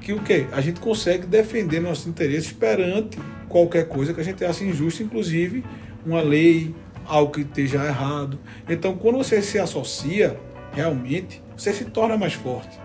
Que 0.00 0.12
o 0.12 0.20
quê? 0.20 0.46
A 0.52 0.60
gente 0.60 0.80
consegue 0.80 1.26
defender 1.26 1.80
nossos 1.80 2.06
interesses 2.06 2.52
perante 2.52 3.18
qualquer 3.48 3.86
coisa 3.86 4.14
que 4.14 4.20
a 4.20 4.24
gente 4.24 4.44
acha 4.44 4.64
injusta, 4.64 5.02
inclusive 5.02 5.64
uma 6.06 6.22
lei, 6.22 6.74
algo 7.06 7.32
que 7.32 7.42
esteja 7.42 7.84
errado. 7.84 8.38
Então, 8.68 8.96
quando 8.96 9.18
você 9.18 9.42
se 9.42 9.58
associa, 9.58 10.38
realmente, 10.72 11.42
você 11.56 11.72
se 11.72 11.84
torna 11.84 12.16
mais 12.16 12.32
forte 12.32 12.78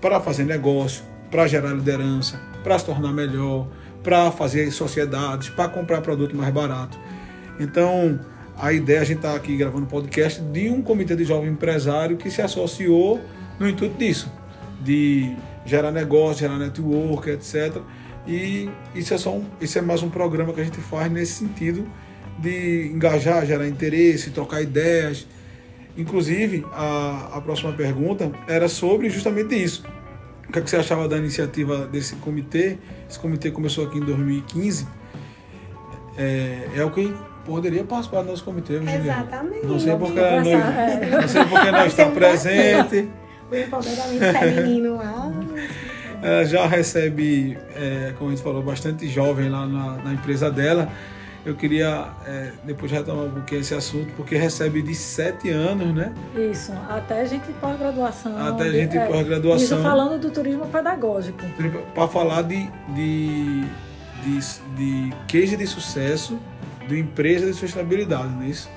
para 0.00 0.20
fazer 0.20 0.44
negócio, 0.44 1.02
para 1.30 1.46
gerar 1.46 1.72
liderança, 1.72 2.40
para 2.62 2.78
se 2.78 2.84
tornar 2.84 3.12
melhor, 3.12 3.66
para 4.02 4.30
fazer 4.30 4.70
sociedades, 4.70 5.48
para 5.48 5.68
comprar 5.68 6.02
produto 6.02 6.36
mais 6.36 6.52
barato. 6.52 6.98
Então, 7.58 8.18
a 8.56 8.72
ideia, 8.72 9.00
a 9.00 9.04
gente 9.04 9.18
está 9.18 9.34
aqui 9.34 9.56
gravando 9.56 9.84
um 9.84 9.88
podcast 9.88 10.40
de 10.40 10.68
um 10.70 10.82
comitê 10.82 11.16
de 11.16 11.24
jovem 11.24 11.50
empresário 11.50 12.16
que 12.16 12.30
se 12.30 12.40
associou 12.40 13.20
no 13.58 13.68
intuito 13.68 13.96
disso, 13.96 14.30
de 14.80 15.34
gerar 15.64 15.90
negócio, 15.90 16.40
gerar 16.40 16.58
network, 16.58 17.30
etc. 17.30 17.76
E 18.26 18.70
isso 18.94 19.12
é, 19.12 19.18
só 19.18 19.34
um, 19.34 19.44
isso 19.60 19.78
é 19.78 19.82
mais 19.82 20.02
um 20.02 20.10
programa 20.10 20.52
que 20.52 20.60
a 20.60 20.64
gente 20.64 20.78
faz 20.78 21.10
nesse 21.10 21.32
sentido 21.34 21.86
de 22.38 22.86
engajar, 22.92 23.44
gerar 23.44 23.66
interesse, 23.68 24.30
trocar 24.30 24.62
ideias. 24.62 25.26
Inclusive, 25.96 26.64
a, 26.72 27.30
a 27.34 27.40
próxima 27.40 27.72
pergunta 27.72 28.30
era 28.48 28.68
sobre 28.68 29.08
justamente 29.10 29.54
isso. 29.54 29.84
O 30.48 30.52
que, 30.52 30.58
é 30.58 30.62
que 30.62 30.70
você 30.70 30.76
achava 30.76 31.08
da 31.08 31.16
iniciativa 31.16 31.86
desse 31.86 32.16
comitê? 32.16 32.78
Esse 33.08 33.18
comitê 33.18 33.50
começou 33.50 33.86
aqui 33.86 33.98
em 33.98 34.04
2015. 34.04 34.86
É, 36.16 36.68
é 36.76 36.84
o 36.84 36.90
que 36.90 37.12
poderia 37.44 37.84
participar 37.84 38.22
do 38.22 38.30
nosso 38.30 38.44
comitê, 38.44 38.74
Exatamente. 38.76 39.66
Não 39.66 39.78
sei 39.78 39.96
porque 39.96 40.20
não, 40.20 40.26
é. 40.26 41.10
não 41.10 41.28
sei 41.28 41.44
porque 41.44 41.70
não 41.70 41.86
está 41.86 42.06
presente. 42.06 43.10
O 43.50 43.56
empoderamento 43.56 44.38
feminino 44.38 44.96
lá. 44.96 45.32
Ela 46.22 46.44
já 46.46 46.66
recebe, 46.66 47.58
é, 47.76 48.14
como 48.16 48.30
a 48.30 48.34
gente 48.34 48.42
falou, 48.42 48.62
bastante 48.62 49.06
jovem 49.08 49.50
lá 49.50 49.66
na, 49.66 49.96
na 49.98 50.12
empresa 50.14 50.50
dela. 50.50 50.90
Eu 51.44 51.54
queria 51.54 52.08
é, 52.26 52.52
depois 52.64 52.90
retomar 52.90 53.26
um 53.26 53.30
pouquinho 53.30 53.60
esse 53.60 53.74
assunto, 53.74 54.10
porque 54.16 54.34
recebe 54.34 54.80
de 54.80 54.94
sete 54.94 55.50
anos, 55.50 55.94
né? 55.94 56.14
Isso, 56.34 56.72
até 56.88 57.26
gente 57.26 57.52
pós-graduação. 57.60 58.38
Até 58.38 58.70
gente 58.70 58.96
é, 58.96 59.06
pós-graduação. 59.06 59.62
Isso 59.62 59.82
falando 59.82 60.18
do 60.18 60.30
turismo 60.30 60.64
pedagógico. 60.66 61.44
Para 61.94 62.08
falar 62.08 62.40
de, 62.42 62.66
de, 62.94 63.60
de, 64.22 64.38
de 64.74 65.12
case 65.28 65.54
de 65.58 65.66
sucesso 65.66 66.38
do 66.88 66.96
empresa 66.96 67.46
de 67.46 67.54
sustentabilidade, 67.54 68.28
não 68.28 68.42
é 68.42 68.48
isso? 68.48 68.68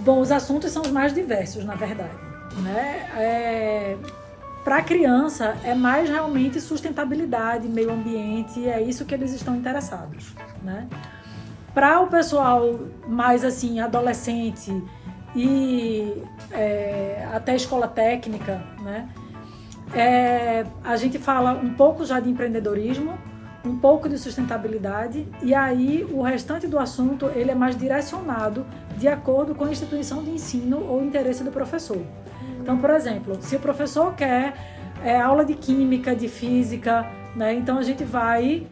Bom, 0.00 0.20
os 0.20 0.30
assuntos 0.30 0.70
são 0.70 0.82
os 0.82 0.90
mais 0.90 1.12
diversos, 1.12 1.64
na 1.64 1.74
verdade. 1.74 2.14
Né? 2.62 3.08
É, 3.16 3.96
para 4.64 4.76
a 4.76 4.82
criança 4.82 5.56
é 5.64 5.74
mais 5.74 6.08
realmente 6.10 6.60
sustentabilidade, 6.60 7.66
meio 7.68 7.90
ambiente, 7.90 8.68
é 8.68 8.82
isso 8.82 9.04
que 9.04 9.14
eles 9.14 9.32
estão 9.32 9.56
interessados, 9.56 10.34
né? 10.62 10.86
Para 11.72 12.00
o 12.00 12.06
pessoal 12.08 12.78
mais 13.06 13.44
assim, 13.44 13.80
adolescente 13.80 14.82
e 15.34 16.22
é, 16.50 17.26
até 17.32 17.54
escola 17.54 17.88
técnica, 17.88 18.62
né? 18.82 19.08
É, 19.94 20.66
a 20.84 20.96
gente 20.96 21.18
fala 21.18 21.52
um 21.52 21.72
pouco 21.72 22.04
já 22.04 22.20
de 22.20 22.28
empreendedorismo, 22.28 23.16
um 23.68 23.78
pouco 23.78 24.08
de 24.08 24.18
sustentabilidade 24.18 25.26
e 25.42 25.54
aí 25.54 26.06
o 26.10 26.22
restante 26.22 26.66
do 26.66 26.78
assunto 26.78 27.26
ele 27.34 27.50
é 27.50 27.54
mais 27.54 27.76
direcionado 27.76 28.64
de 28.96 29.06
acordo 29.06 29.54
com 29.54 29.64
a 29.64 29.70
instituição 29.70 30.22
de 30.22 30.30
ensino 30.30 30.84
ou 30.88 31.04
interesse 31.04 31.44
do 31.44 31.50
professor. 31.50 32.00
Então, 32.60 32.78
por 32.78 32.90
exemplo, 32.90 33.36
se 33.40 33.56
o 33.56 33.60
professor 33.60 34.14
quer 34.14 34.54
é, 35.04 35.20
aula 35.20 35.44
de 35.44 35.54
química, 35.54 36.14
de 36.14 36.28
física, 36.28 37.06
né? 37.36 37.54
Então 37.54 37.78
a 37.78 37.82
gente 37.82 38.04
vai 38.04 38.66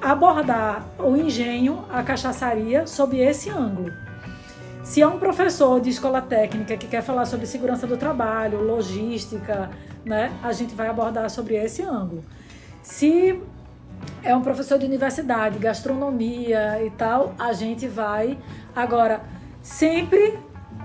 abordar 0.00 0.84
o 0.98 1.16
engenho, 1.16 1.84
a 1.90 2.02
cachaçaria, 2.02 2.86
sob 2.86 3.16
esse 3.18 3.50
ângulo. 3.50 3.92
Se 4.82 5.00
é 5.00 5.06
um 5.06 5.18
professor 5.18 5.80
de 5.80 5.90
escola 5.90 6.20
técnica 6.20 6.76
que 6.76 6.88
quer 6.88 7.02
falar 7.02 7.24
sobre 7.24 7.46
segurança 7.46 7.86
do 7.86 7.96
trabalho, 7.96 8.60
logística, 8.60 9.70
né, 10.04 10.32
a 10.42 10.52
gente 10.52 10.74
vai 10.74 10.88
abordar 10.88 11.30
sobre 11.30 11.54
esse 11.54 11.82
ângulo. 11.82 12.24
Se 12.82 13.40
é 14.22 14.34
um 14.34 14.42
professor 14.42 14.78
de 14.78 14.86
universidade, 14.86 15.58
gastronomia 15.58 16.84
e 16.84 16.90
tal, 16.90 17.34
a 17.38 17.52
gente 17.52 17.86
vai. 17.86 18.36
Agora, 18.74 19.22
sempre 19.62 20.38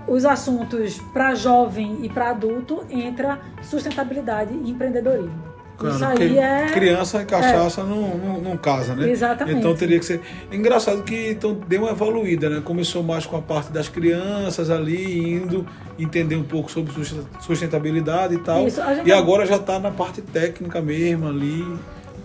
os 0.06 0.24
assuntos 0.24 0.98
para 1.12 1.34
jovem 1.34 2.04
e 2.04 2.08
para 2.08 2.30
adulto 2.30 2.86
entra 2.88 3.40
sustentabilidade 3.62 4.54
e 4.54 4.70
empreendedorismo. 4.70 5.47
Isso 5.86 6.04
aí 6.04 6.38
é. 6.38 6.66
Criança 6.72 7.22
e 7.22 7.24
cachaça 7.24 7.82
é. 7.82 7.84
não, 7.84 8.16
não, 8.16 8.40
não, 8.40 8.56
casa, 8.56 8.94
né? 8.94 9.10
Exatamente. 9.10 9.58
Então 9.58 9.74
teria 9.74 9.98
que 9.98 10.04
ser. 10.04 10.20
Engraçado 10.50 11.02
que 11.02 11.30
então 11.30 11.54
deu 11.68 11.82
uma 11.82 11.90
evoluída, 11.90 12.48
né? 12.48 12.60
Começou 12.64 13.02
mais 13.02 13.26
com 13.26 13.36
a 13.36 13.42
parte 13.42 13.70
das 13.70 13.88
crianças 13.88 14.70
ali, 14.70 15.34
indo 15.34 15.66
entender 15.98 16.36
um 16.36 16.42
pouco 16.42 16.70
sobre 16.70 16.92
sustentabilidade 17.40 18.34
e 18.34 18.38
tal. 18.38 18.66
Isso, 18.66 18.80
e 19.04 19.12
agora 19.12 19.46
já 19.46 19.56
está 19.56 19.78
na 19.78 19.90
parte 19.90 20.20
técnica 20.20 20.80
mesmo 20.80 21.28
ali 21.28 21.64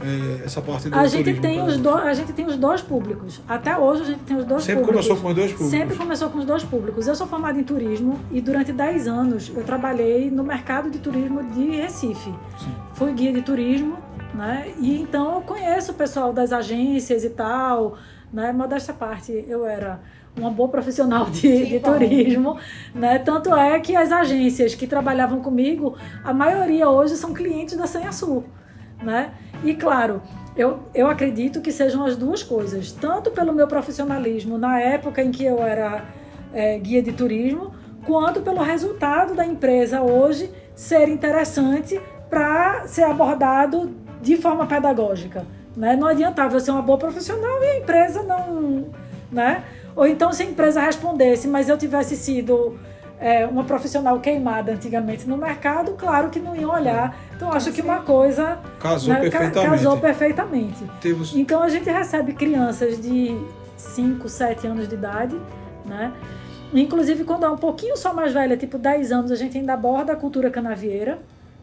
é, 0.04 0.46
essa 0.46 0.62
parte 0.62 0.90
do 0.90 0.98
a 0.98 1.08
gente 1.08 1.40
tem 1.40 1.62
os 1.62 1.78
do, 1.78 1.90
A 1.90 2.14
gente 2.14 2.34
tem 2.34 2.46
os 2.46 2.58
dois 2.58 2.82
públicos. 2.82 3.42
Até 3.48 3.78
hoje 3.78 4.02
a 4.02 4.06
gente 4.06 4.20
tem 4.20 4.38
os 4.38 4.46
dois 4.46 4.64
Sempre 4.64 4.84
públicos. 4.84 5.08
começou 5.08 5.24
com 5.24 5.30
os 5.30 5.36
dois 5.36 5.52
públicos? 5.52 5.72
Sempre 5.72 5.96
começou 5.98 6.30
com 6.30 6.38
os 6.40 6.46
dois 6.46 6.64
públicos. 6.64 7.08
Eu 7.08 7.16
sou 7.16 7.28
formada 7.28 7.60
em 7.60 7.64
turismo 7.64 8.20
e 8.32 8.42
durante 8.42 8.72
10 8.72 9.08
anos 9.08 9.52
eu 9.56 9.64
trabalhei 9.64 10.30
no 10.30 10.44
mercado 10.44 10.90
de 10.90 11.00
turismo 11.00 11.44
de 11.44 11.78
Recife. 11.78 12.34
Sim. 12.58 12.76
Fui 12.94 13.14
guia 13.14 13.32
de 13.32 13.42
turismo, 13.42 13.98
né? 14.34 14.72
E 14.78 15.02
então 15.02 15.36
eu 15.36 15.42
conheço 15.42 15.92
o 15.92 15.96
pessoal 15.96 16.34
das 16.34 16.52
agências 16.52 17.24
e 17.24 17.30
tal, 17.30 17.98
né? 18.32 18.52
Modesta 18.52 18.94
parte, 18.94 19.46
eu 19.48 19.66
era 19.66 20.00
uma 20.36 20.50
boa 20.50 20.70
profissional 20.70 21.26
de, 21.30 21.66
de 21.68 21.80
turismo, 21.80 22.58
né? 22.94 23.20
Tanto 23.20 23.54
é 23.54 23.80
que 23.80 23.96
as 23.96 24.12
agências 24.12 24.76
que 24.76 24.88
trabalhavam 24.88 25.42
comigo, 25.42 25.96
a 26.24 26.34
maioria 26.34 26.90
hoje 26.90 27.16
são 27.16 27.34
clientes 27.34 27.78
da 27.78 27.86
Senha 27.86 28.12
Sul, 28.12 28.44
né? 29.02 29.32
E 29.64 29.74
claro, 29.74 30.22
eu, 30.56 30.80
eu 30.94 31.08
acredito 31.08 31.62
que 31.62 31.72
sejam 31.72 32.06
as 32.06 32.16
duas 32.16 32.44
coisas, 32.44 32.92
tanto 32.92 33.32
pelo 33.32 33.54
meu 33.54 33.68
profissionalismo 33.68 34.58
na 34.58 34.80
época 34.80 35.22
em 35.22 35.32
que 35.32 35.44
eu 35.44 35.64
era 35.64 36.04
é, 36.54 36.78
guia 36.78 37.02
de 37.02 37.12
turismo, 37.12 37.74
quanto 38.06 38.42
pelo 38.42 38.62
resultado 38.62 39.34
da 39.34 39.46
empresa 39.46 40.02
hoje 40.02 40.52
ser 40.76 41.08
interessante 41.08 42.00
para 42.30 42.88
ser 42.88 43.04
abordado 43.04 43.92
de 44.22 44.38
forma 44.38 44.66
pedagógica. 44.66 45.46
Né? 45.76 45.96
Não 45.96 46.08
adiantava 46.08 46.56
eu 46.56 46.60
ser 46.60 46.72
uma 46.72 46.82
boa 46.82 46.98
profissional 46.98 47.64
e 47.64 47.68
a 47.68 47.78
empresa 47.80 48.22
não. 48.24 48.86
Né? 49.32 49.64
Ou 49.96 50.06
então, 50.08 50.32
se 50.32 50.44
a 50.44 50.46
empresa 50.46 50.82
respondesse, 50.82 51.48
mas 51.48 51.70
eu 51.70 51.78
tivesse 51.78 52.16
sido 52.16 52.78
é, 53.24 53.46
uma 53.48 53.64
profissional 53.64 54.20
queimada 54.20 54.74
antigamente 54.74 55.26
no 55.26 55.38
mercado, 55.38 55.94
claro 55.94 56.30
que 56.30 56.40
não 56.40 56.54
iam 56.54 56.70
olhar. 56.70 57.18
Então 57.34 57.54
acho 57.54 57.72
que 57.72 57.82
uma 57.82 58.02
coisa 58.02 58.60
casou 58.82 59.14
né, 59.14 59.22
perfeitamente. 59.22 59.70
Casou 59.70 59.98
perfeitamente. 59.98 60.84
Temos... 61.00 61.34
Então 61.34 61.64
a 61.64 61.70
gente 61.70 61.90
recebe 61.90 62.34
crianças 62.34 63.02
de 63.02 63.34
5, 63.78 64.28
7 64.28 64.68
anos 64.68 64.90
de 64.90 64.96
idade, 64.96 65.40
né? 65.86 66.12
Inclusive, 66.74 67.24
quando 67.24 67.46
é 67.46 67.50
um 67.50 67.56
pouquinho 67.56 67.96
só 67.96 68.14
mais 68.14 68.34
velha, 68.34 68.58
tipo 68.58 68.78
10 68.78 69.14
anos, 69.14 69.32
a 69.32 69.36
gente 69.38 69.58
ainda 69.58 69.74
aborda 69.74 70.12
a 70.12 70.16
cultura 70.18 70.50
canavieira, 70.50 71.18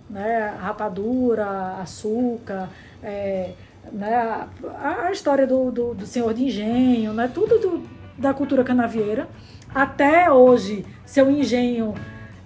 né? 0.09 0.55
Rapadura, 0.59 1.77
açúcar, 1.83 2.71
é, 3.03 3.51
né? 3.93 4.15
a, 4.15 5.09
a 5.09 5.13
história 5.13 5.47
do, 5.47 5.71
do, 5.71 5.95
do, 5.95 6.07
senhor 6.07 6.33
de 6.33 6.45
engenho, 6.45 7.13
né? 7.13 7.31
tudo 7.33 7.59
do, 7.59 7.83
da 8.17 8.33
cultura 8.33 8.65
canavieira. 8.65 9.29
Até 9.75 10.31
hoje, 10.31 10.85
seu 11.05 11.31
engenho 11.31 11.95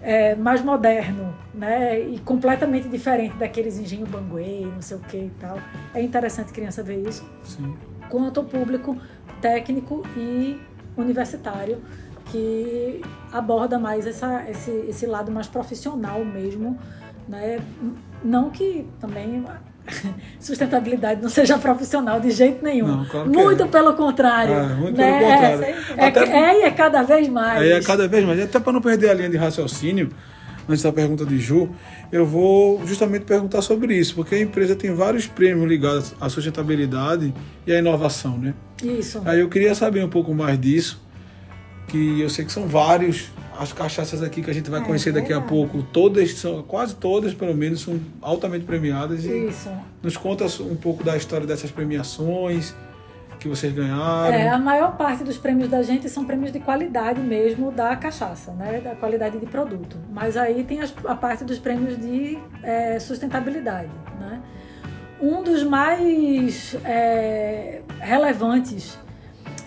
é, 0.00 0.34
mais 0.34 0.62
moderno, 0.62 1.34
né? 1.54 1.98
E 1.98 2.18
completamente 2.18 2.88
diferente 2.88 3.36
daqueles 3.36 3.78
engenhos 3.78 4.08
banguê, 4.08 4.66
não 4.66 4.82
sei 4.82 4.98
o 4.98 5.00
que 5.00 5.16
e 5.16 5.32
tal. 5.40 5.58
É 5.94 6.02
interessante 6.02 6.52
criança 6.52 6.82
ver 6.82 7.08
isso. 7.08 7.28
Sim. 7.42 7.74
Quanto 8.10 8.40
ao 8.40 8.46
público 8.46 8.96
técnico 9.40 10.02
e 10.16 10.60
universitário 10.96 11.82
que 12.26 13.00
aborda 13.32 13.78
mais 13.78 14.06
essa, 14.06 14.44
esse, 14.48 14.70
esse 14.88 15.06
lado 15.06 15.32
mais 15.32 15.48
profissional 15.48 16.24
mesmo, 16.24 16.78
né? 17.28 17.60
Não 18.22 18.50
que 18.50 18.86
também 19.00 19.44
sustentabilidade 20.40 21.22
não 21.22 21.28
seja 21.28 21.58
profissional 21.58 22.20
de 22.20 22.30
jeito 22.30 22.64
nenhum. 22.64 22.86
Não, 22.86 23.04
claro 23.04 23.30
muito 23.30 23.62
é. 23.62 23.66
pelo 23.66 23.94
contrário. 23.94 24.54
Ah, 24.54 24.74
muito 24.74 24.96
né? 24.96 25.18
pelo 25.18 25.30
contrário. 25.30 25.64
É, 25.96 26.06
Até, 26.06 26.20
é, 26.24 26.62
é, 26.62 26.66
é 26.66 26.70
cada 26.70 27.02
vez 27.02 27.28
mais. 27.28 27.62
É, 27.62 27.72
é 27.72 27.82
cada 27.82 28.08
vez 28.08 28.24
mais. 28.24 28.40
Até 28.40 28.58
para 28.58 28.72
não 28.72 28.80
perder 28.80 29.10
a 29.10 29.14
linha 29.14 29.28
de 29.28 29.36
raciocínio, 29.36 30.10
antes 30.68 30.82
da 30.82 30.92
pergunta 30.92 31.24
de 31.24 31.38
Ju, 31.38 31.70
eu 32.10 32.24
vou 32.24 32.84
justamente 32.86 33.24
perguntar 33.24 33.62
sobre 33.62 33.94
isso, 33.96 34.14
porque 34.14 34.34
a 34.34 34.40
empresa 34.40 34.74
tem 34.74 34.94
vários 34.94 35.26
prêmios 35.26 35.68
ligados 35.68 36.14
à 36.20 36.28
sustentabilidade 36.28 37.34
e 37.66 37.72
à 37.72 37.78
inovação, 37.78 38.38
né? 38.38 38.54
Isso. 38.82 39.22
Aí 39.24 39.40
eu 39.40 39.48
queria 39.48 39.74
saber 39.74 40.04
um 40.04 40.08
pouco 40.08 40.34
mais 40.34 40.58
disso, 40.58 41.02
que 41.88 42.20
eu 42.20 42.30
sei 42.30 42.44
que 42.44 42.52
são 42.52 42.66
vários. 42.66 43.30
As 43.58 43.72
cachaças 43.72 44.22
aqui 44.22 44.42
que 44.42 44.50
a 44.50 44.54
gente 44.54 44.68
vai 44.70 44.80
É, 44.80 44.84
conhecer 44.84 45.12
daqui 45.12 45.32
a 45.32 45.38
verdade. 45.38 45.48
pouco, 45.48 45.82
todas 45.82 46.32
são, 46.34 46.62
quase 46.62 46.96
todas 46.96 47.32
pelo 47.34 47.54
menos, 47.54 47.82
são 47.82 48.00
altamente 48.20 48.64
premiadas. 48.64 49.24
E 49.24 49.48
Isso. 49.48 49.70
nos 50.02 50.16
conta 50.16 50.44
um 50.62 50.76
pouco 50.76 51.04
da 51.04 51.16
história 51.16 51.46
dessas 51.46 51.70
premiações 51.70 52.74
que 53.38 53.48
vocês 53.48 53.72
ganharam. 53.74 54.34
É, 54.34 54.48
a 54.48 54.58
maior 54.58 54.96
parte 54.96 55.22
dos 55.22 55.36
prêmios 55.36 55.68
da 55.68 55.82
gente 55.82 56.08
são 56.08 56.24
prêmios 56.24 56.50
de 56.50 56.60
qualidade 56.60 57.20
mesmo 57.20 57.70
da 57.70 57.94
cachaça, 57.94 58.52
né? 58.52 58.80
Da 58.82 58.94
qualidade 58.94 59.38
de 59.38 59.46
produto. 59.46 59.96
Mas 60.10 60.36
aí 60.36 60.64
tem 60.64 60.80
a 60.82 61.14
parte 61.14 61.44
dos 61.44 61.58
prêmios 61.58 61.98
de 61.98 62.38
é, 62.62 62.98
sustentabilidade, 62.98 63.90
né? 64.18 64.40
Um 65.20 65.42
dos 65.42 65.62
mais 65.62 66.74
é, 66.84 67.82
relevantes 68.00 68.98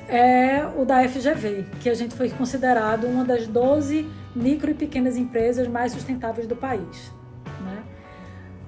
é 0.07 0.65
o 0.77 0.85
da 0.85 1.07
FGV, 1.07 1.65
que 1.79 1.89
a 1.89 1.93
gente 1.93 2.15
foi 2.15 2.29
considerado 2.29 3.05
uma 3.05 3.23
das 3.23 3.47
12 3.47 4.07
micro 4.35 4.71
e 4.71 4.73
pequenas 4.73 5.17
empresas 5.17 5.67
mais 5.67 5.91
sustentáveis 5.91 6.47
do 6.47 6.55
país. 6.55 7.11
Né? 7.61 7.83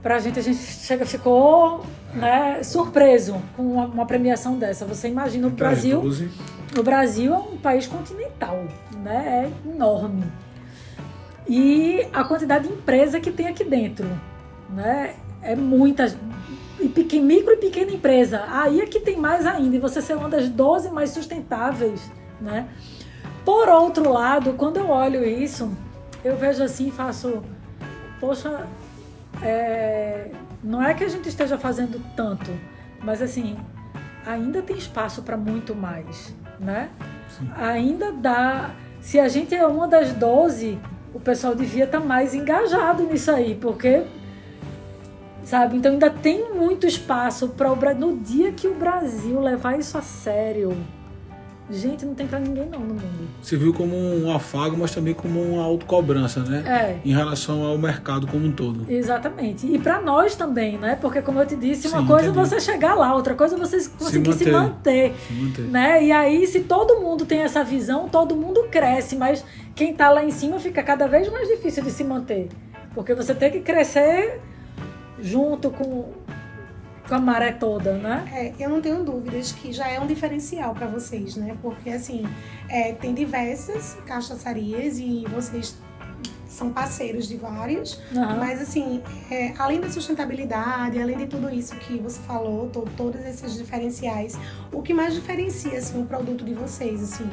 Para 0.02 0.16
a 0.16 0.20
gente, 0.20 0.40
a 0.40 0.42
gente 0.42 0.58
chega, 0.58 1.06
ficou 1.06 1.86
né, 2.14 2.64
surpreso 2.64 3.42
com 3.56 3.64
uma, 3.64 3.86
uma 3.86 4.06
premiação 4.06 4.58
dessa. 4.58 4.86
Você 4.86 5.08
imagina 5.08 5.48
o 5.48 5.52
Entre 5.52 5.66
as 5.66 5.72
Brasil, 5.72 6.02
12. 6.02 6.30
o 6.78 6.84
Brasil 6.84 7.34
é 7.34 7.38
um 7.38 7.58
país 7.58 7.86
continental, 7.88 8.66
né? 9.04 9.52
É 9.66 9.70
enorme. 9.70 10.24
E 11.48 12.08
a 12.14 12.24
quantidade 12.24 12.68
de 12.68 12.74
empresa 12.74 13.20
que 13.20 13.32
tem 13.32 13.48
aqui 13.48 13.64
dentro, 13.64 14.08
né? 14.70 15.16
É 15.42 15.56
muitas. 15.56 16.18
E 16.80 16.88
pequena, 16.88 17.26
micro 17.26 17.54
e 17.54 17.58
pequena 17.58 17.92
empresa. 17.92 18.44
Aí 18.48 18.82
é 18.82 18.86
que 18.86 19.00
tem 19.00 19.18
mais 19.18 19.46
ainda. 19.46 19.76
E 19.76 19.80
você 19.80 20.02
ser 20.02 20.16
uma 20.16 20.30
das 20.30 20.48
12 20.50 20.90
mais 20.92 21.12
sustentáveis, 21.12 22.12
né? 22.40 22.70
Por 23.44 23.68
outro 23.68 24.12
lado, 24.12 24.54
quando 24.54 24.78
eu 24.78 24.90
olho 24.90 25.26
isso, 25.26 25.72
eu 26.24 26.36
vejo 26.38 26.64
assim 26.64 26.90
e 26.90 26.92
faço, 26.92 27.42
poxa, 28.20 28.66
é, 29.42 30.32
não 30.64 30.84
é 30.84 30.94
que 30.94 31.04
a 31.04 31.08
gente 31.08 31.30
esteja 31.30 31.58
fazendo 31.58 32.02
tanto, 32.16 32.52
mas 33.02 33.22
assim, 33.22 33.58
ainda 34.26 34.62
tem 34.62 34.78
espaço 34.78 35.22
para 35.22 35.38
muito 35.38 35.74
mais, 35.76 36.36
né? 36.60 36.90
Sim. 37.30 37.50
Ainda 37.56 38.12
dá. 38.12 38.72
Se 39.00 39.20
a 39.20 39.28
gente 39.28 39.56
é 39.56 39.66
uma 39.66 39.88
das 39.88 40.14
12, 40.14 40.78
o 41.14 41.20
pessoal 41.20 41.56
devia 41.56 41.86
estar 41.86 42.00
mais 42.00 42.34
engajado 42.34 43.04
nisso 43.04 43.32
aí, 43.32 43.56
porque. 43.56 44.04
Sabe? 45.50 45.78
Então 45.78 45.94
ainda 45.94 46.12
tem 46.12 46.54
muito 46.54 46.86
espaço 46.86 47.50
para 47.50 47.72
o 47.72 47.76
Brasil. 47.76 48.00
No 48.00 48.18
dia 48.18 48.52
que 48.52 48.68
o 48.68 48.76
Brasil 48.76 49.42
levar 49.42 49.80
isso 49.80 49.98
a 49.98 50.02
sério, 50.04 50.78
gente, 51.72 52.06
não 52.06 52.14
tem 52.14 52.28
para 52.28 52.38
ninguém 52.38 52.70
não 52.70 52.80
no 52.82 52.94
mundo. 52.94 53.28
Você 53.42 53.58
viu 53.58 53.74
como 53.74 53.96
um 53.96 54.32
afago, 54.32 54.78
mas 54.78 54.94
também 54.94 55.16
como 55.16 55.42
uma 55.42 55.64
autocobrança, 55.64 56.42
né? 56.42 56.64
É. 56.68 57.00
Em 57.04 57.12
relação 57.12 57.64
ao 57.64 57.80
mercado 57.80 58.28
como 58.28 58.46
um 58.46 58.52
todo. 58.52 58.86
Exatamente. 58.88 59.66
E 59.66 59.80
para 59.80 60.00
nós 60.00 60.36
também, 60.36 60.78
né? 60.78 60.96
Porque 61.02 61.20
como 61.20 61.40
eu 61.40 61.48
te 61.48 61.56
disse, 61.56 61.88
uma 61.88 62.02
Sim, 62.02 62.06
coisa 62.06 62.28
é 62.30 62.32
você 62.32 62.60
chegar 62.60 62.94
lá, 62.94 63.16
outra 63.16 63.34
coisa 63.34 63.56
é 63.56 63.58
você 63.58 63.78
conseguir 63.98 64.34
se 64.34 64.52
manter. 64.52 64.52
manter. 64.52 65.16
Se 65.28 65.34
manter. 65.34 65.62
né? 65.64 66.04
E 66.04 66.12
aí, 66.12 66.46
se 66.46 66.60
todo 66.60 67.02
mundo 67.02 67.26
tem 67.26 67.40
essa 67.40 67.64
visão, 67.64 68.08
todo 68.08 68.36
mundo 68.36 68.68
cresce, 68.70 69.16
mas 69.16 69.44
quem 69.74 69.96
tá 69.96 70.12
lá 70.12 70.24
em 70.24 70.30
cima 70.30 70.60
fica 70.60 70.84
cada 70.84 71.08
vez 71.08 71.28
mais 71.32 71.48
difícil 71.48 71.84
de 71.84 71.90
se 71.90 72.04
manter. 72.04 72.50
Porque 72.94 73.16
você 73.16 73.34
tem 73.34 73.50
que 73.52 73.62
crescer 73.62 74.40
junto 75.22 75.70
com, 75.72 76.12
com 77.08 77.16
a 77.16 77.20
maré 77.20 77.52
toda, 77.52 77.94
né? 77.94 78.26
É, 78.34 78.64
eu 78.64 78.70
não 78.70 78.82
tenho 78.82 79.04
dúvidas 79.04 79.52
que 79.52 79.72
já 79.74 79.88
é 79.88 80.00
um 80.00 80.08
diferencial 80.08 80.74
para 80.74 80.88
vocês, 80.88 81.36
né? 81.36 81.58
Porque 81.62 81.90
assim, 81.90 82.24
é, 82.68 82.94
tem 82.94 83.14
diversas 83.14 83.98
cachaçarias 84.06 84.98
e 85.00 85.26
vocês 85.34 85.76
são 86.48 86.72
parceiros 86.74 87.28
de 87.28 87.38
vários. 87.38 88.00
Aham. 88.16 88.38
Mas 88.38 88.62
assim, 88.62 89.02
é, 89.30 89.54
além 89.58 89.80
da 89.80 89.90
sustentabilidade, 89.90 91.00
além 91.02 91.16
de 91.18 91.28
tudo 91.28 91.50
isso 91.50 91.76
que 91.76 91.98
você 92.00 92.20
falou, 92.22 92.68
to- 92.70 92.88
todos 92.98 93.22
esses 93.22 93.56
diferenciais, 93.56 94.38
o 94.72 94.82
que 94.82 94.94
mais 94.94 95.14
diferencia 95.14 95.78
assim, 95.78 96.02
o 96.02 96.06
produto 96.06 96.44
de 96.44 96.54
vocês, 96.54 97.02
assim, 97.04 97.30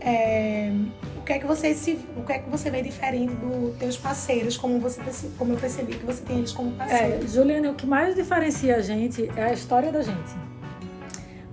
é, 0.00 0.72
o 1.16 1.22
que 1.22 1.32
é 1.32 1.38
que 1.38 1.46
vocês 1.46 1.76
se, 1.76 1.98
o 2.16 2.22
que 2.22 2.32
é 2.32 2.38
que 2.38 2.48
você 2.48 2.70
vê 2.70 2.82
diferente 2.82 3.34
dos 3.34 3.76
teus 3.76 3.96
parceiros, 3.96 4.56
como 4.56 4.78
você 4.78 5.00
como 5.36 5.52
eu 5.52 5.58
percebi 5.58 5.94
que 5.94 6.04
você 6.04 6.22
tem 6.22 6.38
eles 6.38 6.52
como 6.52 6.72
É, 6.74 6.76
parceiros? 6.76 7.32
Juliana, 7.32 7.70
o 7.70 7.74
que 7.74 7.86
mais 7.86 8.14
diferencia 8.14 8.76
a 8.76 8.80
gente 8.80 9.30
é 9.36 9.44
a 9.44 9.52
história 9.52 9.90
da 9.92 10.02
gente. 10.02 10.48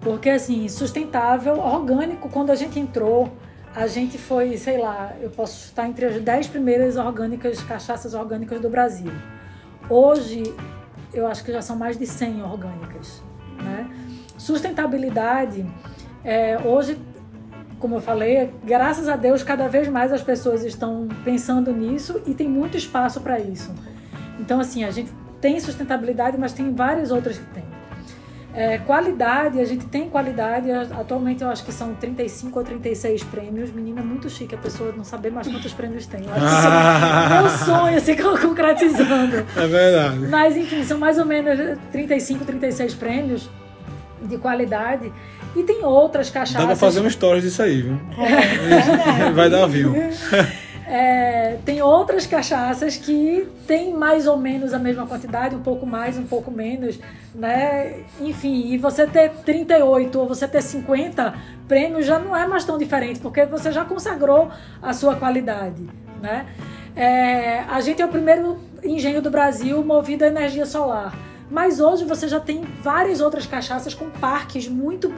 Porque, 0.02 0.30
assim, 0.30 0.70
sustentável, 0.70 1.60
orgânico, 1.60 2.30
quando 2.30 2.52
a 2.52 2.56
gente 2.56 2.80
entrou, 2.80 3.32
a 3.76 3.88
gente 3.88 4.20
foi, 4.20 4.56
sei 4.56 4.78
lá, 4.78 5.16
eu 5.20 5.32
posso 5.32 5.66
estar 5.66 5.88
entre 5.88 6.06
as 6.06 6.22
10 6.22 6.48
primeiras 6.48 6.96
orgânicas, 6.96 7.62
cachaças 7.64 8.14
orgânicas 8.14 8.62
do 8.62 8.70
Brasil. 8.70 9.12
Hoje, 9.90 10.44
eu 11.12 11.26
acho 11.26 11.44
que 11.44 11.52
já 11.52 11.62
são 11.62 11.76
mais 11.76 11.98
de 11.98 12.06
100 12.06 12.44
orgânicas, 12.44 13.24
né? 13.62 13.90
Sustentabilidade, 14.38 15.66
é, 16.24 16.58
hoje, 16.64 16.98
como 17.86 17.98
eu 17.98 18.02
falei, 18.02 18.50
graças 18.64 19.08
a 19.08 19.16
Deus, 19.16 19.44
cada 19.44 19.68
vez 19.68 19.88
mais 19.88 20.12
as 20.12 20.24
pessoas 20.24 20.64
estão 20.64 21.08
pensando 21.24 21.72
nisso 21.72 22.20
e 22.26 22.34
tem 22.34 22.50
muito 22.50 22.76
espaço 22.76 23.22
para 23.22 23.40
isso. 23.40 23.72
Então, 24.40 24.60
assim, 24.60 24.84
a 24.84 24.90
gente 24.90 25.12
tem 25.40 25.60
sustentabilidade, 25.60 26.36
mas 26.36 26.52
tem 26.52 26.74
várias 26.74 27.12
outras 27.12 27.38
que 27.38 27.46
tem. 27.54 27.64
É, 28.56 28.80
qualidade, 28.80 29.62
a 29.62 29.66
gente 29.66 29.86
tem 29.86 30.10
qualidade. 30.10 30.72
Atualmente 30.72 31.44
eu 31.44 31.50
acho 31.52 31.64
que 31.64 31.72
são 31.72 31.94
35 31.94 32.58
ou 32.58 32.66
36 32.66 33.24
prêmios. 33.26 33.70
Menina, 33.70 34.02
é 34.02 34.04
muito 34.04 34.32
chique 34.32 34.56
a 34.56 34.58
pessoa 34.58 34.92
não 34.92 35.04
saber 35.04 35.32
mais 35.32 35.48
quantos 35.48 35.72
prêmios 35.72 36.08
tem. 36.08 36.22
Eu 36.22 36.26
isso 36.26 36.68
é 36.68 37.40
meu 37.40 37.50
sonho, 37.54 37.98
assim, 37.98 38.16
concretizando. 38.42 39.46
É 39.56 39.68
verdade. 39.68 40.28
Mas 40.28 40.58
enfim, 40.58 40.84
são 40.84 40.98
mais 40.98 41.20
ou 41.20 41.26
menos 41.26 41.78
35, 41.92 42.46
36 42.46 42.96
prêmios 42.96 43.48
de 44.24 44.40
qualidade. 44.40 45.14
E 45.56 45.64
tem 45.64 45.84
outras 45.84 46.30
cachaças. 46.30 46.62
Dá 46.62 46.68
pra 46.68 46.76
fazer 46.76 47.00
um 47.00 47.10
stories 47.10 47.44
disso 47.44 47.62
aí, 47.62 47.82
viu? 47.82 48.00
É, 48.18 49.32
Vai 49.34 49.50
dar 49.50 49.66
view. 49.68 49.94
É, 50.88 51.58
tem 51.66 51.82
outras 51.82 52.28
cachaças 52.28 52.96
que 52.96 53.48
tem 53.66 53.92
mais 53.92 54.28
ou 54.28 54.38
menos 54.38 54.72
a 54.72 54.78
mesma 54.78 55.08
quantidade, 55.08 55.56
um 55.56 55.62
pouco 55.62 55.84
mais, 55.84 56.16
um 56.16 56.26
pouco 56.26 56.52
menos, 56.52 57.00
né? 57.34 58.02
Enfim, 58.22 58.72
e 58.72 58.78
você 58.78 59.08
ter 59.08 59.32
38 59.44 60.20
ou 60.20 60.28
você 60.28 60.48
ter 60.48 60.62
50 60.62 61.34
prêmios 61.68 62.06
já 62.06 62.20
não 62.20 62.36
é 62.36 62.46
mais 62.46 62.64
tão 62.64 62.78
diferente, 62.78 63.20
porque 63.20 63.46
você 63.46 63.72
já 63.72 63.84
consagrou 63.84 64.52
a 64.80 64.94
sua 64.94 65.16
qualidade, 65.16 65.82
né? 66.22 66.46
É, 66.96 67.62
a 67.62 67.82
gente 67.82 68.02
é 68.02 68.06
o 68.06 68.10
primeiro 68.10 68.60
engenho 68.84 69.24
do 69.24 69.32
Brasil 69.32 69.84
movido 69.84 70.24
a 70.24 70.28
energia 70.28 70.68
solar. 70.68 71.16
Mas 71.50 71.80
hoje 71.80 72.06
você 72.06 72.28
já 72.28 72.40
tem 72.40 72.64
várias 72.82 73.22
outras 73.22 73.46
cachaças 73.46 73.94
com 73.94 74.10
parques 74.10 74.68
muito 74.68 75.12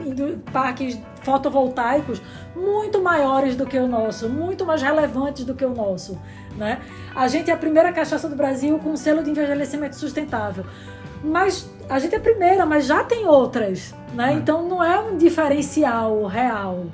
parques 0.52 0.98
fotovoltaicos 1.22 2.20
muito 2.54 3.00
maiores 3.00 3.56
do 3.56 3.66
que 3.66 3.78
o 3.78 3.86
nosso, 3.86 4.28
muito 4.28 4.66
mais 4.66 4.82
relevantes 4.82 5.44
do 5.44 5.54
que 5.54 5.64
o 5.64 5.74
nosso, 5.74 6.18
né? 6.56 6.80
A 7.14 7.28
gente 7.28 7.50
é 7.50 7.54
a 7.54 7.56
primeira 7.56 7.92
cachaça 7.92 8.28
do 8.28 8.36
Brasil 8.36 8.78
com 8.78 8.96
selo 8.96 9.22
de 9.22 9.30
envelhecimento 9.30 9.96
sustentável. 9.96 10.64
Mas 11.22 11.68
a 11.88 11.98
gente 11.98 12.14
é 12.14 12.18
a 12.18 12.20
primeira, 12.20 12.64
mas 12.66 12.86
já 12.86 13.02
tem 13.02 13.26
outras, 13.26 13.94
né? 14.14 14.32
É. 14.32 14.34
Então 14.34 14.68
não 14.68 14.82
é 14.82 14.98
um 14.98 15.16
diferencial 15.16 16.26
real, 16.26 16.84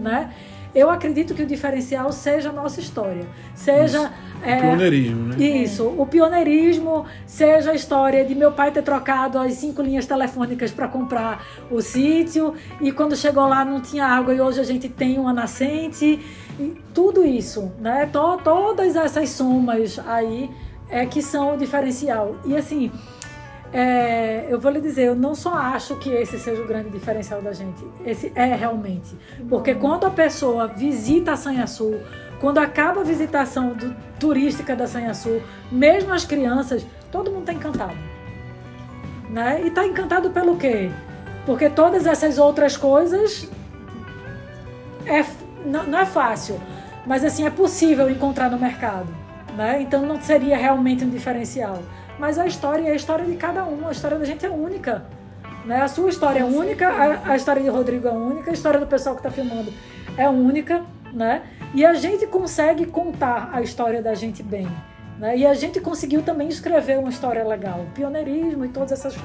né? 0.00 0.32
Eu 0.74 0.90
acredito 0.90 1.34
que 1.34 1.42
o 1.42 1.46
diferencial 1.46 2.10
seja 2.12 2.50
a 2.50 2.52
nossa 2.52 2.80
história. 2.80 3.26
Seja. 3.54 4.12
É, 4.42 4.56
o 4.56 4.60
pioneirismo, 4.60 5.26
né? 5.28 5.36
Isso, 5.38 5.86
o 5.86 6.06
pioneirismo, 6.06 7.06
seja 7.26 7.70
a 7.70 7.74
história 7.74 8.24
de 8.24 8.34
meu 8.34 8.52
pai 8.52 8.70
ter 8.70 8.82
trocado 8.82 9.38
as 9.38 9.54
cinco 9.54 9.80
linhas 9.80 10.04
telefônicas 10.04 10.70
para 10.70 10.88
comprar 10.88 11.46
o 11.70 11.80
sítio 11.80 12.54
e 12.80 12.92
quando 12.92 13.16
chegou 13.16 13.46
lá 13.46 13.64
não 13.64 13.80
tinha 13.80 14.04
água 14.04 14.34
e 14.34 14.40
hoje 14.40 14.60
a 14.60 14.64
gente 14.64 14.88
tem 14.88 15.18
uma 15.18 15.32
nascente. 15.32 16.20
E 16.58 16.76
tudo 16.92 17.24
isso, 17.24 17.72
né? 17.80 18.06
To, 18.06 18.38
todas 18.42 18.96
essas 18.96 19.30
somas 19.30 19.98
aí 20.06 20.50
é 20.90 21.06
que 21.06 21.22
são 21.22 21.54
o 21.54 21.56
diferencial. 21.56 22.36
E 22.44 22.56
assim, 22.56 22.90
é, 23.76 24.46
eu 24.48 24.60
vou 24.60 24.70
lhe 24.70 24.80
dizer, 24.80 25.08
eu 25.08 25.16
não 25.16 25.34
só 25.34 25.52
acho 25.52 25.96
que 25.96 26.08
esse 26.08 26.38
seja 26.38 26.62
o 26.62 26.66
grande 26.66 26.90
diferencial 26.90 27.42
da 27.42 27.52
gente, 27.52 27.84
esse 28.06 28.30
é 28.36 28.54
realmente. 28.54 29.16
Porque 29.48 29.74
quando 29.74 30.06
a 30.06 30.10
pessoa 30.10 30.68
visita 30.68 31.32
a 31.32 31.36
Sanhaçu, 31.36 31.98
quando 32.40 32.58
acaba 32.58 33.00
a 33.00 33.04
visitação 33.04 33.72
do, 33.72 33.92
turística 34.20 34.76
da 34.76 34.86
Sanhaçu, 34.86 35.42
mesmo 35.72 36.12
as 36.12 36.24
crianças, 36.24 36.86
todo 37.10 37.32
mundo 37.32 37.40
está 37.40 37.52
encantado. 37.52 37.96
Né? 39.28 39.62
E 39.64 39.66
está 39.66 39.84
encantado 39.84 40.30
pelo 40.30 40.56
quê? 40.56 40.92
Porque 41.44 41.68
todas 41.68 42.06
essas 42.06 42.38
outras 42.38 42.76
coisas 42.76 43.50
é, 45.04 45.24
não, 45.66 45.82
não 45.82 45.98
é 45.98 46.06
fácil, 46.06 46.60
mas 47.04 47.24
assim 47.24 47.44
é 47.44 47.50
possível 47.50 48.08
encontrar 48.08 48.48
no 48.48 48.56
mercado. 48.56 49.08
Né? 49.56 49.82
Então 49.82 50.06
não 50.06 50.20
seria 50.20 50.56
realmente 50.56 51.04
um 51.04 51.10
diferencial. 51.10 51.82
Mas 52.18 52.38
a 52.38 52.46
história 52.46 52.88
é 52.88 52.92
a 52.92 52.94
história 52.94 53.24
de 53.24 53.36
cada 53.36 53.64
um, 53.64 53.88
a 53.88 53.92
história 53.92 54.18
da 54.18 54.24
gente 54.24 54.44
é 54.44 54.50
única. 54.50 55.04
Né? 55.64 55.80
A 55.80 55.88
sua 55.88 56.10
história 56.10 56.40
é 56.40 56.44
única, 56.44 56.88
a, 56.88 57.32
a 57.32 57.36
história 57.36 57.62
de 57.62 57.68
Rodrigo 57.68 58.06
é 58.06 58.12
única, 58.12 58.50
a 58.50 58.54
história 58.54 58.78
do 58.78 58.86
pessoal 58.86 59.14
que 59.14 59.20
está 59.20 59.30
filmando 59.30 59.72
é 60.16 60.28
única, 60.28 60.84
né? 61.12 61.42
E 61.74 61.84
a 61.84 61.94
gente 61.94 62.26
consegue 62.26 62.86
contar 62.86 63.50
a 63.52 63.62
história 63.62 64.02
da 64.02 64.14
gente 64.14 64.42
bem. 64.42 64.68
Né? 65.18 65.38
E 65.38 65.46
a 65.46 65.54
gente 65.54 65.80
conseguiu 65.80 66.22
também 66.22 66.48
escrever 66.48 66.98
uma 66.98 67.08
história 67.08 67.44
legal. 67.44 67.80
O 67.80 67.94
pioneirismo 67.94 68.64
e 68.64 68.68
todas 68.68 68.92
essas 68.92 69.16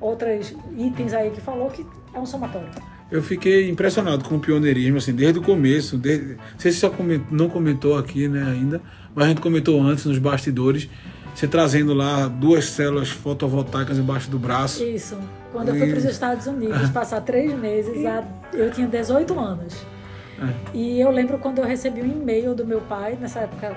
outras 0.00 0.54
itens 0.76 1.14
aí 1.14 1.30
que 1.30 1.40
falou 1.40 1.70
que 1.70 1.86
é 2.12 2.18
um 2.18 2.26
somatório. 2.26 2.68
Eu 3.10 3.22
fiquei 3.22 3.70
impressionado 3.70 4.24
com 4.24 4.36
o 4.36 4.40
pioneirismo, 4.40 4.96
assim, 4.96 5.14
desde 5.14 5.38
o 5.38 5.42
começo. 5.42 5.96
Desde, 5.96 6.34
não 6.34 6.58
sei 6.58 6.72
se 6.72 6.80
você 6.80 6.90
não 7.30 7.48
comentou 7.48 7.96
aqui 7.96 8.26
né, 8.26 8.42
ainda, 8.42 8.80
mas 9.14 9.26
a 9.26 9.28
gente 9.28 9.40
comentou 9.40 9.80
antes 9.80 10.04
nos 10.04 10.18
bastidores 10.18 10.88
você 11.34 11.48
trazendo 11.48 11.92
lá 11.92 12.28
duas 12.28 12.66
células 12.66 13.08
fotovoltaicas 13.08 13.98
embaixo 13.98 14.30
do 14.30 14.38
braço. 14.38 14.84
Isso. 14.84 15.18
Quando 15.52 15.68
eu 15.68 15.76
fui 15.76 15.88
para 15.88 15.98
os 15.98 16.04
Estados 16.04 16.46
Unidos 16.46 16.90
passar 16.90 17.20
três 17.20 17.52
meses, 17.58 18.02
eu 18.52 18.70
tinha 18.70 18.86
18 18.86 19.38
anos. 19.38 19.74
É. 20.38 20.76
E 20.76 21.00
eu 21.00 21.10
lembro 21.10 21.38
quando 21.38 21.58
eu 21.58 21.64
recebi 21.64 22.02
um 22.02 22.06
e-mail 22.06 22.54
do 22.54 22.66
meu 22.66 22.80
pai, 22.80 23.16
nessa 23.20 23.40
época, 23.40 23.76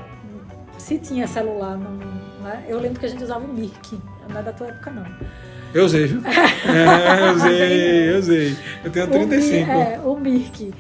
se 0.78 0.98
tinha 0.98 1.28
celular, 1.28 1.78
não, 1.78 1.92
né? 2.44 2.66
eu 2.68 2.80
lembro 2.80 3.00
que 3.00 3.06
a 3.06 3.10
gente 3.10 3.24
usava 3.24 3.46
o 3.46 3.54
Mirk. 3.54 4.00
Não 4.30 4.40
é 4.40 4.44
da 4.44 4.52
tua 4.52 4.68
época, 4.68 4.92
não. 4.92 5.06
Eu 5.74 5.86
usei, 5.86 6.08
viu? 6.08 6.22
é, 6.26 7.30
eu 7.30 7.34
usei, 7.34 8.14
eu 8.14 8.20
usei. 8.20 8.58
Eu 8.84 8.92
tenho 8.92 9.08
35. 9.08 9.72
O, 9.72 9.74
é, 9.74 10.00
o 10.04 10.20
Mirk. 10.20 10.74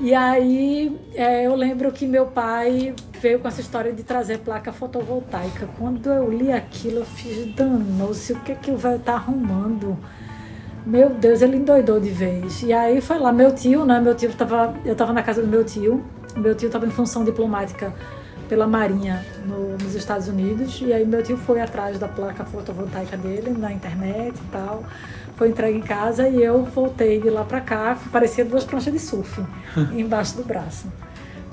E 0.00 0.12
aí 0.12 0.98
é, 1.14 1.46
eu 1.46 1.54
lembro 1.54 1.90
que 1.92 2.06
meu 2.06 2.26
pai 2.26 2.94
veio 3.20 3.38
com 3.38 3.46
essa 3.46 3.60
história 3.60 3.92
de 3.92 4.02
trazer 4.02 4.38
placa 4.38 4.72
fotovoltaica. 4.72 5.68
Quando 5.78 6.10
eu 6.10 6.30
li 6.30 6.50
aquilo, 6.50 6.98
eu 6.98 7.04
fiz 7.04 7.54
danou-se, 7.54 8.32
o 8.32 8.40
que 8.40 8.52
é 8.52 8.54
que 8.54 8.70
o 8.70 8.76
velho 8.76 8.98
tá 8.98 9.14
arrumando? 9.14 9.96
Meu 10.84 11.10
Deus, 11.10 11.40
ele 11.40 11.56
endoidou 11.56 12.00
de 12.00 12.10
vez. 12.10 12.62
E 12.62 12.72
aí 12.72 13.00
foi 13.00 13.18
lá, 13.18 13.32
meu 13.32 13.54
tio, 13.54 13.84
né? 13.86 14.00
Meu 14.00 14.14
tio 14.14 14.30
tava. 14.34 14.74
Eu 14.84 14.94
tava 14.94 15.12
na 15.12 15.22
casa 15.22 15.40
do 15.40 15.48
meu 15.48 15.64
tio. 15.64 16.04
Meu 16.36 16.54
tio 16.54 16.68
tava 16.68 16.86
em 16.86 16.90
função 16.90 17.24
diplomática 17.24 17.94
pela 18.48 18.66
Marinha 18.66 19.24
no, 19.46 19.78
nos 19.78 19.94
Estados 19.94 20.28
Unidos. 20.28 20.82
E 20.82 20.92
aí 20.92 21.06
meu 21.06 21.22
tio 21.22 21.38
foi 21.38 21.60
atrás 21.60 21.98
da 21.98 22.08
placa 22.08 22.44
fotovoltaica 22.44 23.16
dele 23.16 23.50
na 23.50 23.72
internet 23.72 24.36
e 24.36 24.50
tal 24.50 24.82
foi 25.36 25.48
entregue 25.48 25.78
em 25.78 25.82
casa 25.82 26.28
e 26.28 26.42
eu 26.42 26.64
voltei 26.64 27.20
de 27.20 27.28
lá 27.28 27.44
para 27.44 27.60
cá, 27.60 27.98
parecia 28.12 28.44
duas 28.44 28.64
pranchas 28.64 28.92
de 28.92 28.98
surf 28.98 29.42
embaixo 29.96 30.36
do 30.36 30.44
braço. 30.44 30.86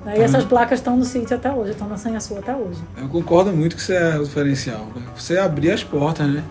E 0.05 0.19
essas 0.19 0.43
placas 0.43 0.79
estão 0.79 0.97
no 0.97 1.05
sítio 1.05 1.35
até 1.35 1.51
hoje, 1.51 1.71
estão 1.71 1.87
na 1.87 1.95
Sanha 1.95 2.19
Sul 2.19 2.39
até 2.39 2.55
hoje. 2.55 2.81
Eu 2.97 3.07
concordo 3.07 3.51
muito 3.51 3.75
que 3.75 3.81
isso 3.81 3.93
é 3.93 4.17
o 4.17 4.23
diferencial. 4.23 4.87
Né? 4.95 5.03
Você 5.15 5.37
abrir 5.37 5.71
as 5.71 5.83
portas, 5.83 6.27
né? 6.27 6.43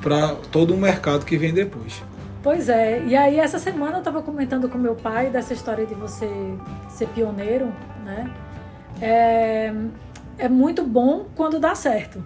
Para 0.00 0.36
todo 0.52 0.72
um 0.72 0.76
mercado 0.76 1.26
que 1.26 1.36
vem 1.36 1.52
depois. 1.52 2.00
Pois 2.42 2.68
é, 2.68 3.02
e 3.04 3.16
aí 3.16 3.38
essa 3.38 3.58
semana 3.58 3.94
eu 3.94 3.98
estava 3.98 4.22
comentando 4.22 4.68
com 4.68 4.78
meu 4.78 4.94
pai 4.94 5.30
dessa 5.30 5.52
história 5.52 5.84
de 5.84 5.94
você 5.94 6.28
ser 6.88 7.08
pioneiro, 7.08 7.72
né? 8.04 8.30
É, 9.00 9.72
é 10.38 10.48
muito 10.48 10.84
bom 10.84 11.26
quando 11.34 11.58
dá 11.58 11.74
certo. 11.74 12.24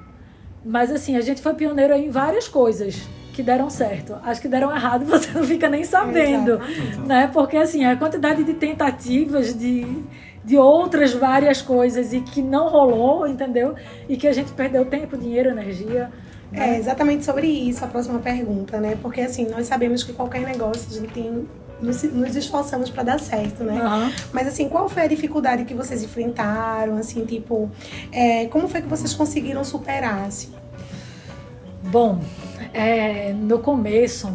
Mas 0.65 0.91
assim, 0.91 1.17
a 1.17 1.21
gente 1.21 1.41
foi 1.41 1.55
pioneiro 1.55 1.95
em 1.95 2.11
várias 2.11 2.49
coisas 2.49 3.07
que 3.37 3.43
deram 3.43 3.69
certo. 3.69 4.17
As 4.25 4.39
que 4.39 4.49
deram 4.49 4.75
errado 4.75 5.05
você 5.07 5.31
não 5.33 5.45
fica 5.45 5.69
nem 5.69 5.85
sabendo, 5.85 6.59
né? 7.07 7.29
Porque 7.31 7.59
assim, 7.59 7.85
a 7.85 7.95
quantidade 7.95 8.43
de 8.43 8.55
tentativas 8.55 9.55
de, 9.55 9.87
de 10.43 10.57
outras 10.57 11.13
várias 11.13 11.61
coisas 11.61 12.15
e 12.15 12.21
que 12.23 12.41
não 12.41 12.71
rolou, 12.71 13.29
entendeu? 13.29 13.75
E 14.09 14.17
que 14.17 14.27
a 14.27 14.33
gente 14.33 14.53
perdeu 14.53 14.87
tempo, 14.87 15.19
dinheiro, 15.19 15.51
energia. 15.51 16.11
Né? 16.51 16.77
É 16.77 16.79
exatamente 16.79 17.27
sobre 17.27 17.47
isso 17.47 17.85
a 17.85 17.89
próxima 17.89 18.19
pergunta, 18.21 18.81
né? 18.81 18.97
Porque 19.03 19.21
assim, 19.21 19.47
nós 19.51 19.67
sabemos 19.67 20.03
que 20.03 20.15
qualquer 20.15 20.41
negócio 20.41 20.87
a 20.91 21.01
gente 21.01 21.13
tem 21.13 21.47
nos, 21.83 22.03
nos 22.05 22.35
esforçamos 22.35 22.89
para 22.89 23.03
dar 23.03 23.21
certo, 23.21 23.63
né? 23.65 23.85
Uhum. 23.85 24.13
Mas 24.33 24.49
assim, 24.49 24.67
qual 24.67 24.89
foi 24.89 25.03
a 25.03 25.07
dificuldade 25.07 25.67
que 25.67 25.75
vocês 25.75 26.03
enfrentaram? 26.03 26.97
Assim, 26.97 27.27
tipo, 27.27 27.71
é, 28.11 28.47
como 28.47 28.67
foi 28.67 28.81
que 28.81 28.89
vocês 28.89 29.13
conseguiram 29.13 29.63
superar? 29.63 30.25
Assim? 30.25 30.55
Bom, 31.83 32.21
é, 32.77 33.33
no 33.33 33.61
começo 33.61 34.31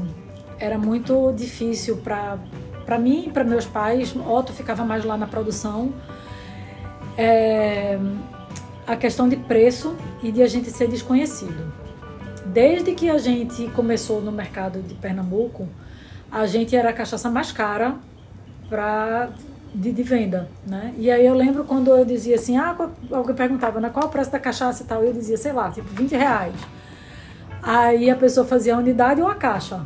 era 0.58 0.75
muito 0.75 1.32
difícil 1.34 1.97
para 1.97 2.39
para 2.86 2.97
mim, 2.97 3.30
para 3.32 3.43
meus 3.43 3.65
pais. 3.65 4.13
Otto 4.15 4.51
ficava 4.51 4.84
mais 4.84 5.06
lá 5.06 5.15
na 5.15 5.27
produção. 5.27 5.93
É, 7.15 7.99
a 8.88 8.95
questão 8.95 9.30
de 9.30 9.38
preço 9.38 9.95
e 10.23 10.32
de 10.32 10.41
a 10.41 10.47
gente 10.47 10.71
ser 10.71 10.88
desconhecido. 10.89 11.71
Desde 12.47 12.93
que 12.93 13.10
a 13.10 13.19
gente 13.19 13.67
começou 13.69 14.19
no 14.19 14.32
mercado 14.32 14.82
de 14.82 14.95
Pernambuco, 14.95 15.69
a 16.32 16.47
gente 16.47 16.75
era 16.75 16.89
a 16.89 16.93
cachaça 16.93 17.30
mais 17.30 17.51
cara 17.51 17.95
para 18.67 19.30
de, 19.73 19.91
de, 19.91 20.04
venda, 20.04 20.49
né? 20.65 20.93
E 20.97 21.12
aí 21.12 21.25
eu 21.25 21.36
lembro 21.36 21.63
quando 21.63 21.91
eu 21.91 22.04
dizia 22.04 22.36
assim, 22.36 22.58
ah, 22.58 22.75
alguém 23.12 23.36
perguntava, 23.36 23.80
né, 23.80 23.89
qual 23.89 24.08
o 24.08 24.10
preço 24.10 24.32
da 24.32 24.39
cachaça 24.39 24.84
e 24.84 24.86
tal, 24.86 25.04
eu 25.04 25.13
dizia, 25.13 25.38
sei 25.38 25.54
lá, 25.54 25.69
tipo 25.69 25.88
20 25.93 26.12
reais. 26.13 26.56
Aí 27.62 28.10
a 28.10 28.15
pessoa 28.15 28.45
fazia 28.45 28.76
a 28.76 28.78
unidade 28.78 29.21
ou 29.21 29.28
a 29.28 29.36
caixa. 29.36 29.86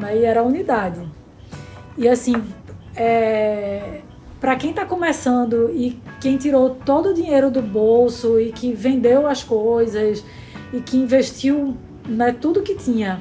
Aí 0.00 0.24
era 0.24 0.40
a 0.40 0.42
unidade. 0.42 1.00
E 1.96 2.08
assim, 2.08 2.34
é, 2.96 4.00
para 4.40 4.56
quem 4.56 4.70
está 4.70 4.84
começando 4.84 5.70
e 5.72 6.00
quem 6.20 6.36
tirou 6.36 6.70
todo 6.70 7.10
o 7.10 7.14
dinheiro 7.14 7.50
do 7.50 7.62
bolso 7.62 8.40
e 8.40 8.52
que 8.52 8.72
vendeu 8.72 9.26
as 9.26 9.42
coisas 9.42 10.24
e 10.72 10.80
que 10.80 10.96
investiu 10.96 11.76
né, 12.06 12.32
tudo 12.32 12.62
que 12.62 12.74
tinha 12.74 13.20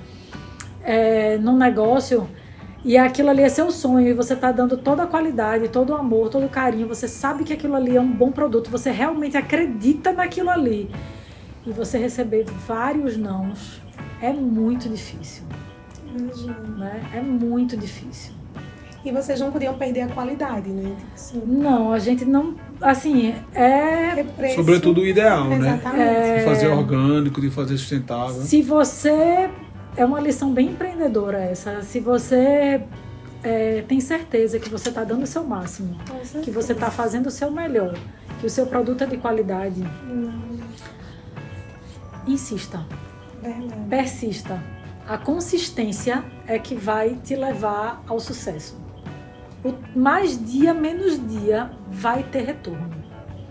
é, 0.84 1.38
num 1.38 1.58
negócio 1.58 2.28
e 2.86 2.98
aquilo 2.98 3.30
ali 3.30 3.42
é 3.42 3.50
seu 3.50 3.70
sonho 3.72 4.08
e 4.08 4.14
você 4.14 4.34
está 4.34 4.52
dando 4.52 4.78
toda 4.78 5.04
a 5.04 5.08
qualidade, 5.08 5.68
todo 5.68 5.90
o 5.90 5.96
amor, 5.96 6.30
todo 6.30 6.46
o 6.46 6.50
carinho, 6.50 6.88
você 6.88 7.08
sabe 7.08 7.44
que 7.44 7.52
aquilo 7.52 7.76
ali 7.76 7.98
é 7.98 8.02
um 8.02 8.12
bom 8.12 8.32
produto, 8.32 8.70
você 8.70 8.92
realmente 8.92 9.36
acredita 9.36 10.14
naquilo 10.14 10.50
ali 10.50 10.90
e 11.68 11.72
você 11.72 11.98
receber 11.98 12.46
vários 12.66 13.18
nãos 13.18 13.82
é 14.22 14.32
muito 14.32 14.88
difícil. 14.88 15.44
Né? 16.78 17.04
É 17.14 17.22
muito 17.22 17.76
difícil. 17.76 18.34
E 19.04 19.12
vocês 19.12 19.40
não 19.40 19.52
podiam 19.52 19.74
perder 19.76 20.02
a 20.02 20.08
qualidade, 20.08 20.70
né? 20.70 20.96
Assim. 21.14 21.42
Não, 21.46 21.94
a 21.94 22.00
gente 22.00 22.26
não. 22.26 22.56
Assim, 22.82 23.34
é. 23.54 24.24
Preço... 24.24 24.56
Sobretudo 24.56 25.02
o 25.02 25.06
ideal, 25.06 25.48
né? 25.50 25.58
Exatamente. 25.58 25.98
né? 25.98 26.36
É... 26.36 26.40
De 26.40 26.46
fazer 26.46 26.68
orgânico, 26.68 27.40
de 27.40 27.50
fazer 27.50 27.78
sustentável. 27.78 28.42
Se 28.42 28.62
você. 28.62 29.50
É 29.96 30.06
uma 30.06 30.20
lição 30.20 30.54
bem 30.54 30.70
empreendedora 30.70 31.40
essa. 31.40 31.82
Se 31.82 32.00
você 32.00 32.82
é, 33.44 33.84
tem 33.88 34.00
certeza 34.00 34.60
que 34.60 34.70
você 34.70 34.90
está 34.90 35.04
dando 35.04 35.24
o 35.24 35.28
seu 35.28 35.44
máximo, 35.44 35.98
que 36.44 36.52
você 36.52 36.74
está 36.74 36.92
fazendo 36.92 37.28
o 37.28 37.32
seu 37.32 37.50
melhor, 37.50 37.98
que 38.40 38.46
o 38.46 38.50
seu 38.50 38.68
produto 38.68 39.04
é 39.04 39.08
de 39.08 39.18
qualidade. 39.18 39.82
Não 40.06 40.48
insista. 42.34 42.86
Verdade. 43.42 43.74
Persista. 43.90 44.62
A 45.08 45.18
consistência 45.18 46.24
é 46.46 46.60
que 46.60 46.76
vai 46.76 47.16
te 47.24 47.36
levar 47.36 48.04
ao 48.08 48.20
sucesso. 48.20 48.78
O 49.64 49.74
mais 49.98 50.38
dia, 50.46 50.74
menos 50.74 51.20
dia, 51.30 51.72
vai 51.90 52.24
ter 52.24 52.44
retorno. 52.46 52.90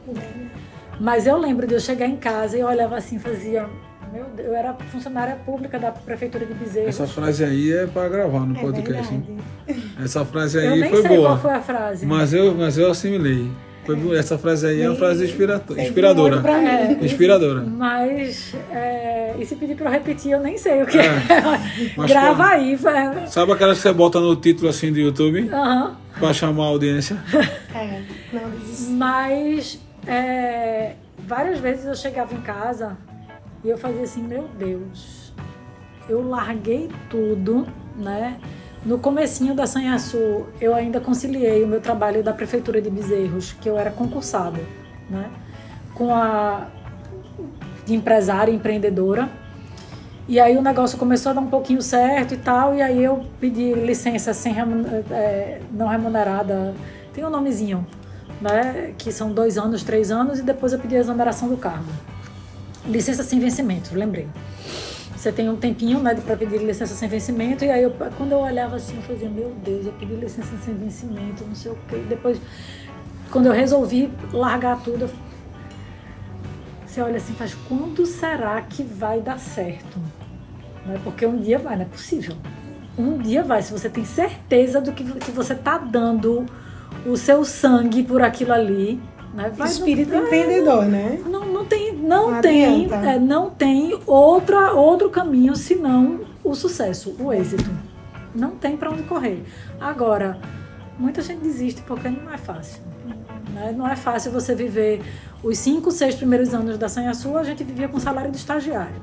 Verdade. 0.06 0.50
Mas 1.00 1.26
eu 1.26 1.36
lembro 1.36 1.66
de 1.66 1.74
eu 1.74 1.80
chegar 1.80 2.06
em 2.06 2.16
casa 2.16 2.56
e 2.56 2.60
eu 2.60 2.66
olhava 2.66 2.96
assim, 2.96 3.18
fazia, 3.18 3.68
Meu 4.12 4.24
Deus, 4.34 4.48
eu 4.48 4.54
era 4.54 4.72
funcionária 4.90 5.36
pública 5.36 5.78
da 5.78 5.92
prefeitura 5.92 6.46
de 6.46 6.54
Bezerra. 6.54 6.88
Essa 6.88 7.06
frase 7.06 7.44
aí 7.44 7.72
é 7.72 7.86
para 7.86 8.08
gravar 8.08 8.40
no 8.46 8.56
É 8.56 8.60
podcast. 8.60 9.22
Essa 10.02 10.24
frase 10.24 10.56
eu 10.58 10.72
aí 10.72 10.80
nem 10.80 10.90
foi 10.90 11.02
sei 11.02 11.16
boa. 11.16 11.28
qual 11.30 11.38
foi 11.40 11.52
a 11.52 11.60
frase. 11.60 12.06
Mas 12.06 12.32
eu, 12.32 12.54
mas 12.54 12.78
eu 12.78 12.90
assimilei. 12.90 13.50
Foi. 13.86 14.16
Essa 14.18 14.36
frase 14.38 14.66
aí 14.66 14.82
é 14.82 14.88
uma 14.88 14.96
frase 14.96 15.24
inspiradora. 15.24 16.40
pra 16.40 16.58
mim. 16.58 16.66
É. 16.66 16.98
Inspiradora. 17.02 17.60
Mas, 17.62 18.54
é, 18.70 19.34
e 19.38 19.46
se 19.46 19.56
pedir 19.56 19.76
pra 19.76 19.86
eu 19.86 19.92
repetir, 19.92 20.32
eu 20.32 20.40
nem 20.40 20.58
sei 20.58 20.82
o 20.82 20.86
que 20.86 20.98
é. 20.98 21.10
Mas, 21.96 22.10
Grava 22.10 22.44
pô, 22.44 22.50
aí. 22.50 22.76
vai- 22.76 23.26
Sabe 23.28 23.52
aquelas 23.52 23.76
que 23.78 23.82
você 23.82 23.92
bota 23.92 24.20
no 24.20 24.34
título 24.36 24.68
assim 24.68 24.92
do 24.92 24.98
YouTube 24.98 25.48
Aham. 25.52 25.96
pra 26.18 26.32
chamar 26.32 26.64
a 26.64 26.66
audiência? 26.68 27.16
É, 27.74 28.02
não. 28.32 28.42
Mas 28.96 29.78
é, 30.06 30.92
várias 31.18 31.58
vezes 31.60 31.84
eu 31.86 31.94
chegava 31.94 32.34
em 32.34 32.40
casa 32.40 32.96
e 33.64 33.68
eu 33.68 33.78
fazia 33.78 34.02
assim, 34.02 34.22
meu 34.22 34.48
Deus, 34.58 35.32
eu 36.08 36.26
larguei 36.28 36.88
tudo, 37.10 37.66
né? 37.96 38.36
No 38.86 39.00
comecinho 39.00 39.52
da 39.52 39.66
Sanhaçu, 39.66 40.46
eu 40.60 40.72
ainda 40.72 41.00
conciliei 41.00 41.64
o 41.64 41.66
meu 41.66 41.80
trabalho 41.80 42.22
da 42.22 42.32
prefeitura 42.32 42.80
de 42.80 42.88
Bezerros, 42.88 43.52
que 43.60 43.68
eu 43.68 43.76
era 43.76 43.90
concursada, 43.90 44.60
né? 45.10 45.28
Com 45.92 46.14
a 46.14 46.68
de 47.84 47.94
empresária, 47.94 48.52
empreendedora. 48.52 49.28
E 50.28 50.38
aí 50.38 50.56
o 50.56 50.62
negócio 50.62 50.96
começou 50.98 51.30
a 51.30 51.32
dar 51.34 51.40
um 51.40 51.48
pouquinho 51.48 51.82
certo 51.82 52.34
e 52.34 52.36
tal, 52.36 52.76
e 52.76 52.80
aí 52.80 53.02
eu 53.02 53.26
pedi 53.40 53.74
licença 53.74 54.32
sem 54.32 54.52
remun- 54.52 54.84
é, 55.10 55.60
não 55.72 55.88
remunerada, 55.88 56.72
tem 57.12 57.24
um 57.24 57.30
nomezinho, 57.30 57.84
né? 58.40 58.94
Que 58.96 59.10
são 59.10 59.32
dois 59.32 59.58
anos, 59.58 59.82
três 59.82 60.12
anos, 60.12 60.38
e 60.38 60.42
depois 60.42 60.72
eu 60.72 60.78
pedi 60.78 60.94
a 60.94 61.00
exoneração 61.00 61.48
do 61.48 61.56
cargo. 61.56 61.90
Licença 62.84 63.24
sem 63.24 63.40
vencimento, 63.40 63.90
lembrei. 63.96 64.28
Você 65.26 65.32
tem 65.32 65.50
um 65.50 65.56
tempinho, 65.56 65.98
né, 65.98 66.14
para 66.14 66.36
pedir 66.36 66.58
licença 66.58 66.94
sem 66.94 67.08
vencimento, 67.08 67.64
e 67.64 67.68
aí 67.68 67.82
eu, 67.82 67.92
quando 68.16 68.30
eu 68.30 68.38
olhava 68.38 68.76
assim, 68.76 68.94
eu 68.94 69.02
fazia, 69.02 69.28
meu 69.28 69.52
Deus, 69.64 69.84
eu 69.84 69.92
pedi 69.94 70.14
licença 70.14 70.56
sem 70.64 70.72
vencimento, 70.72 71.44
não 71.44 71.54
sei 71.56 71.72
o 71.72 71.78
quê. 71.88 71.96
Depois, 72.08 72.40
quando 73.28 73.46
eu 73.46 73.52
resolvi 73.52 74.08
largar 74.32 74.80
tudo, 74.84 75.10
você 76.86 77.00
olha 77.00 77.16
assim, 77.16 77.32
faz 77.32 77.56
quando 77.68 78.06
será 78.06 78.62
que 78.62 78.84
vai 78.84 79.20
dar 79.20 79.40
certo? 79.40 79.98
Né? 80.86 81.00
Porque 81.02 81.26
um 81.26 81.38
dia 81.38 81.58
vai, 81.58 81.74
não 81.74 81.82
é 81.82 81.88
possível. 81.88 82.36
Um 82.96 83.18
dia 83.18 83.42
vai, 83.42 83.62
se 83.62 83.72
você 83.72 83.90
tem 83.90 84.04
certeza 84.04 84.80
do 84.80 84.92
que, 84.92 85.02
que 85.02 85.32
você 85.32 85.56
tá 85.56 85.76
dando 85.76 86.46
o 87.04 87.16
seu 87.16 87.44
sangue 87.44 88.04
por 88.04 88.22
aquilo 88.22 88.52
ali, 88.52 89.00
né? 89.36 89.52
Vai, 89.54 89.68
Espírito 89.68 90.12
não, 90.12 90.24
empreendedor, 90.24 90.84
né? 90.86 91.20
não, 91.26 91.44
não 91.44 91.64
tem, 91.64 91.85
não, 92.06 92.30
Não 92.30 92.40
tem, 92.40 92.88
é, 92.92 93.18
não 93.18 93.50
tem 93.50 93.98
outra, 94.06 94.72
outro 94.72 95.10
caminho 95.10 95.54
senão 95.56 96.20
o 96.44 96.54
sucesso, 96.54 97.14
o 97.18 97.32
êxito. 97.32 97.70
Não 98.34 98.50
tem 98.50 98.76
para 98.76 98.90
onde 98.90 99.02
correr. 99.02 99.42
Agora, 99.80 100.38
muita 100.98 101.22
gente 101.22 101.40
desiste 101.40 101.82
porque 101.82 102.08
não 102.08 102.32
é 102.32 102.36
fácil. 102.38 102.82
né? 103.52 103.74
Não 103.76 103.88
é 103.88 103.96
fácil 103.96 104.30
você 104.32 104.54
viver 104.54 105.02
os 105.42 105.58
cinco, 105.58 105.90
seis 105.90 106.14
primeiros 106.14 106.52
anos 106.54 106.76
da 106.78 106.88
Sanhaçu, 106.88 107.36
a 107.36 107.44
gente 107.44 107.62
vivia 107.64 107.88
com 107.88 107.98
salário 107.98 108.30
de 108.30 108.36
estagiário. 108.36 109.00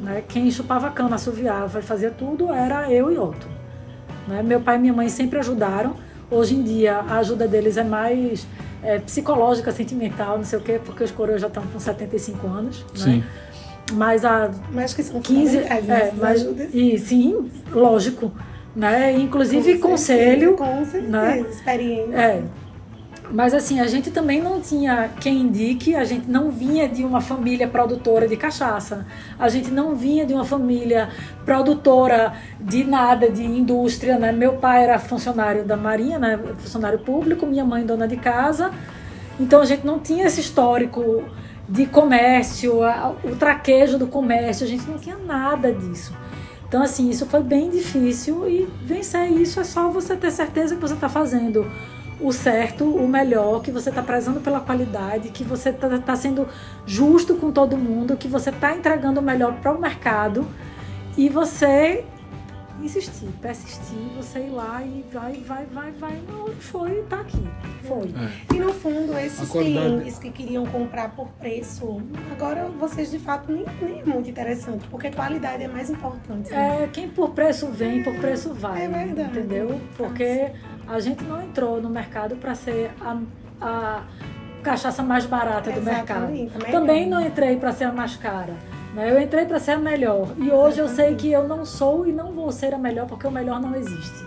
né? 0.00 0.22
Quem 0.28 0.50
chupava 0.50 0.90
cana, 0.90 1.16
assoviava 1.16 1.78
e 1.78 1.82
fazia 1.82 2.10
tudo 2.10 2.52
era 2.52 2.90
eu 2.92 3.10
e 3.10 3.16
outro. 3.18 3.48
né? 4.28 4.42
Meu 4.42 4.60
pai 4.60 4.76
e 4.76 4.78
minha 4.78 4.92
mãe 4.92 5.08
sempre 5.08 5.38
ajudaram. 5.38 5.94
Hoje 6.30 6.54
em 6.54 6.62
dia, 6.62 6.96
a 6.96 7.18
ajuda 7.18 7.46
deles 7.46 7.76
é 7.76 7.84
mais 7.84 8.46
é, 8.82 8.98
psicológica, 8.98 9.70
sentimental, 9.72 10.36
não 10.36 10.44
sei 10.44 10.58
o 10.58 10.62
quê, 10.62 10.80
porque 10.84 11.04
os 11.04 11.10
coroas 11.10 11.40
já 11.40 11.46
estão 11.46 11.62
com 11.66 11.78
75 11.78 12.46
anos. 12.48 12.84
Sim. 12.94 13.18
Né? 13.18 13.24
Mas 13.92 14.24
a 14.24 14.50
Mas 14.72 14.92
que 14.92 15.02
são 15.02 15.20
15. 15.20 15.46
fundamentais, 15.48 15.84
né? 15.86 16.00
É, 16.00 16.12
mas, 16.20 16.40
ajudas. 16.42 16.74
e 16.74 16.98
sim, 16.98 17.50
lógico. 17.70 18.32
Né? 18.74 19.12
Inclusive 19.12 19.78
Com 19.78 19.90
conselho. 19.90 20.56
certeza, 20.56 20.56
Com 20.56 20.84
certeza, 20.84 21.12
né? 21.12 21.40
experiência. 21.48 22.16
É. 22.16 22.42
Mas 23.30 23.52
assim, 23.52 23.80
a 23.80 23.86
gente 23.86 24.10
também 24.10 24.40
não 24.40 24.60
tinha 24.60 25.10
quem 25.20 25.40
indique, 25.40 25.96
a 25.96 26.04
gente 26.04 26.30
não 26.30 26.50
vinha 26.50 26.88
de 26.88 27.04
uma 27.04 27.20
família 27.20 27.66
produtora 27.66 28.28
de 28.28 28.36
cachaça, 28.36 29.04
a 29.38 29.48
gente 29.48 29.70
não 29.70 29.96
vinha 29.96 30.24
de 30.24 30.32
uma 30.32 30.44
família 30.44 31.08
produtora 31.44 32.34
de 32.60 32.84
nada, 32.84 33.28
de 33.28 33.42
indústria, 33.44 34.18
né? 34.18 34.30
Meu 34.30 34.54
pai 34.54 34.84
era 34.84 34.98
funcionário 34.98 35.64
da 35.64 35.76
Marinha, 35.76 36.18
né? 36.18 36.38
funcionário 36.58 37.00
público, 37.00 37.46
minha 37.46 37.64
mãe 37.64 37.84
dona 37.84 38.06
de 38.06 38.16
casa, 38.16 38.70
então 39.40 39.60
a 39.60 39.64
gente 39.64 39.84
não 39.84 39.98
tinha 39.98 40.26
esse 40.26 40.40
histórico 40.40 41.24
de 41.68 41.84
comércio, 41.86 42.80
o 43.24 43.34
traquejo 43.34 43.98
do 43.98 44.06
comércio, 44.06 44.64
a 44.64 44.68
gente 44.68 44.88
não 44.88 44.98
tinha 44.98 45.16
nada 45.16 45.72
disso. 45.72 46.14
Então, 46.68 46.82
assim, 46.82 47.10
isso 47.10 47.26
foi 47.26 47.42
bem 47.42 47.70
difícil 47.70 48.48
e 48.48 48.68
vencer 48.82 49.30
isso 49.30 49.60
é 49.60 49.64
só 49.64 49.88
você 49.88 50.16
ter 50.16 50.30
certeza 50.30 50.74
que 50.74 50.80
você 50.80 50.94
está 50.94 51.08
fazendo 51.08 51.66
o 52.20 52.32
certo, 52.32 52.84
o 52.84 53.06
melhor, 53.06 53.62
que 53.62 53.70
você 53.70 53.90
está 53.90 54.02
prezando 54.02 54.40
pela 54.40 54.60
qualidade, 54.60 55.28
que 55.30 55.44
você 55.44 55.70
está 55.70 56.16
sendo 56.16 56.48
justo 56.86 57.34
com 57.34 57.50
todo 57.52 57.76
mundo, 57.76 58.16
que 58.16 58.28
você 58.28 58.50
está 58.50 58.74
entregando 58.74 59.20
o 59.20 59.22
melhor 59.22 59.54
para 59.60 59.72
o 59.72 59.80
mercado 59.80 60.46
e 61.16 61.28
você 61.28 62.04
insistir, 62.82 63.28
persistir, 63.40 63.96
você 64.16 64.40
ir 64.40 64.50
lá 64.50 64.82
e 64.82 65.04
vai, 65.12 65.32
vai, 65.46 65.66
vai, 65.66 65.90
vai. 65.92 66.22
Não, 66.28 66.48
foi, 66.56 67.02
tá 67.08 67.20
aqui. 67.20 67.42
Foi. 67.84 68.12
E 68.54 68.58
no 68.58 68.72
fundo, 68.72 69.16
esses 69.18 69.50
clientes 69.50 70.18
que 70.18 70.30
queriam 70.30 70.66
comprar 70.66 71.10
por 71.10 71.28
preço, 71.40 72.02
agora 72.30 72.66
vocês 72.78 73.10
de 73.10 73.18
fato 73.18 73.50
nem, 73.50 73.64
nem 73.80 74.00
é 74.00 74.04
muito 74.04 74.28
interessante, 74.28 74.86
porque 74.90 75.10
qualidade 75.10 75.62
é 75.62 75.68
mais 75.68 75.90
importante. 75.90 76.50
né? 76.50 76.84
É, 76.84 76.86
quem 76.88 77.08
por 77.08 77.30
preço 77.30 77.66
vem, 77.68 78.02
por 78.02 78.14
preço 78.16 78.52
vai. 78.52 78.84
É 78.84 78.88
verdade. 78.88 79.38
Entendeu? 79.38 79.80
Porque 79.96 80.52
a 80.88 81.00
gente 81.00 81.24
não 81.24 81.42
entrou 81.42 81.80
no 81.80 81.88
mercado 81.90 82.36
para 82.36 82.54
ser 82.54 82.90
a, 83.00 83.18
a 83.60 84.02
cachaça 84.62 85.02
mais 85.02 85.26
barata 85.26 85.70
do 85.70 85.80
mercado. 85.82 86.32
Exatamente. 86.32 86.70
Também 86.70 87.08
não 87.08 87.20
entrei 87.20 87.56
para 87.56 87.72
ser 87.72 87.84
a 87.84 87.92
mais 87.92 88.16
cara. 88.16 88.54
né? 88.94 89.10
Eu 89.10 89.20
entrei 89.20 89.44
para 89.44 89.58
ser 89.58 89.72
a 89.72 89.78
melhor. 89.78 90.28
E 90.38 90.50
hoje 90.50 90.80
eu 90.80 90.88
sei 90.88 91.14
que 91.14 91.30
eu 91.30 91.46
não 91.46 91.64
sou 91.64 92.06
e 92.06 92.12
não 92.12 92.32
vou 92.32 92.50
ser 92.52 92.74
a 92.74 92.78
melhor, 92.78 93.06
porque 93.06 93.26
o 93.26 93.30
melhor 93.30 93.60
não 93.60 93.74
existe. 93.74 94.26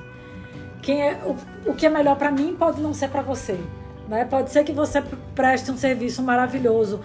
Quem 0.81 1.01
é, 1.01 1.19
o, 1.25 1.71
o 1.71 1.73
que 1.73 1.85
é 1.85 1.89
melhor 1.89 2.15
para 2.15 2.31
mim 2.31 2.55
pode 2.57 2.81
não 2.81 2.93
ser 2.93 3.09
para 3.09 3.21
você. 3.21 3.59
Né? 4.07 4.25
Pode 4.25 4.49
ser 4.49 4.63
que 4.63 4.71
você 4.71 5.03
preste 5.35 5.71
um 5.71 5.77
serviço 5.77 6.23
maravilhoso 6.23 7.01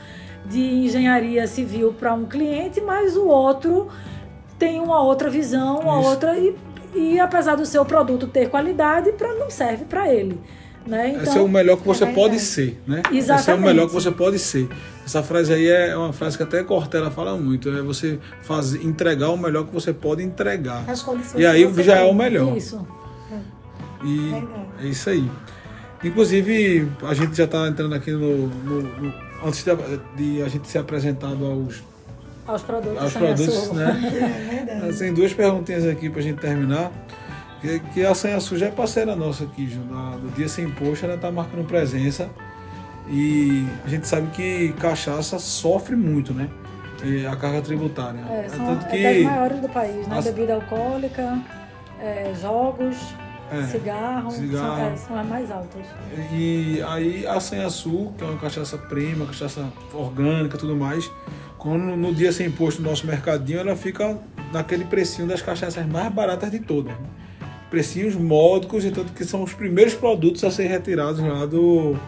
de 0.47 0.61
engenharia 0.61 1.47
civil 1.47 1.93
para 1.93 2.13
um 2.15 2.27
cliente, 2.27 2.81
mas 2.81 3.17
o 3.17 3.27
outro 3.27 3.89
tem 4.59 4.81
uma 4.81 5.03
outra 5.03 5.29
visão, 5.29 5.81
uma 5.81 6.01
Isso. 6.01 6.09
outra 6.09 6.39
e, 6.39 6.57
e 6.95 7.19
apesar 7.21 7.57
do 7.57 7.67
seu 7.67 7.85
produto 7.85 8.27
ter 8.27 8.49
qualidade, 8.49 9.13
pra, 9.13 9.35
não 9.35 9.51
serve 9.51 9.85
para 9.85 10.13
ele. 10.13 10.39
Né? 10.87 11.11
Então, 11.11 11.23
Esse 11.23 11.39
é 11.39 11.41
o 11.41 11.49
melhor 11.49 11.79
que 11.79 11.87
você 11.87 12.05
é 12.05 12.13
pode 12.13 12.39
ser, 12.39 12.79
né? 12.87 13.01
Esse 13.07 13.09
é 13.11 13.15
o 13.15 13.19
Exatamente. 13.37 13.65
melhor 13.65 13.87
que 13.87 13.95
você 13.95 14.11
pode 14.11 14.39
ser. 14.39 14.69
Essa 15.03 15.23
frase 15.23 15.51
aí 15.53 15.67
é 15.67 15.97
uma 15.97 16.13
frase 16.13 16.37
que 16.37 16.43
até 16.43 16.63
Cortella 16.63 17.11
fala 17.11 17.35
muito, 17.39 17.71
é 17.71 17.81
você 17.81 18.19
fazer, 18.43 18.85
entregar 18.85 19.31
o 19.31 19.37
melhor 19.39 19.65
que 19.67 19.73
você 19.73 19.95
pode 19.95 20.23
entregar. 20.23 20.85
As 20.87 21.03
condições 21.03 21.41
E 21.43 21.47
aí 21.47 21.67
já 21.83 21.97
é 21.97 22.05
o 22.05 22.13
melhor. 22.15 22.55
Isso. 22.55 22.87
E 24.05 24.19
Verdade. 24.31 24.67
é 24.83 24.87
isso 24.87 25.09
aí. 25.09 25.31
Inclusive, 26.03 26.87
a 27.03 27.15
gente 27.15 27.35
já 27.35 27.45
está 27.45 27.67
entrando 27.67 27.95
aqui 27.95 28.11
no. 28.11 28.47
no- 28.49 28.83
no- 28.83 29.15
antes 29.43 29.65
de, 29.65 29.71
de 30.17 30.43
a 30.43 30.49
gente 30.49 30.69
ser 30.69 30.79
apresentado 30.79 31.45
aos, 31.47 31.83
Aos 32.47 32.63
produtos. 32.63 33.03
aos 33.03 33.13
produtos, 33.13 33.73
né? 33.73 34.01
É 34.61 34.65
verdade. 34.65 34.99
Tem 34.99 35.15
duas 35.15 35.33
perguntinhas 35.33 35.87
aqui 35.87 36.11
para 36.11 36.21
a 36.21 36.23
gente 36.23 36.39
terminar. 36.41 36.91
Que, 37.61 37.79
que 37.81 38.05
a 38.05 38.15
Sanhaçu 38.15 38.59
já 38.59 38.67
é 38.67 38.71
parceira 38.71 39.17
nossa 39.17 39.45
aqui, 39.45 39.67
Ju, 39.69 39.81
da- 39.81 40.17
do 40.17 40.29
Dia 40.35 40.49
Sem 40.49 40.71
Poxa, 40.71 41.07
ela 41.07 41.15
está 41.15 41.31
marcando 41.33 41.67
presença. 41.67 42.29
E 43.09 43.67
a 43.85 43.89
gente 43.89 44.07
sabe 44.07 44.29
que 44.33 44.73
cachaça 44.75 45.39
sofre 45.39 45.95
muito, 45.97 46.33
né? 46.35 46.49
E 47.03 47.27
a 47.27 47.37
carga 47.37 47.61
tributária. 47.63 48.21
É, 48.31 48.49
são 48.49 48.65
tanto 48.67 48.87
é 48.87 48.89
que. 48.91 49.03
das 49.03 49.23
maiores 49.33 49.61
do 49.61 49.69
país, 49.69 50.07
né? 50.07 50.19
As- 50.19 50.25
Bebida 50.25 50.55
alcoólica, 50.55 51.39
é, 52.01 52.33
jogos, 52.41 52.97
É, 53.51 53.63
cigarro, 53.65 54.31
cigarro. 54.31 54.77
São, 54.77 54.87
é, 54.87 54.97
são 54.97 55.19
as 55.19 55.27
mais 55.27 55.51
altas. 55.51 55.87
E 56.33 56.83
aí 56.87 57.27
a 57.27 57.39
Sanhaçu, 57.41 58.13
que 58.17 58.25
é 58.25 58.27
uma 58.27 58.39
cachaça 58.39 58.77
prima, 58.79 59.27
cachaça 59.27 59.67
orgânica 59.93 60.57
e 60.57 60.59
tudo 60.59 60.75
mais, 60.77 61.11
quando 61.65 61.97
no 61.97 62.15
dia 62.15 62.31
sem 62.31 62.49
imposto 62.49 62.83
no 62.83 62.91
nosso 62.91 63.07
mercadinho, 63.07 63.59
ela 63.59 63.75
fica 63.75 64.19
naquele 64.53 64.85
precinho 64.85 65.27
das 65.27 65.41
cachaças 65.41 65.87
mais 65.87 66.13
baratas 66.13 66.51
de 66.51 66.59
todas. 66.59 66.93
né? 66.93 67.07
Precinhos 67.71 68.15
módicos, 68.15 68.85
e 68.85 68.91
tanto 68.91 69.15
que 69.15 69.25
são 69.25 69.43
os 69.43 69.55
primeiros 69.55 69.95
produtos 69.95 70.45
a 70.45 70.51
serem 70.51 70.71
retirados 70.71 71.21
lá 71.23 71.47
do, 71.47 71.99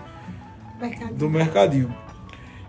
Mercado. 0.79 1.15
do 1.15 1.31
mercadinho. 1.31 1.97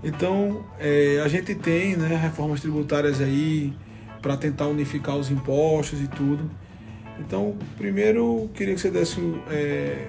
Então, 0.01 0.63
é, 0.79 1.21
a 1.21 1.27
gente 1.27 1.53
tem 1.55 1.97
né, 1.97 2.15
reformas 2.15 2.61
tributárias 2.61 3.19
aí 3.19 3.73
para 4.21 4.37
tentar 4.37 4.67
unificar 4.67 5.17
os 5.17 5.29
impostos 5.29 6.01
e 6.01 6.07
tudo. 6.07 6.49
Então, 7.19 7.57
primeiro, 7.75 8.49
queria 8.53 8.73
que 8.73 8.79
você 8.79 8.89
desse 8.89 9.19
é, 9.51 10.07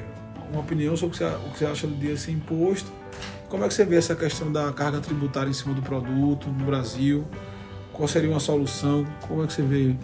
uma 0.52 0.60
opinião 0.60 0.96
sobre 0.96 1.16
o 1.16 1.50
que 1.50 1.58
você 1.58 1.66
acha 1.66 1.88
do 1.88 1.96
dia 1.96 2.16
sem 2.16 2.36
imposto. 2.36 2.92
Como 3.48 3.64
é 3.64 3.68
que 3.68 3.72
você 3.72 3.84
vê 3.84 3.96
essa 3.96 4.14
questão 4.14 4.52
da 4.52 4.70
carga 4.72 5.00
tributária 5.00 5.48
em 5.48 5.54
cima 5.54 5.74
do 5.74 5.80
produto 5.80 6.48
no 6.48 6.66
Brasil? 6.66 7.26
Qual 7.92 8.06
seria 8.06 8.30
uma 8.30 8.40
solução? 8.40 9.06
Como 9.26 9.42
é 9.42 9.46
que 9.46 9.54
você 9.54 9.62
vê? 9.62 9.96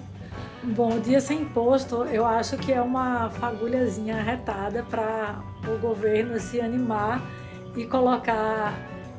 Bom, 0.62 0.96
o 0.96 1.00
dia 1.00 1.20
sem 1.20 1.42
imposto, 1.42 2.04
eu 2.04 2.24
acho 2.24 2.56
que 2.56 2.72
é 2.72 2.80
uma 2.80 3.28
fagulhazinha 3.28 4.22
retada 4.22 4.82
para 4.82 5.42
o 5.68 5.78
governo 5.78 6.40
se 6.40 6.58
animar 6.58 7.20
e 7.76 7.84
colocar 7.84 8.72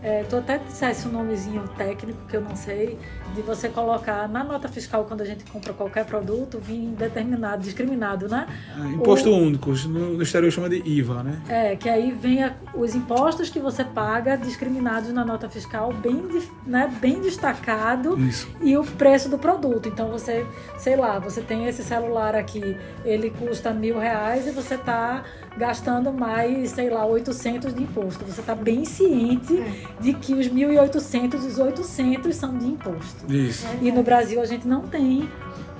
é, 0.03 0.23
tu 0.23 0.37
até 0.37 0.57
dissesse 0.57 1.07
um 1.07 1.11
nomezinho 1.11 1.63
técnico 1.77 2.19
que 2.27 2.35
eu 2.35 2.41
não 2.41 2.55
sei, 2.55 2.97
de 3.33 3.41
você 3.41 3.69
colocar 3.69 4.27
na 4.29 4.43
nota 4.43 4.67
fiscal 4.67 5.05
quando 5.05 5.21
a 5.21 5.25
gente 5.25 5.43
compra 5.45 5.73
qualquer 5.73 6.05
produto, 6.05 6.59
vir 6.59 6.89
determinado, 6.89 7.63
discriminado, 7.63 8.27
né? 8.27 8.47
É, 8.77 8.87
imposto 8.93 9.29
único, 9.31 9.71
no, 9.87 10.21
exterior 10.21 10.51
chama 10.51 10.69
de 10.69 10.81
IVA, 10.87 11.23
né? 11.23 11.41
É, 11.47 11.75
que 11.75 11.89
aí 11.89 12.11
venha 12.11 12.55
os 12.73 12.95
impostos 12.95 13.49
que 13.49 13.59
você 13.59 13.83
paga 13.83 14.37
discriminados 14.37 15.11
na 15.11 15.25
nota 15.25 15.49
fiscal, 15.49 15.91
bem, 15.93 16.23
né, 16.65 16.91
bem 17.01 17.21
destacado, 17.21 18.17
Isso. 18.19 18.47
e 18.61 18.77
o 18.77 18.83
preço 18.83 19.29
do 19.29 19.37
produto. 19.37 19.89
Então 19.89 20.09
você, 20.09 20.45
sei 20.77 20.95
lá, 20.95 21.19
você 21.19 21.41
tem 21.41 21.67
esse 21.67 21.83
celular 21.83 22.35
aqui, 22.35 22.77
ele 23.03 23.29
custa 23.29 23.71
mil 23.73 23.99
reais 23.99 24.47
e 24.47 24.51
você 24.51 24.75
está 24.75 25.23
gastando 25.57 26.11
mais, 26.11 26.71
sei 26.71 26.89
lá, 26.89 27.05
800 27.05 27.73
de 27.73 27.83
imposto. 27.83 28.25
Você 28.25 28.41
está 28.41 28.55
bem 28.55 28.85
ciente 28.85 29.57
é. 29.57 30.01
de 30.01 30.13
que 30.13 30.33
os 30.33 30.47
1.800, 30.47 31.35
os 31.35 31.57
800 31.57 32.35
são 32.35 32.57
de 32.57 32.67
imposto. 32.67 33.31
Isso. 33.31 33.65
E 33.81 33.91
no 33.91 34.03
Brasil 34.03 34.41
a 34.41 34.45
gente 34.45 34.67
não 34.67 34.81
tem 34.81 35.29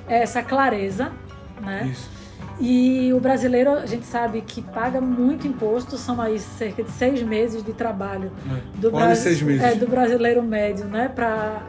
essa 0.07 0.41
clareza, 0.41 1.11
né? 1.61 1.89
Isso. 1.91 2.15
E 2.59 3.11
o 3.13 3.19
brasileiro, 3.19 3.71
a 3.71 3.85
gente 3.85 4.05
sabe 4.05 4.41
que 4.41 4.61
paga 4.61 5.01
muito 5.01 5.45
imposto, 5.45 5.97
são 5.97 6.21
aí 6.21 6.39
cerca 6.39 6.83
de 6.83 6.91
seis 6.91 7.21
meses 7.21 7.61
de 7.61 7.73
trabalho 7.73 8.31
é. 8.49 8.79
do, 8.79 9.15
seis 9.15 9.41
meses. 9.41 9.61
É, 9.61 9.75
do 9.75 9.87
brasileiro 9.87 10.41
médio, 10.41 10.85
né? 10.85 11.09
Pra, 11.13 11.63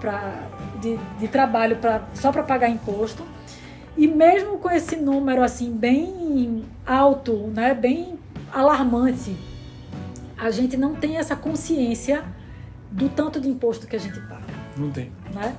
pra, 0.00 0.48
de, 0.80 0.98
de 1.18 1.28
trabalho 1.28 1.76
pra, 1.76 2.02
só 2.14 2.30
para 2.30 2.42
pagar 2.42 2.68
imposto. 2.68 3.24
E 3.98 4.06
mesmo 4.06 4.58
com 4.58 4.70
esse 4.70 4.94
número 4.94 5.42
assim 5.42 5.72
bem 5.72 6.64
alto, 6.86 7.32
né, 7.52 7.74
bem 7.74 8.16
alarmante, 8.52 9.36
a 10.38 10.52
gente 10.52 10.76
não 10.76 10.94
tem 10.94 11.16
essa 11.16 11.34
consciência 11.34 12.22
do 12.92 13.08
tanto 13.08 13.40
de 13.40 13.48
imposto 13.48 13.88
que 13.88 13.96
a 13.96 13.98
gente 13.98 14.20
paga. 14.20 14.46
Não 14.76 14.88
tem. 14.92 15.10
Né? 15.34 15.56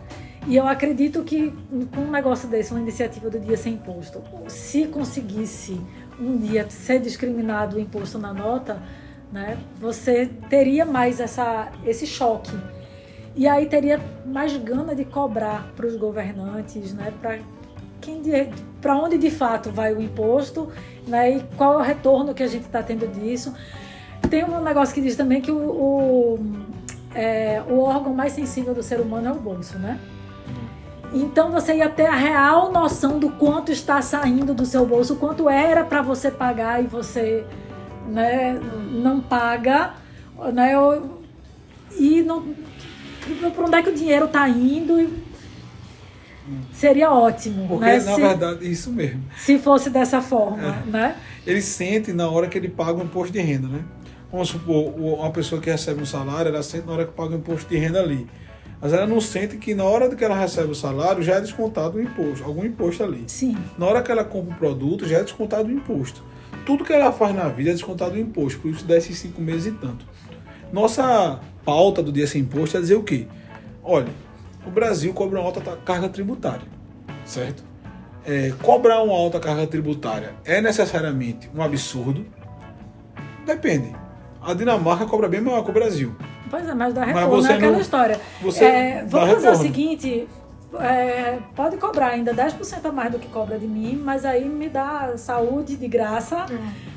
E 0.48 0.56
eu 0.56 0.66
acredito 0.66 1.22
que 1.26 1.54
com 1.94 2.02
um 2.02 2.12
negócio 2.12 2.48
desse, 2.48 2.72
uma 2.72 2.80
iniciativa 2.80 3.30
do 3.30 3.38
Dia 3.42 3.58
Sem 3.58 3.74
Imposto, 3.74 4.24
se 4.48 4.88
conseguisse 4.88 5.80
um 6.18 6.38
dia 6.38 6.66
ser 6.70 7.02
discriminado 7.02 7.76
o 7.76 7.80
imposto 7.80 8.18
na 8.18 8.34
nota, 8.34 8.82
né, 9.34 9.58
você 9.80 10.28
teria 10.50 10.86
mais 10.86 11.20
essa, 11.20 11.74
esse 11.86 12.08
choque. 12.08 12.58
E 13.36 13.48
aí 13.48 13.66
teria 13.66 14.00
mais 14.26 14.56
gana 14.56 14.96
de 14.96 15.04
cobrar 15.04 15.72
para 15.76 15.86
os 15.86 15.98
governantes, 15.98 16.94
né, 16.94 17.14
para 17.22 17.38
para 18.82 18.96
onde 18.96 19.18
de 19.18 19.30
fato 19.30 19.72
vai 19.72 19.94
o 19.94 20.02
imposto 20.02 20.70
né, 21.08 21.38
e 21.38 21.44
qual 21.58 21.74
é 21.74 21.78
o 21.78 21.82
retorno 21.82 22.34
que 22.34 22.44
a 22.44 22.48
gente 22.48 22.66
está 22.66 22.82
tendo 22.82 23.08
disso. 23.08 23.54
Tem 24.30 24.44
um 24.44 24.62
negócio 24.62 24.94
que 24.94 25.02
diz 25.02 25.16
também 25.16 25.42
que 25.42 25.52
o, 25.52 25.58
o, 25.58 26.40
é, 27.16 27.62
o 27.68 27.80
órgão 27.80 28.14
mais 28.14 28.34
sensível 28.34 28.74
do 28.74 28.84
ser 28.84 29.00
humano 29.00 29.28
é 29.28 29.32
o 29.32 29.36
bolso, 29.36 29.78
né? 29.80 30.00
Então 31.12 31.50
você 31.52 31.78
ia 31.78 31.90
ter 31.90 32.06
a 32.06 32.16
real 32.16 32.72
noção 32.72 33.18
do 33.18 33.32
quanto 33.32 33.72
está 33.72 34.02
saindo 34.02 34.54
do 34.54 34.66
seu 34.66 34.86
bolso, 34.86 35.16
quanto 35.16 35.50
era 35.50 35.84
para 35.84 36.02
você 36.02 36.30
pagar 36.30 36.84
e 36.84 36.88
você 36.88 37.44
né, 38.08 38.60
não 38.92 39.20
paga, 39.20 39.94
né? 40.54 40.74
E 41.98 42.22
não, 42.22 42.54
para 43.56 43.66
onde 43.66 43.76
é 43.76 43.82
que 43.82 43.90
o 43.90 43.96
dinheiro 43.96 44.26
está 44.26 44.48
indo? 44.48 45.29
Seria 46.74 47.12
ótimo. 47.12 47.68
Porque, 47.68 47.86
né? 47.86 48.00
na 48.00 48.16
se, 48.16 48.22
verdade, 48.22 48.72
isso 48.72 48.92
mesmo. 48.92 49.24
Se 49.38 49.58
fosse 49.60 49.90
dessa 49.90 50.22
forma, 50.22 50.84
é. 50.88 50.90
né? 50.90 51.16
Ele 51.46 51.62
sente 51.62 52.14
na 52.14 52.30
hora 52.30 52.48
que 52.48 52.58
ele 52.58 52.70
paga 52.70 53.00
o 53.00 53.04
imposto 53.04 53.34
de 53.34 53.40
renda, 53.40 53.68
né? 53.68 53.84
Vamos 54.32 54.50
supor, 54.50 54.94
uma 54.96 55.32
pessoa 55.32 55.60
que 55.60 55.70
recebe 55.70 56.02
um 56.02 56.06
salário, 56.06 56.50
ela 56.50 56.62
sente 56.62 56.86
na 56.86 56.94
hora 56.94 57.06
que 57.06 57.14
paga 57.14 57.34
o 57.34 57.38
imposto 57.38 57.68
de 57.68 57.78
renda 57.78 58.00
ali. 58.00 58.28
Mas 58.82 58.94
ela 58.94 59.06
não 59.06 59.20
sente 59.20 59.58
que 59.58 59.76
na 59.76 59.84
hora 59.84 60.16
que 60.16 60.24
ela 60.24 60.38
recebe 60.38 60.72
o 60.72 60.76
salário 60.76 61.22
já 61.22 61.36
é 61.36 61.42
descontado 61.42 61.98
o 61.98 62.02
imposto, 62.02 62.46
algum 62.46 62.64
imposto 62.64 63.04
ali. 63.04 63.24
Sim. 63.28 63.58
Na 63.78 63.86
hora 63.86 64.02
que 64.02 64.12
ela 64.12 64.24
compra 64.24 64.54
o 64.54 64.58
produto, 64.58 65.06
já 65.06 65.18
é 65.18 65.24
descontado 65.24 65.68
o 65.68 65.72
imposto. 65.72 66.24
Tudo 66.66 66.86
que 66.86 66.94
ela 66.94 67.12
faz 67.12 67.36
na 67.36 67.50
vida 67.50 67.72
é 67.72 67.74
descontado 67.74 68.16
o 68.16 68.18
imposto, 68.18 68.60
por 68.60 68.72
isso 68.72 68.86
dá 68.86 68.96
esses 68.96 69.18
cinco 69.18 69.42
meses 69.42 69.68
e 69.68 69.72
tanto. 69.72 70.06
Nossa 70.72 71.40
pauta 71.66 72.02
do 72.02 72.12
dia 72.12 72.28
sem 72.28 72.42
imposto 72.42 72.78
é 72.78 72.80
dizer 72.80 72.96
o 72.96 73.04
quê? 73.04 73.26
Olha, 73.84 74.10
o 74.70 74.72
Brasil 74.72 75.12
cobra 75.14 75.40
uma 75.40 75.46
alta 75.46 75.62
carga 75.78 76.08
tributária, 76.08 76.68
certo? 77.26 77.64
É, 78.24 78.54
cobrar 78.62 79.02
uma 79.02 79.16
alta 79.16 79.40
carga 79.40 79.66
tributária 79.66 80.36
é 80.46 80.62
necessariamente 80.62 81.50
um 81.56 81.62
absurdo? 81.62 82.26
Depende. 83.46 83.96
A 84.40 84.54
Dinamarca 84.54 85.06
cobra 85.06 85.28
bem 85.28 85.42
maior 85.42 85.64
que 85.64 85.72
o 85.72 85.74
Brasil. 85.74 86.16
Pois 86.50 86.68
é, 86.68 86.74
mas 86.74 86.94
dá 86.94 87.04
retorno, 87.04 87.30
mas 87.30 87.44
você 87.44 87.52
é 87.52 87.56
aquela 87.56 87.72
não, 87.72 87.80
história. 87.80 88.22
Você 88.42 88.66
é, 88.66 89.06
vamos 89.08 89.30
fazer 89.30 89.48
retorno. 89.48 89.60
o 89.60 89.62
seguinte, 89.64 90.28
é, 90.78 91.40
pode 91.56 91.78
cobrar 91.78 92.10
ainda 92.10 92.34
10% 92.34 92.86
a 92.86 92.92
mais 92.92 93.12
do 93.12 93.18
que 93.18 93.28
cobra 93.28 93.58
de 93.58 93.66
mim, 93.66 94.00
mas 94.04 94.24
aí 94.24 94.48
me 94.48 94.70
dá 94.70 95.14
saúde 95.18 95.76
de 95.76 95.88
graça. 95.88 96.46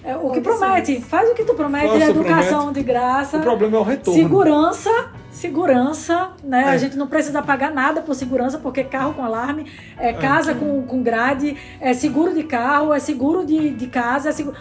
É, 0.05 0.11
é 0.11 0.17
o 0.17 0.31
que 0.31 0.41
promete, 0.41 1.01
faz 1.01 1.31
o 1.31 1.35
que 1.35 1.45
tu 1.45 1.55
promete, 1.55 2.03
educação 2.03 2.65
promete. 2.65 2.75
de 2.75 2.83
graça. 2.83 3.39
O 3.39 3.41
problema 3.41 3.79
é 3.79 3.81
o 3.81 3.83
retorno. 3.83 4.21
Segurança, 4.21 4.91
segurança, 5.31 6.33
né? 6.45 6.65
É. 6.67 6.69
A 6.69 6.77
gente 6.77 6.97
não 6.97 7.07
precisa 7.07 7.43
pagar 7.43 7.73
nada 7.73 8.03
por 8.03 8.15
segurança, 8.15 8.59
porque 8.59 8.85
carro 8.85 9.15
com 9.15 9.25
alarme, 9.25 9.71
é, 9.97 10.11
é. 10.11 10.13
casa 10.13 10.55
com, 10.55 10.83
com 10.83 11.03
grade, 11.03 11.57
é 11.81 11.95
seguro 11.95 12.35
de 12.35 12.45
carro, 12.45 12.93
é 12.93 12.99
seguro 12.99 13.47
de, 13.47 13.71
de 13.71 13.87
casa, 13.87 14.29
é 14.29 14.33
seguro. 14.33 14.57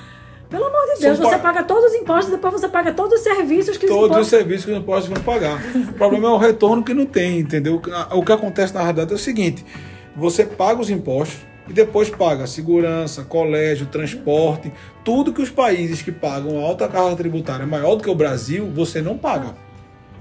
Pelo 0.52 0.66
amor 0.66 0.82
de 0.82 1.00
Deus, 1.00 1.18
São 1.18 1.30
você 1.30 1.38
paga 1.38 1.64
todos 1.64 1.86
os 1.86 1.96
impostos, 1.96 2.30
depois 2.30 2.54
você 2.54 2.68
paga 2.68 2.92
todos 2.92 3.14
os 3.14 3.24
serviços 3.24 3.78
que 3.78 3.86
os 3.86 3.92
Todos 3.92 4.06
impostos... 4.08 4.26
os 4.26 4.30
serviços 4.30 4.66
que 4.66 4.72
os 4.72 4.78
impostos 4.78 5.10
vão 5.10 5.24
pagar. 5.24 5.58
o 5.74 5.94
problema 5.94 6.28
é 6.28 6.32
o 6.32 6.38
retorno 6.38 6.84
que 6.84 6.94
não 6.94 7.06
tem, 7.06 7.40
entendeu? 7.40 7.82
O 8.12 8.22
que 8.22 8.32
acontece 8.34 8.74
na 8.74 8.82
realidade 8.82 9.14
é 9.14 9.16
o 9.16 9.18
seguinte: 9.18 9.66
você 10.14 10.44
paga 10.44 10.82
os 10.82 10.90
impostos 10.90 11.40
e 11.70 11.74
depois 11.74 12.10
paga 12.10 12.46
segurança, 12.46 13.24
colégio, 13.24 13.86
transporte, 13.86 14.74
tudo 15.06 15.32
que 15.32 15.42
os 15.42 15.50
países 15.50 16.02
que 16.02 16.12
pagam 16.12 16.60
alta 16.60 16.86
carga 16.90 17.16
tributária 17.16 17.66
maior 17.66 17.96
do 17.96 18.04
que 18.04 18.10
o 18.10 18.16
Brasil, 18.16 18.70
você 18.76 19.02
não 19.02 19.18
paga. 19.18 19.56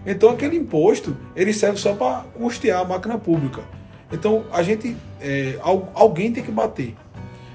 Então 0.06 0.30
aquele 0.30 0.56
imposto 0.56 1.16
ele 1.34 1.52
serve 1.52 1.78
só 1.78 1.92
para 1.92 2.24
custear 2.38 2.82
a 2.82 2.84
máquina 2.84 3.18
pública. 3.18 3.62
Então 4.12 4.44
a 4.52 4.62
gente, 4.62 4.96
é, 5.20 5.58
alguém 5.92 6.32
tem 6.32 6.44
que 6.44 6.52
bater. 6.52 6.94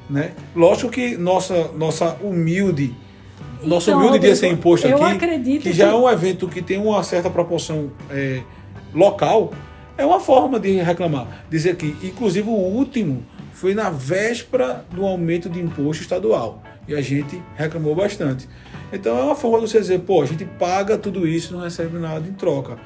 Né? 0.10 0.32
Lógico 0.56 0.92
que 0.92 1.18
nossa, 1.18 1.72
nossa 1.76 2.18
humilde, 2.22 2.96
nosso 3.64 3.90
então, 3.90 4.00
humilde 4.00 4.20
dia 4.20 4.36
sem 4.36 4.52
imposto 4.52 4.88
aqui, 4.88 5.60
que 5.60 5.74
já 5.74 5.88
que... 5.88 5.94
é 5.94 5.98
um 5.98 6.10
evento 6.10 6.48
que 6.48 6.62
tem 6.62 6.78
uma 6.78 7.04
certa 7.04 7.30
proporção 7.30 7.92
é, 8.12 8.42
local, 8.94 9.52
é 9.98 10.06
uma 10.06 10.20
forma 10.20 10.60
de 10.60 10.74
reclamar. 10.82 11.46
Dizer 11.50 11.76
que, 11.76 11.96
inclusive, 12.04 12.48
o 12.48 12.54
último 12.54 13.26
foi 13.54 13.74
na 13.74 13.90
véspera 13.90 14.86
do 14.92 15.06
aumento 15.06 15.50
de 15.50 15.60
imposto 15.60 16.04
estadual. 16.04 16.62
E 16.88 16.94
a 16.94 17.02
gente 17.02 17.42
reclamou 17.56 17.96
bastante. 17.96 18.48
Então 18.94 19.18
é 19.18 19.24
uma 19.24 19.36
forma 19.36 19.62
de 19.62 19.72
você 19.72 19.80
dizer, 19.80 20.00
pô, 20.02 20.22
a 20.22 20.26
gente 20.26 20.46
paga 20.46 20.98
tudo 20.98 21.28
isso 21.28 21.54
e 21.54 21.58
não 21.58 21.64
recebe 21.64 21.98
nada 21.98 22.28
em 22.28 22.34
troca. 22.34 22.78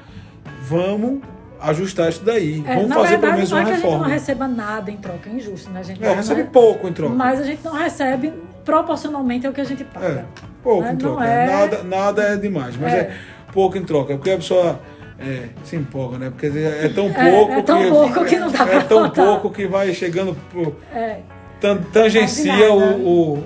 Vamos 0.66 1.20
ajustar 1.62 2.08
isso 2.08 2.24
daí. 2.24 2.62
É, 2.66 2.76
Vamos 2.76 2.94
fazer 2.94 3.08
verdade, 3.08 3.20
pelo 3.20 3.34
menos 3.34 3.52
uma 3.52 3.62
reforma. 3.62 3.70
Não 3.70 3.72
é 3.72 3.74
que 3.78 3.86
a 3.86 3.90
gente 3.90 4.00
não 4.00 4.08
receba 4.08 4.48
nada 4.48 4.90
em 4.90 4.96
troca, 4.96 5.30
é 5.30 5.32
injusto, 5.32 5.70
né? 5.70 5.80
A 5.80 5.82
gente 5.82 6.04
é, 6.04 6.14
recebe 6.14 6.44
pouco 6.44 6.88
em 6.88 6.92
troca. 6.92 7.14
Mas 7.14 7.40
a 7.40 7.44
gente 7.44 7.64
não 7.64 7.72
recebe 7.72 8.32
proporcionalmente 8.64 9.46
ao 9.46 9.52
que 9.52 9.60
a 9.60 9.64
gente 9.64 9.84
paga. 9.84 10.06
É, 10.06 10.24
pouco 10.62 10.82
né? 10.82 10.92
em 10.92 10.96
troca. 10.96 11.24
É... 11.24 11.46
Nada, 11.46 11.82
nada 11.82 12.22
é 12.22 12.36
demais, 12.36 12.76
mas 12.76 12.92
é. 12.92 12.98
é 12.98 13.16
pouco 13.52 13.76
em 13.76 13.84
troca. 13.84 14.14
Porque 14.14 14.30
a 14.30 14.36
pessoa 14.36 14.80
é, 15.18 15.48
se 15.64 15.76
empolga, 15.76 16.18
né? 16.18 16.30
Porque 16.30 16.46
é 16.46 16.88
tão 16.88 17.08
é, 17.08 17.30
pouco, 17.30 17.52
é, 17.52 17.62
tão 17.62 17.82
que, 17.82 17.90
pouco 17.90 18.24
que 18.24 18.36
não 18.36 18.50
dá 18.50 18.64
É 18.64 18.80
tão 18.80 19.10
pouco 19.10 19.50
que 19.50 19.66
vai 19.66 19.92
chegando 19.92 20.36
pro, 20.50 20.76
tangencia 21.92 22.72
o, 22.72 23.34
o, 23.36 23.44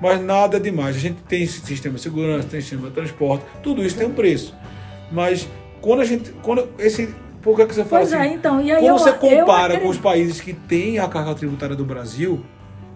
Mas 0.00 0.20
nada 0.20 0.56
é 0.56 0.60
demais. 0.60 0.96
A 0.96 0.98
gente 0.98 1.22
tem 1.22 1.46
sistema 1.46 1.94
de 1.94 2.00
segurança, 2.00 2.48
tem 2.48 2.60
sistema 2.60 2.88
de 2.88 2.94
transporte, 2.94 3.44
tudo 3.62 3.84
isso 3.84 3.96
tem 3.96 4.06
um 4.06 4.12
preço. 4.12 4.54
Mas 5.12 5.48
quando 5.80 6.00
a 6.00 6.04
gente. 6.04 6.32
Quando 6.42 6.68
esse 6.78 7.14
por 7.42 7.56
que, 7.56 7.66
que 7.66 7.74
você 7.74 7.84
fala 7.84 8.02
pois 8.02 8.12
assim? 8.12 8.22
É, 8.22 8.32
então, 8.34 8.60
e 8.60 8.70
aí 8.70 8.80
quando 8.80 8.88
eu, 8.88 8.98
você 8.98 9.12
compara 9.12 9.80
com 9.80 9.88
os 9.88 9.98
países 9.98 10.40
que 10.40 10.52
têm 10.52 10.98
a 10.98 11.08
carga 11.08 11.34
tributária 11.34 11.74
do 11.74 11.84
Brasil, 11.84 12.44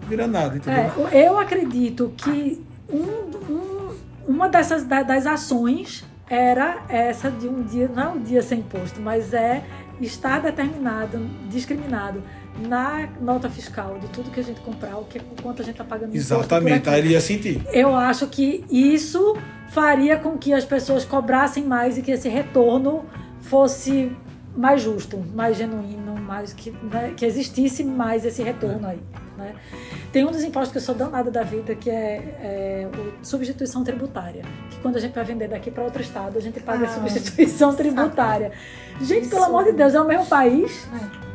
vira 0.07 0.25
nada, 0.25 0.55
entendeu? 0.55 1.07
É, 1.11 1.27
eu 1.27 1.37
acredito 1.37 2.13
que 2.15 2.63
um, 2.89 3.51
um, 3.51 3.95
uma 4.27 4.47
dessas 4.47 4.85
das 4.85 5.27
ações 5.27 6.05
era 6.29 6.83
essa 6.87 7.29
de 7.29 7.47
um 7.47 7.61
dia, 7.61 7.89
não 7.93 8.03
é 8.03 8.07
um 8.09 8.21
dia 8.21 8.41
sem 8.41 8.59
imposto, 8.59 9.01
mas 9.01 9.33
é 9.33 9.63
estar 10.01 10.39
determinado, 10.39 11.19
discriminado 11.49 12.21
na 12.67 13.07
nota 13.21 13.49
fiscal 13.49 13.97
de 13.99 14.07
tudo 14.07 14.31
que 14.31 14.39
a 14.39 14.43
gente 14.43 14.59
comprar, 14.61 14.97
o 14.97 15.05
que 15.05 15.19
quanto 15.41 15.61
a 15.61 15.65
gente 15.65 15.73
está 15.73 15.83
pagando. 15.83 16.15
Exatamente, 16.15 16.89
aí 16.89 16.99
ele 16.99 17.09
ia 17.09 17.21
sentir. 17.21 17.61
Eu 17.71 17.95
acho 17.95 18.27
que 18.27 18.63
isso 18.69 19.35
faria 19.69 20.17
com 20.17 20.37
que 20.37 20.53
as 20.53 20.65
pessoas 20.65 21.05
cobrassem 21.05 21.63
mais 21.63 21.97
e 21.97 22.01
que 22.01 22.11
esse 22.11 22.29
retorno 22.29 23.05
fosse 23.41 24.11
mais 24.57 24.81
justo, 24.81 25.17
mais 25.35 25.55
genuíno, 25.55 26.15
mais 26.15 26.51
que, 26.51 26.71
né, 26.71 27.13
que 27.15 27.23
existisse 27.23 27.83
mais 27.83 28.25
esse 28.25 28.41
retorno 28.41 28.87
aí. 28.87 28.99
Né? 29.37 29.53
Tem 30.11 30.25
um 30.25 30.31
dos 30.31 30.43
impostos 30.43 30.71
que 30.71 30.79
eu 30.79 30.81
sou 30.81 30.95
danada 30.95 31.29
da 31.29 31.43
vida, 31.43 31.75
que 31.75 31.89
é, 31.89 32.15
é 32.41 32.89
o 32.91 33.23
substituição 33.23 33.83
tributária. 33.83 34.43
Que 34.71 34.79
quando 34.79 34.97
a 34.97 34.99
gente 34.99 35.13
vai 35.13 35.23
vender 35.23 35.47
daqui 35.47 35.69
para 35.69 35.83
outro 35.83 36.01
estado, 36.01 36.37
a 36.37 36.41
gente 36.41 36.59
paga 36.59 36.85
ah, 36.85 36.89
substituição 36.89 37.75
tributária. 37.75 38.51
Gente, 38.99 39.21
Isso. 39.21 39.29
pelo 39.29 39.43
amor 39.43 39.63
de 39.63 39.73
Deus, 39.73 39.93
é 39.93 40.01
o 40.01 40.07
mesmo 40.07 40.25
país. 40.25 40.87
É. 41.23 41.26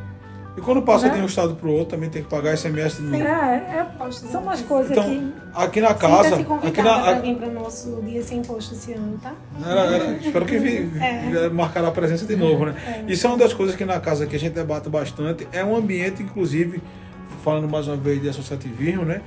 E 0.57 0.61
quando 0.61 0.82
passa 0.82 1.09
né? 1.09 1.14
de 1.14 1.22
um 1.22 1.26
estado 1.26 1.55
para 1.55 1.66
o 1.66 1.72
outro, 1.72 1.96
também 1.96 2.11
tem 2.11 2.22
que 2.22 2.28
pagar 2.28 2.57
SMS 2.57 2.96
de 2.96 3.03
novo. 3.05 3.24
É, 3.24 3.86
é, 3.98 4.11
são 4.11 4.42
umas 4.42 4.61
coisas 4.61 4.90
então, 4.90 5.05
que... 5.05 5.32
aqui 5.55 5.80
na 5.80 5.94
casa... 5.94 6.36
aqui 6.36 6.82
na 6.82 7.00
para 7.00 7.20
vir 7.20 7.36
para 7.36 7.48
o 7.48 7.53
nosso 7.53 8.03
dia 8.03 8.22
sem 8.22 8.40
imposto 8.40 8.74
esse 8.74 8.92
ano, 8.92 9.18
tá? 9.22 9.32
Era, 9.64 9.80
era, 9.80 10.12
espero 10.16 10.44
que 10.44 10.59
vi, 10.61 10.90
é. 11.00 11.48
marcar 11.48 11.82
a 11.84 11.90
presença 11.90 12.26
de 12.26 12.36
novo, 12.36 12.66
né? 12.66 13.05
É. 13.09 13.11
Isso 13.11 13.26
é 13.26 13.30
uma 13.30 13.38
das 13.38 13.55
coisas 13.55 13.74
que 13.74 13.84
na 13.86 13.98
casa 13.98 14.26
que 14.26 14.36
a 14.36 14.38
gente 14.38 14.53
debate 14.53 14.90
bastante. 14.90 15.48
É 15.53 15.64
um 15.64 15.74
ambiente, 15.74 16.22
inclusive, 16.22 16.82
falando 17.42 17.66
mais 17.66 17.88
uma 17.88 17.96
vez 17.96 18.20
de 18.20 18.28
associativismo, 18.28 19.07
né? 19.07 19.22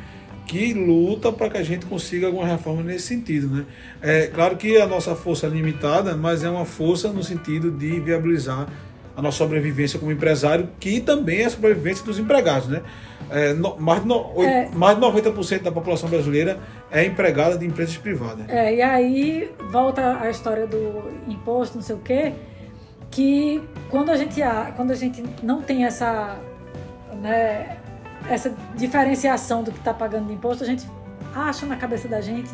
que 0.46 0.74
luta 0.74 1.32
para 1.32 1.50
que 1.50 1.58
a 1.58 1.64
gente 1.64 1.88
consiga 1.88 2.28
alguma 2.28 2.46
reforma 2.46 2.84
nesse 2.84 3.08
sentido. 3.08 3.48
Né? 3.48 3.66
É 4.00 4.28
claro 4.28 4.56
que 4.56 4.78
a 4.80 4.86
nossa 4.86 5.16
força 5.16 5.48
é 5.48 5.50
limitada, 5.50 6.16
mas 6.16 6.44
é 6.44 6.50
uma 6.50 6.66
força 6.66 7.12
no 7.12 7.24
sentido 7.24 7.72
de 7.72 8.00
viabilizar 8.00 8.68
a 9.16 9.22
nossa 9.22 9.38
sobrevivência 9.38 9.98
como 9.98 10.12
empresário, 10.12 10.70
que 10.80 11.00
também 11.00 11.42
é 11.42 11.46
a 11.46 11.50
sobrevivência 11.50 12.04
dos 12.04 12.20
empregados. 12.20 12.68
Né? 12.68 12.82
É, 13.30 13.54
no, 13.54 13.78
mais, 13.78 14.02
de 14.02 14.08
no, 14.08 14.44
é. 14.44 14.70
mais 14.74 14.98
de 14.98 15.06
90% 15.06 15.62
da 15.62 15.72
população 15.72 16.10
brasileira 16.10 16.60
é 16.92 17.06
empregada 17.06 17.58
de 17.58 17.66
empresas 17.66 17.96
privadas. 17.98 18.48
É, 18.50 18.76
e 18.76 18.82
aí 18.82 19.52
volta 19.72 20.20
a 20.22 20.30
história 20.30 20.68
do 20.68 21.12
imposto, 21.28 21.78
não 21.78 21.84
sei 21.84 21.96
o 21.96 22.00
quê, 22.00 22.34
que 23.10 23.64
quando 23.90 24.10
a 24.10 24.18
gente, 24.18 24.42
quando 24.76 24.92
a 24.92 24.96
gente 24.96 25.24
não 25.42 25.62
tem 25.62 25.86
essa, 25.86 26.38
né, 27.22 27.78
essa 28.30 28.54
diferenciação 28.76 29.64
do 29.64 29.72
que 29.72 29.80
está 29.80 29.94
pagando 29.94 30.28
de 30.28 30.34
imposto, 30.34 30.64
a 30.64 30.68
gente 30.68 30.86
acha 31.34 31.66
na 31.66 31.78
cabeça 31.78 32.08
da 32.08 32.22
gente 32.22 32.52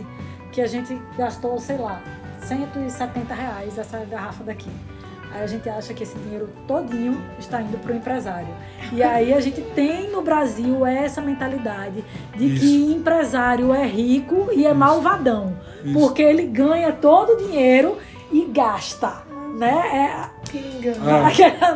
que 0.51 0.61
a 0.61 0.67
gente 0.67 0.99
gastou, 1.17 1.57
sei 1.59 1.77
lá, 1.77 2.01
170 2.43 3.33
reais 3.33 3.77
essa 3.77 3.97
garrafa 4.05 4.43
daqui. 4.43 4.69
Aí 5.33 5.43
a 5.43 5.47
gente 5.47 5.69
acha 5.69 5.93
que 5.93 6.03
esse 6.03 6.17
dinheiro 6.19 6.49
todinho 6.67 7.21
está 7.39 7.61
indo 7.61 7.77
para 7.77 7.93
o 7.93 7.95
empresário. 7.95 8.53
E 8.91 9.01
aí 9.01 9.33
a 9.33 9.39
gente 9.39 9.61
tem 9.61 10.11
no 10.11 10.21
Brasil 10.21 10.85
essa 10.85 11.21
mentalidade 11.21 12.03
de 12.35 12.53
Isso. 12.53 12.59
que 12.59 12.93
empresário 12.93 13.73
é 13.73 13.85
rico 13.85 14.49
e 14.51 14.65
é 14.65 14.69
Isso. 14.69 14.75
malvadão. 14.77 15.55
Isso. 15.83 15.93
Porque 15.93 16.21
ele 16.21 16.43
ganha 16.43 16.91
todo 16.91 17.33
o 17.33 17.37
dinheiro 17.37 17.97
e 18.31 18.45
gasta. 18.45 19.23
Né? 19.57 19.71
É, 19.93 20.31
ah, 21.01 21.27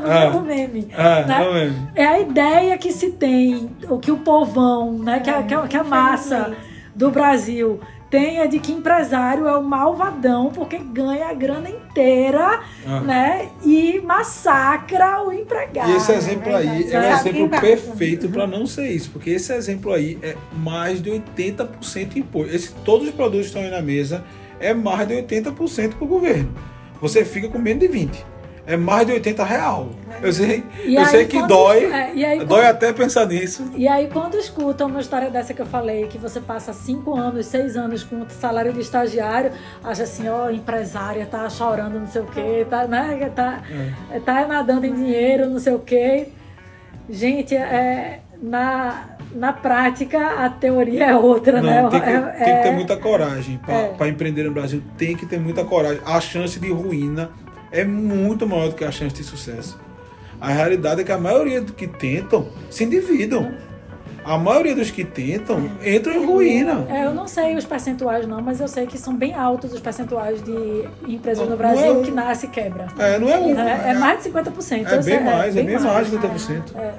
ah, 0.05 0.29
no 0.31 0.41
meme, 0.41 0.87
ah, 0.97 1.21
né? 1.21 1.89
é 1.93 2.05
a 2.05 2.19
ideia 2.19 2.77
que 2.77 2.91
se 2.91 3.11
tem, 3.11 3.69
o 3.89 3.99
que 3.99 4.11
o 4.11 4.17
povão, 4.17 4.93
né? 4.93 5.19
que, 5.19 5.29
a, 5.29 5.43
que, 5.43 5.53
a, 5.53 5.67
que 5.67 5.77
a 5.77 5.83
massa 5.83 6.55
do 6.95 7.11
Brasil 7.11 7.79
tem 8.09 8.47
de 8.47 8.59
que 8.59 8.71
empresário 8.71 9.47
é 9.47 9.57
o 9.57 9.63
malvadão 9.63 10.51
porque 10.53 10.77
ganha 10.77 11.27
a 11.27 11.33
grana 11.33 11.69
inteira, 11.69 12.61
ah. 12.85 12.99
né? 13.01 13.49
E 13.63 13.99
massacra 14.01 15.23
o 15.23 15.31
empregado. 15.31 15.91
E 15.91 15.95
esse 15.95 16.11
exemplo 16.11 16.51
né? 16.51 16.57
aí 16.57 16.91
é 16.91 16.99
um 16.99 17.13
exemplo 17.13 17.49
perfeito 17.49 18.29
para 18.29 18.45
não 18.45 18.65
ser 18.65 18.89
isso, 18.89 19.09
porque 19.11 19.31
esse 19.31 19.53
exemplo 19.53 19.91
aí 19.91 20.17
é 20.21 20.35
mais 20.53 21.01
de 21.01 21.09
80% 21.09 22.15
imposto. 22.17 22.55
Esse, 22.55 22.73
todos 22.85 23.07
os 23.07 23.13
produtos 23.13 23.47
que 23.47 23.57
estão 23.57 23.61
aí 23.61 23.71
na 23.71 23.81
mesa 23.81 24.23
é 24.59 24.73
mais 24.73 25.07
de 25.07 25.15
80% 25.15 25.95
para 25.95 26.03
o 26.03 26.07
governo. 26.07 26.53
Você 27.01 27.25
fica 27.25 27.49
com 27.49 27.59
menos 27.59 27.81
de 27.81 27.87
20 27.87 28.34
é 28.67 28.75
mais 28.75 29.05
de 29.05 29.13
80 29.13 29.43
real. 29.43 29.89
Eu 30.21 30.33
sei, 30.33 30.63
eu 30.83 30.99
aí, 31.01 31.05
sei 31.07 31.25
que 31.25 31.37
quando, 31.37 31.49
dói, 31.49 31.85
é, 31.85 32.25
aí, 32.25 32.39
dói 32.39 32.61
quando, 32.61 32.63
até 32.63 32.93
pensar 32.93 33.25
nisso. 33.27 33.69
E 33.75 33.87
aí 33.87 34.09
quando 34.11 34.35
escutam 34.35 34.87
uma 34.87 34.99
história 34.99 35.29
dessa 35.29 35.53
que 35.53 35.61
eu 35.61 35.65
falei, 35.65 36.07
que 36.07 36.17
você 36.17 36.39
passa 36.39 36.73
5 36.73 37.15
anos, 37.15 37.45
6 37.47 37.77
anos 37.77 38.03
com 38.03 38.27
salário 38.29 38.73
de 38.73 38.81
estagiário, 38.81 39.51
acha 39.83 40.03
assim, 40.03 40.27
ó, 40.27 40.45
oh, 40.45 40.49
empresária 40.49 41.25
tá 41.25 41.47
chorando, 41.49 41.99
não 41.99 42.07
sei 42.07 42.21
o 42.21 42.25
quê, 42.25 42.65
tá, 42.69 42.87
né, 42.87 43.31
tá, 43.35 43.61
é. 44.11 44.19
tá 44.19 44.47
nadando 44.47 44.85
em 44.85 44.93
dinheiro, 44.93 45.49
não 45.49 45.59
sei 45.59 45.73
o 45.73 45.79
quê. 45.79 46.29
Gente, 47.07 47.55
é, 47.55 48.21
na, 48.41 49.09
na 49.33 49.53
prática 49.53 50.43
a 50.43 50.49
teoria 50.49 51.05
é 51.05 51.15
outra, 51.15 51.61
não, 51.61 51.69
né? 51.69 51.89
Tem 51.89 52.01
que, 52.01 52.09
é, 52.09 52.21
tem 52.21 52.55
que 52.55 52.63
ter 52.63 52.67
é. 52.69 52.71
muita 52.71 52.97
coragem. 52.97 53.59
Para 53.59 54.07
é. 54.07 54.09
empreender 54.09 54.43
no 54.43 54.51
Brasil, 54.51 54.81
tem 54.97 55.15
que 55.15 55.25
ter 55.25 55.39
muita 55.39 55.63
coragem. 55.63 56.01
A 56.05 56.19
chance 56.19 56.59
de 56.59 56.71
ruína 56.71 57.29
é 57.75 57.83
muito 57.83 58.47
maior 58.47 58.69
do 58.69 58.75
que 58.75 58.85
a 58.85 58.91
chance 58.91 59.13
de 59.13 59.23
sucesso. 59.23 59.77
A 60.39 60.49
realidade 60.49 61.01
é 61.01 61.03
que 61.03 61.11
a 61.11 61.17
maioria 61.17 61.61
dos 61.61 61.75
que 61.75 61.87
tentam 61.87 62.47
se 62.69 62.83
endividam. 62.85 63.53
A 64.23 64.37
maioria 64.37 64.73
dos 64.73 64.89
que 64.89 65.03
tentam 65.03 65.69
entram 65.85 66.13
em 66.15 66.25
ruína. 66.25 66.87
É, 66.89 67.05
eu 67.05 67.13
não 67.13 67.27
sei 67.27 67.55
os 67.55 67.65
percentuais 67.65 68.25
não, 68.25 68.41
mas 68.41 68.59
eu 68.59 68.67
sei 68.67 68.87
que 68.87 68.97
são 68.97 69.15
bem 69.15 69.35
altos 69.35 69.71
os 69.71 69.79
percentuais 69.79 70.41
de 70.41 70.87
empresas 71.07 71.47
no 71.47 71.55
Brasil 71.55 72.01
é, 72.01 72.03
que 72.03 72.11
nasce 72.11 72.47
e 72.47 72.49
quebra. 72.49 72.87
É, 72.97 73.19
não 73.19 73.29
é 73.29 73.37
um. 73.37 73.59
É, 73.59 73.91
é 73.91 73.93
mais 73.93 74.23
de 74.23 74.29
50%. 74.29 74.87
É 74.87 75.01
bem 75.03 75.23
mais, 75.23 75.55
é 75.55 75.61
bem, 75.61 75.79
mais 75.79 76.09
de 76.09 76.17
50%. 76.17 76.75
É. 76.75 76.93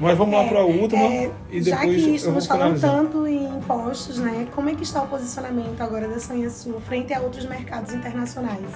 Mas 0.00 0.16
vamos 0.16 0.34
lá 0.34 0.44
para 0.44 0.60
a 0.60 0.64
última 0.64 1.02
é, 1.02 1.30
e 1.50 1.60
depois 1.60 1.66
Já 1.66 1.78
que 1.78 2.14
estamos 2.16 2.46
falando 2.46 2.80
tanto 2.80 3.26
em 3.26 3.44
impostos, 3.44 4.18
né? 4.18 4.46
Como 4.54 4.70
é 4.70 4.74
que 4.74 4.82
está 4.82 5.02
o 5.02 5.06
posicionamento 5.06 5.80
agora 5.80 6.08
da 6.08 6.18
Sanha 6.18 6.48
Sul 6.48 6.80
frente 6.80 7.12
a 7.12 7.20
outros 7.20 7.44
mercados 7.44 7.92
internacionais? 7.92 8.70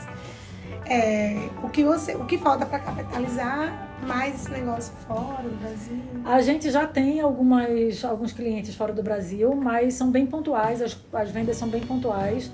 É, 0.87 1.49
o 1.63 1.69
que 1.69 1.83
você, 1.83 2.15
o 2.15 2.25
que 2.25 2.37
falta 2.37 2.67
para 2.67 2.79
capitalizar 2.79 3.89
mais 4.07 4.35
esse 4.35 4.51
negócio 4.51 4.93
fora 5.07 5.43
do 5.43 5.57
Brasil? 5.59 5.97
A 6.25 6.43
gente 6.43 6.71
já 6.71 6.87
tem 6.87 7.21
algumas, 7.21 8.05
alguns 8.05 8.33
clientes 8.33 8.75
fora 8.75 8.93
do 8.93 9.03
Brasil, 9.03 9.55
mas 9.55 9.95
são 9.95 10.11
bem 10.11 10.27
pontuais, 10.27 10.83
as, 10.83 10.99
as 11.13 11.31
vendas 11.31 11.57
são 11.57 11.69
bem 11.69 11.81
pontuais. 11.81 12.51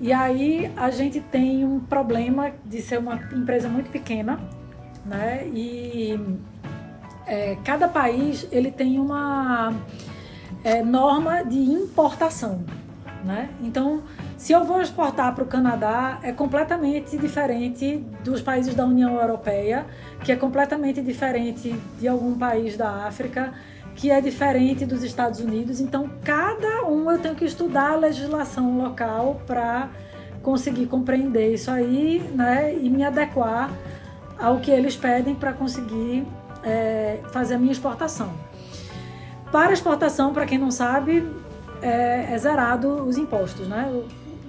E 0.00 0.12
aí 0.12 0.72
a 0.76 0.90
gente 0.90 1.20
tem 1.20 1.64
um 1.64 1.80
problema 1.80 2.52
de 2.64 2.80
ser 2.80 2.98
uma 2.98 3.16
empresa 3.32 3.68
muito 3.68 3.90
pequena, 3.90 4.38
né? 5.04 5.46
E 5.52 6.18
é, 7.26 7.56
cada 7.64 7.88
país 7.88 8.46
ele 8.50 8.70
tem 8.70 8.98
uma 8.98 9.74
é, 10.64 10.82
norma 10.82 11.42
de 11.42 11.58
importação, 11.58 12.64
né? 13.24 13.50
Então 13.60 14.02
se 14.38 14.52
eu 14.52 14.64
vou 14.64 14.80
exportar 14.80 15.34
para 15.34 15.42
o 15.42 15.46
Canadá, 15.48 16.20
é 16.22 16.30
completamente 16.30 17.18
diferente 17.18 18.06
dos 18.22 18.40
países 18.40 18.72
da 18.72 18.84
União 18.84 19.20
Europeia, 19.20 19.84
que 20.22 20.30
é 20.30 20.36
completamente 20.36 21.02
diferente 21.02 21.74
de 21.98 22.06
algum 22.06 22.38
país 22.38 22.76
da 22.76 23.04
África, 23.04 23.52
que 23.96 24.12
é 24.12 24.20
diferente 24.20 24.86
dos 24.86 25.02
Estados 25.02 25.40
Unidos. 25.40 25.80
Então, 25.80 26.08
cada 26.22 26.84
um 26.84 27.10
eu 27.10 27.18
tenho 27.18 27.34
que 27.34 27.44
estudar 27.44 27.90
a 27.90 27.96
legislação 27.96 28.78
local 28.78 29.42
para 29.44 29.88
conseguir 30.40 30.86
compreender 30.86 31.52
isso 31.52 31.68
aí 31.68 32.20
né, 32.32 32.76
e 32.76 32.88
me 32.88 33.02
adequar 33.02 33.72
ao 34.38 34.60
que 34.60 34.70
eles 34.70 34.94
pedem 34.94 35.34
para 35.34 35.52
conseguir 35.52 36.24
é, 36.62 37.18
fazer 37.32 37.54
a 37.54 37.58
minha 37.58 37.72
exportação. 37.72 38.32
Para 39.50 39.72
exportação, 39.72 40.32
para 40.32 40.46
quem 40.46 40.58
não 40.58 40.70
sabe, 40.70 41.28
é, 41.82 42.32
é, 42.32 42.38
zerado 42.38 43.02
os 43.04 43.16
impostos, 43.16 43.66
né? 43.66 43.90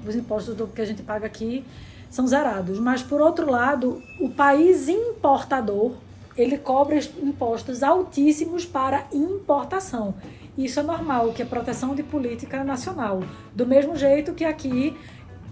Os 0.07 0.15
impostos 0.15 0.55
do 0.55 0.67
que 0.67 0.81
a 0.81 0.85
gente 0.85 1.01
paga 1.01 1.25
aqui 1.25 1.65
são 2.09 2.27
zerados. 2.27 2.79
Mas, 2.79 3.03
por 3.03 3.21
outro 3.21 3.49
lado, 3.49 4.01
o 4.19 4.29
país 4.29 4.87
importador, 4.87 5.93
ele 6.35 6.57
cobra 6.57 6.99
impostos 7.21 7.83
altíssimos 7.83 8.65
para 8.65 9.05
importação. 9.11 10.15
Isso 10.57 10.79
é 10.79 10.83
normal, 10.83 11.31
que 11.31 11.41
é 11.41 11.45
proteção 11.45 11.95
de 11.95 12.03
política 12.03 12.63
nacional. 12.63 13.23
Do 13.53 13.65
mesmo 13.65 13.95
jeito 13.95 14.33
que 14.33 14.43
aqui, 14.43 14.97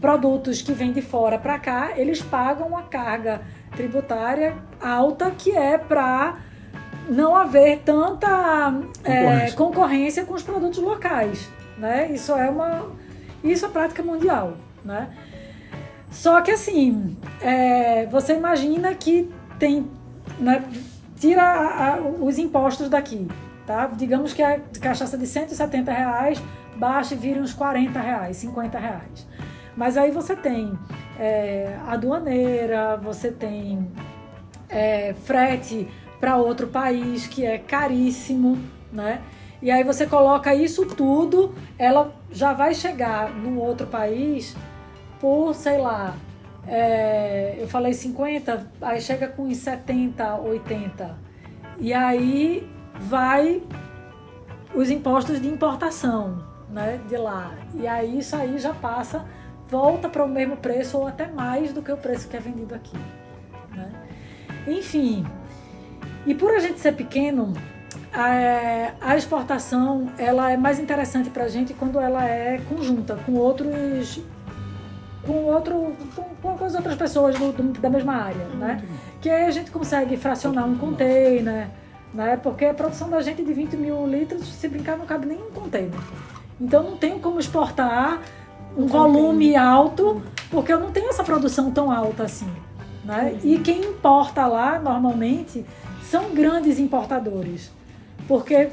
produtos 0.02 0.62
que 0.62 0.74
vêm 0.74 0.92
de 0.92 1.02
fora 1.02 1.38
para 1.38 1.58
cá, 1.60 1.94
eles 1.96 2.22
pagam 2.22 2.68
uma 2.68 2.84
carga 2.84 3.42
tributária 3.76 4.56
alta 4.82 5.32
que 5.32 5.52
é 5.52 5.78
para 5.78 6.40
não 7.10 7.36
haver 7.36 7.80
tanta 7.86 8.74
concorrência. 9.04 9.12
É, 9.12 9.52
concorrência 9.52 10.26
com 10.26 10.34
os 10.34 10.44
produtos 10.44 10.80
locais. 10.80 11.48
Né? 11.78 12.12
Isso 12.12 12.34
é 12.34 12.50
uma 12.50 12.86
isso 13.44 13.66
é 13.66 13.70
prática 13.70 14.04
mundial, 14.04 14.58
né? 14.84 15.10
Só 16.12 16.42
que 16.42 16.52
assim, 16.52 17.18
é, 17.42 18.06
você 18.08 18.36
imagina 18.36 18.94
que 18.96 19.30
tem, 19.60 19.90
né, 20.40 20.64
tira 21.20 21.42
a, 21.44 21.96
a, 21.96 22.02
os 22.02 22.38
impostos 22.38 22.90
daqui, 22.90 23.28
tá? 23.66 23.88
Digamos 23.88 24.34
que 24.34 24.42
a 24.42 24.60
cachaça 24.82 25.18
de 25.18 25.28
170 25.28 25.92
reais 25.92 26.42
baixa 26.76 27.14
e 27.14 27.18
vira 27.18 27.42
uns 27.42 27.54
40 27.54 28.00
reais, 28.00 28.38
50 28.38 28.80
reais. 28.80 29.28
Mas 29.76 29.98
aí 29.98 30.12
você 30.12 30.36
tem 30.36 30.78
é, 31.20 31.78
aduaneira, 31.88 32.98
você 32.98 33.32
tem 33.32 33.88
é, 34.70 35.14
frete 35.24 35.88
para 36.20 36.38
outro 36.38 36.68
país 36.68 37.28
que 37.28 37.46
é 37.46 37.58
caríssimo, 37.58 38.58
né? 38.92 39.22
E 39.62 39.72
aí 39.72 39.84
você 39.84 40.06
coloca 40.06 40.54
isso 40.54 40.86
tudo, 40.86 41.56
ela 41.78 42.14
já 42.32 42.54
vai 42.54 42.74
chegar 42.74 43.32
num 43.32 43.60
outro 43.60 43.88
país 43.88 44.56
por, 45.20 45.54
sei 45.56 45.80
lá, 45.80 46.16
é, 46.68 47.56
eu 47.60 47.68
falei 47.68 47.94
50, 47.94 48.72
aí 48.82 49.02
chega 49.02 49.28
com 49.28 49.44
uns 49.44 49.58
70, 49.58 50.36
80. 50.36 51.18
E 51.80 51.94
aí 51.94 52.70
vai 53.00 53.64
os 54.76 54.90
impostos 54.92 55.42
de 55.42 55.48
importação 55.48 56.44
né, 56.70 57.00
de 57.08 57.18
lá. 57.18 57.56
E 57.74 57.88
aí 57.88 58.20
isso 58.20 58.36
aí 58.36 58.58
já 58.58 58.74
passa, 58.74 59.26
volta 59.70 60.10
para 60.10 60.24
o 60.24 60.28
mesmo 60.28 60.58
preço 60.58 60.98
ou 60.98 61.08
até 61.08 61.28
mais 61.28 61.74
do 61.74 61.82
que 61.82 61.92
o 61.92 61.98
preço 61.98 62.28
que 62.28 62.36
é 62.36 62.40
vendido 62.40 62.76
aqui. 62.76 62.98
Né? 63.72 63.92
Enfim, 64.68 65.26
e 66.26 66.36
por 66.36 66.54
a 66.54 66.60
gente 66.60 66.80
ser 66.80 66.94
pequeno, 66.94 67.54
a, 68.18 69.12
a 69.12 69.16
exportação 69.16 70.10
ela 70.18 70.52
é 70.52 70.58
mais 70.58 70.80
interessante 70.80 71.30
para 71.30 71.44
a 71.44 71.48
gente 71.48 71.76
quando 71.76 72.00
ela 72.00 72.26
é 72.26 72.60
conjunta 72.68 73.16
com 73.24 73.34
outros 73.34 74.20
com 75.24 75.44
outro 75.44 75.96
com, 76.42 76.58
com 76.58 76.66
as 76.66 76.74
outras 76.74 76.96
pessoas 76.96 77.38
do, 77.38 77.52
do, 77.52 77.80
da 77.80 77.90
mesma 77.92 78.16
área, 78.16 78.46
né? 78.56 78.84
Que 79.22 79.30
aí 79.30 79.46
a 79.46 79.52
gente 79.52 79.70
consegue 79.70 80.18
fracionar 80.18 80.68
um 80.68 80.76
container, 80.78 81.68
né? 82.12 82.38
Porque 82.38 82.66
a 82.66 82.74
produção 82.74 83.08
da 83.08 83.22
gente 83.22 83.44
de 83.44 83.54
20 83.54 83.78
mil 83.78 84.08
litros, 84.08 84.48
se 84.48 84.68
brincar, 84.68 84.98
não 84.98 85.06
cabe 85.06 85.28
nem 85.28 85.38
um 85.38 85.52
container. 85.52 86.00
Então 86.60 86.82
não 86.82 86.98
tenho 86.98 87.20
como 87.20 87.40
exportar 87.40 88.22
um 88.76 88.88
volume 88.88 89.56
alto, 89.56 90.24
porque 90.50 90.74
eu 90.74 90.80
não 90.80 90.92
tenho 90.92 91.10
essa 91.10 91.24
produção 91.24 91.70
tão 91.70 91.92
alta 91.92 92.24
assim. 92.24 92.52
Né? 93.06 93.38
E 93.44 93.60
quem 93.60 93.82
importa 93.82 94.48
lá, 94.48 94.80
normalmente, 94.80 95.64
são 96.04 96.34
grandes 96.34 96.80
importadores. 96.80 97.72
Porque 98.28 98.70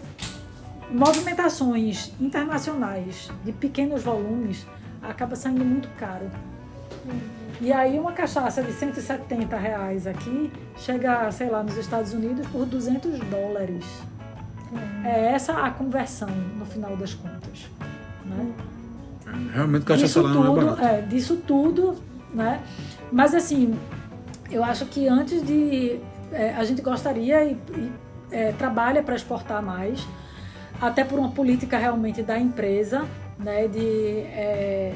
movimentações 0.91 2.13
internacionais 2.21 3.31
de 3.45 3.53
pequenos 3.53 4.03
volumes 4.03 4.67
acaba 5.03 5.37
saindo 5.37 5.65
muito 5.65 5.89
caro. 5.99 6.31
E 7.61 7.73
aí 7.73 7.99
uma 7.99 8.13
cachaça 8.13 8.63
de 8.63 8.73
170 8.73 9.57
reais 9.57 10.07
aqui 10.07 10.53
chega, 10.77 11.31
sei 11.31 11.49
lá, 11.49 11.63
nos 11.63 11.77
Estados 11.77 12.13
Unidos 12.13 12.47
por 12.49 12.67
200 12.67 13.19
dólares. 13.21 13.85
É 15.05 15.33
essa 15.33 15.53
a 15.53 15.71
conversão 15.71 16.29
no 16.29 16.67
final 16.67 16.97
das 16.97 17.15
contas. 17.15 17.69
Né? 18.25 18.53
Realmente 19.53 19.85
cachaça 19.85 20.21
lá 20.21 20.31
não 20.31 20.53
é 20.53 20.65
barato. 20.65 20.83
É, 20.83 21.03
disso 21.03 21.37
tudo, 21.47 21.97
né? 22.33 22.61
Mas 23.13 23.35
assim, 23.35 23.79
eu 24.51 24.65
acho 24.65 24.87
que 24.87 25.07
antes 25.09 25.45
de... 25.45 26.01
É, 26.33 26.53
a 26.57 26.65
gente 26.65 26.83
gostaria 26.83 27.45
e, 27.45 27.53
e 27.53 27.93
é, 28.35 28.53
trabalha 28.53 29.03
para 29.03 29.15
exportar 29.15 29.63
mais, 29.63 30.07
até 30.81 31.05
por 31.05 31.19
uma 31.19 31.31
política 31.31 31.79
realmente 31.79 32.23
da 32.23 32.39
empresa, 32.39 33.05
né? 33.39 33.69
De... 33.69 34.21
É, 34.33 34.95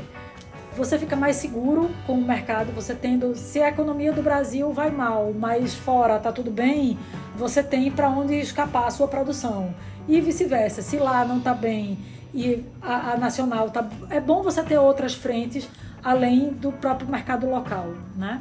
você 0.77 0.99
fica 0.99 1.17
mais 1.17 1.37
seguro 1.37 1.91
com 2.07 2.13
o 2.13 2.23
mercado, 2.23 2.73
você 2.73 2.95
tendo, 2.95 3.35
se 3.35 3.61
a 3.61 3.69
economia 3.69 4.13
do 4.13 4.23
Brasil 4.23 4.73
vai 4.73 4.91
mal, 4.91 5.33
mas 5.37 5.75
fora 5.75 6.19
tá 6.21 6.31
tudo 6.31 6.51
bem, 6.51 6.97
você 7.37 7.63
tem 7.63 7.91
para 7.91 8.09
onde 8.09 8.35
escapar 8.35 8.87
a 8.87 8.91
sua 8.91 9.09
produção. 9.09 9.75
E 10.07 10.21
vice-versa, 10.21 10.81
se 10.81 10.97
lá 10.97 11.25
não 11.25 11.41
tá 11.41 11.53
bem 11.53 11.99
e 12.33 12.65
a, 12.81 13.13
a, 13.13 13.17
nacional 13.17 13.71
tá, 13.71 13.89
é 14.11 14.21
bom 14.21 14.43
você 14.43 14.63
ter 14.63 14.79
outras 14.79 15.15
frentes 15.15 15.69
além 16.03 16.51
do 16.51 16.71
próprio 16.71 17.09
mercado 17.09 17.49
local, 17.49 17.95
né? 18.17 18.41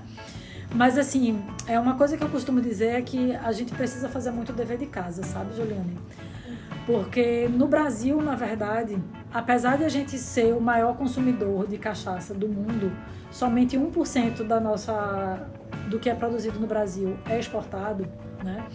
Mas 0.74 0.98
assim, 0.98 1.44
é 1.66 1.80
uma 1.80 1.96
coisa 1.96 2.18
que 2.18 2.24
eu 2.24 2.30
costumo 2.30 2.62
dizer 2.62 2.96
é 2.96 3.02
que 3.02 3.36
a 3.36 3.52
gente 3.52 3.74
precisa 3.74 4.10
fazer 4.10 4.32
muito 4.32 4.52
dever 4.54 4.78
de 4.78 4.86
casa, 4.86 5.24
sabe, 5.24 5.56
Juliane? 5.56 5.98
Porque 6.86 7.50
no 7.50 7.68
Brasil, 7.68 8.22
na 8.22 8.36
verdade, 8.36 8.98
apesar 9.34 9.78
de 9.78 9.84
a 9.84 9.90
gente 9.90 10.18
ser 10.18 10.54
o 10.54 10.62
maior 10.62 10.96
consumidor 10.96 11.68
de 11.68 11.78
cachaça 11.78 12.34
do 12.34 12.48
mundo, 12.48 12.92
somente 13.32 13.78
1% 13.78 14.44
da 14.44 14.60
nossa 14.60 15.48
do 15.90 16.00
que 16.00 16.10
é 16.10 16.16
produzido 16.16 16.60
no 16.60 16.68
Brasil 16.68 17.18
é 17.30 17.40
exportado, 17.40 18.08
né? 18.44 18.66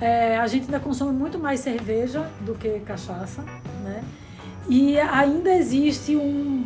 É, 0.00 0.36
a 0.36 0.46
gente 0.46 0.64
ainda 0.64 0.78
consome 0.78 1.12
muito 1.12 1.38
mais 1.38 1.60
cerveja 1.60 2.28
do 2.40 2.54
que 2.54 2.80
cachaça, 2.80 3.42
né? 3.82 4.04
E 4.68 4.98
ainda 4.98 5.50
existe 5.50 6.16
um, 6.16 6.64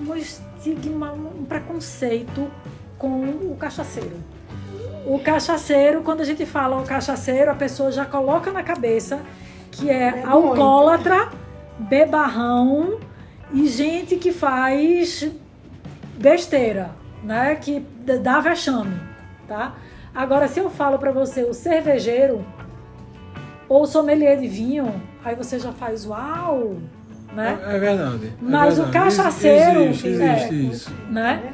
um 0.00 0.14
estigma, 0.14 1.12
um 1.12 1.44
preconceito 1.44 2.50
com 2.98 3.08
o 3.20 3.56
cachaceiro. 3.58 4.16
O 5.06 5.18
cachaceiro, 5.18 6.02
quando 6.02 6.20
a 6.20 6.24
gente 6.24 6.44
fala 6.44 6.80
o 6.80 6.84
cachaceiro, 6.84 7.50
a 7.50 7.54
pessoa 7.54 7.92
já 7.92 8.04
coloca 8.04 8.50
na 8.50 8.62
cabeça 8.62 9.20
que 9.70 9.90
é, 9.90 10.20
é 10.20 10.24
alcoólatra, 10.24 11.28
bebarrão 11.78 12.98
e 13.52 13.68
gente 13.68 14.16
que 14.16 14.32
faz 14.32 15.30
besteira, 16.18 16.90
né? 17.22 17.54
Que 17.54 17.80
dá 18.22 18.40
vexame, 18.40 18.98
tá? 19.46 19.74
Agora, 20.14 20.48
se 20.48 20.58
eu 20.58 20.70
falo 20.70 20.98
para 20.98 21.12
você 21.12 21.44
o 21.44 21.52
cervejeiro 21.52 22.44
ou 23.68 23.86
sommelier 23.86 24.38
de 24.40 24.48
vinho, 24.48 25.00
aí 25.24 25.34
você 25.34 25.58
já 25.58 25.72
faz 25.72 26.06
uau, 26.06 26.76
né? 27.34 27.58
É, 27.66 27.76
é 27.76 27.78
verdade. 27.78 28.26
É 28.26 28.32
Mas 28.40 28.76
verdade. 28.78 28.80
o 28.80 28.92
cachaceiro, 29.02 29.80
existe, 29.82 30.08
existe 30.08 30.54
é, 30.54 30.58
isso. 30.58 30.94
né? 31.10 31.52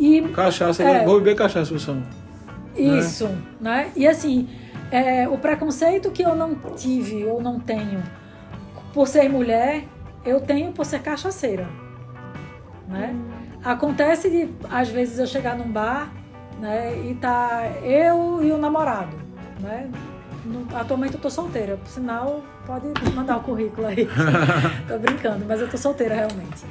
E 0.00 0.22
Cachaça, 0.30 0.82
É. 0.82 1.04
vou 1.04 1.18
beber 1.18 1.36
cachaça, 1.36 1.70
pessoal. 1.72 1.98
Isso, 2.74 3.28
né? 3.60 3.92
E 3.94 4.06
assim, 4.08 4.48
é, 4.90 5.28
o 5.28 5.36
preconceito 5.36 6.10
que 6.10 6.22
eu 6.22 6.34
não 6.34 6.54
tive 6.76 7.24
ou 7.26 7.40
não 7.42 7.60
tenho 7.60 8.02
por 8.94 9.06
ser 9.06 9.28
mulher, 9.28 9.84
eu 10.24 10.40
tenho 10.40 10.72
por 10.72 10.86
ser 10.86 11.00
cachaceira, 11.00 11.68
né? 12.88 13.14
Acontece 13.62 14.30
de, 14.30 14.48
às 14.70 14.88
vezes, 14.88 15.18
eu 15.18 15.26
chegar 15.26 15.54
num 15.54 15.70
bar, 15.70 16.10
né, 16.58 16.98
e 17.04 17.14
tá 17.14 17.70
eu 17.82 18.40
e 18.42 18.50
o 18.52 18.56
namorado, 18.58 19.14
né? 19.60 19.90
No- 20.46 20.66
atualmente 20.74 21.14
eu 21.14 21.20
tô 21.20 21.28
solteira, 21.28 21.76
por 21.76 21.88
sinal, 21.88 22.42
pode 22.66 22.86
mandar 23.14 23.36
o 23.36 23.40
currículo 23.42 23.86
aí. 23.86 24.08
tô 24.88 24.98
brincando, 24.98 25.44
mas 25.46 25.60
eu 25.60 25.68
tô 25.68 25.76
solteira 25.76 26.14
realmente. 26.14 26.64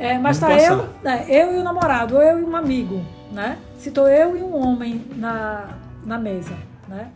É, 0.00 0.18
mas 0.18 0.38
tá 0.38 0.50
eu, 0.58 0.88
é, 1.04 1.42
eu 1.42 1.54
e 1.54 1.58
o 1.58 1.62
namorado, 1.62 2.16
ou 2.16 2.22
eu 2.22 2.38
e 2.38 2.42
um 2.42 2.56
amigo, 2.56 3.04
né? 3.30 3.58
Se 3.78 3.90
tô 3.90 4.08
eu 4.08 4.36
e 4.36 4.42
um 4.42 4.56
homem 4.56 5.04
na, 5.14 5.68
na 6.04 6.18
mesa, 6.18 6.54
né? 6.88 7.08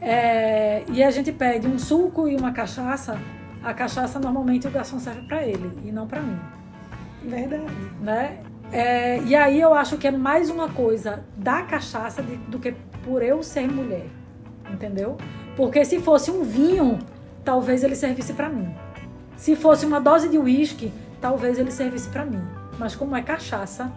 É, 0.00 0.82
e 0.88 1.02
a 1.04 1.10
gente 1.10 1.30
pede 1.30 1.66
um 1.66 1.78
suco 1.78 2.26
e 2.28 2.34
uma 2.36 2.52
cachaça, 2.52 3.18
a 3.62 3.74
cachaça 3.74 4.18
normalmente 4.18 4.66
o 4.66 4.70
garçom 4.70 4.98
serve 4.98 5.22
para 5.28 5.42
ele 5.44 5.70
e 5.84 5.92
não 5.92 6.06
para 6.06 6.20
mim, 6.20 6.38
Verdade. 7.22 7.64
né? 8.00 8.38
É, 8.72 9.20
e 9.22 9.34
aí 9.34 9.60
eu 9.60 9.72
acho 9.74 9.96
que 9.96 10.06
é 10.08 10.10
mais 10.10 10.50
uma 10.50 10.68
coisa 10.68 11.22
da 11.36 11.62
cachaça 11.62 12.22
de- 12.22 12.36
do 12.36 12.58
que 12.58 12.74
por 13.04 13.22
eu 13.22 13.42
ser 13.42 13.70
mulher, 13.70 14.06
entendeu? 14.72 15.16
Porque 15.54 15.84
se 15.84 16.00
fosse 16.00 16.30
um 16.30 16.42
vinho, 16.42 16.98
talvez 17.44 17.84
ele 17.84 17.94
servisse 17.94 18.32
para 18.32 18.48
mim. 18.48 18.68
Se 19.36 19.54
fosse 19.54 19.86
uma 19.86 20.00
dose 20.00 20.28
de 20.28 20.36
uísque, 20.38 20.92
talvez 21.20 21.58
ele 21.58 21.70
servisse 21.70 22.08
para 22.08 22.24
mim. 22.24 22.40
Mas 22.78 22.94
como 22.94 23.16
é 23.16 23.22
cachaça, 23.22 23.90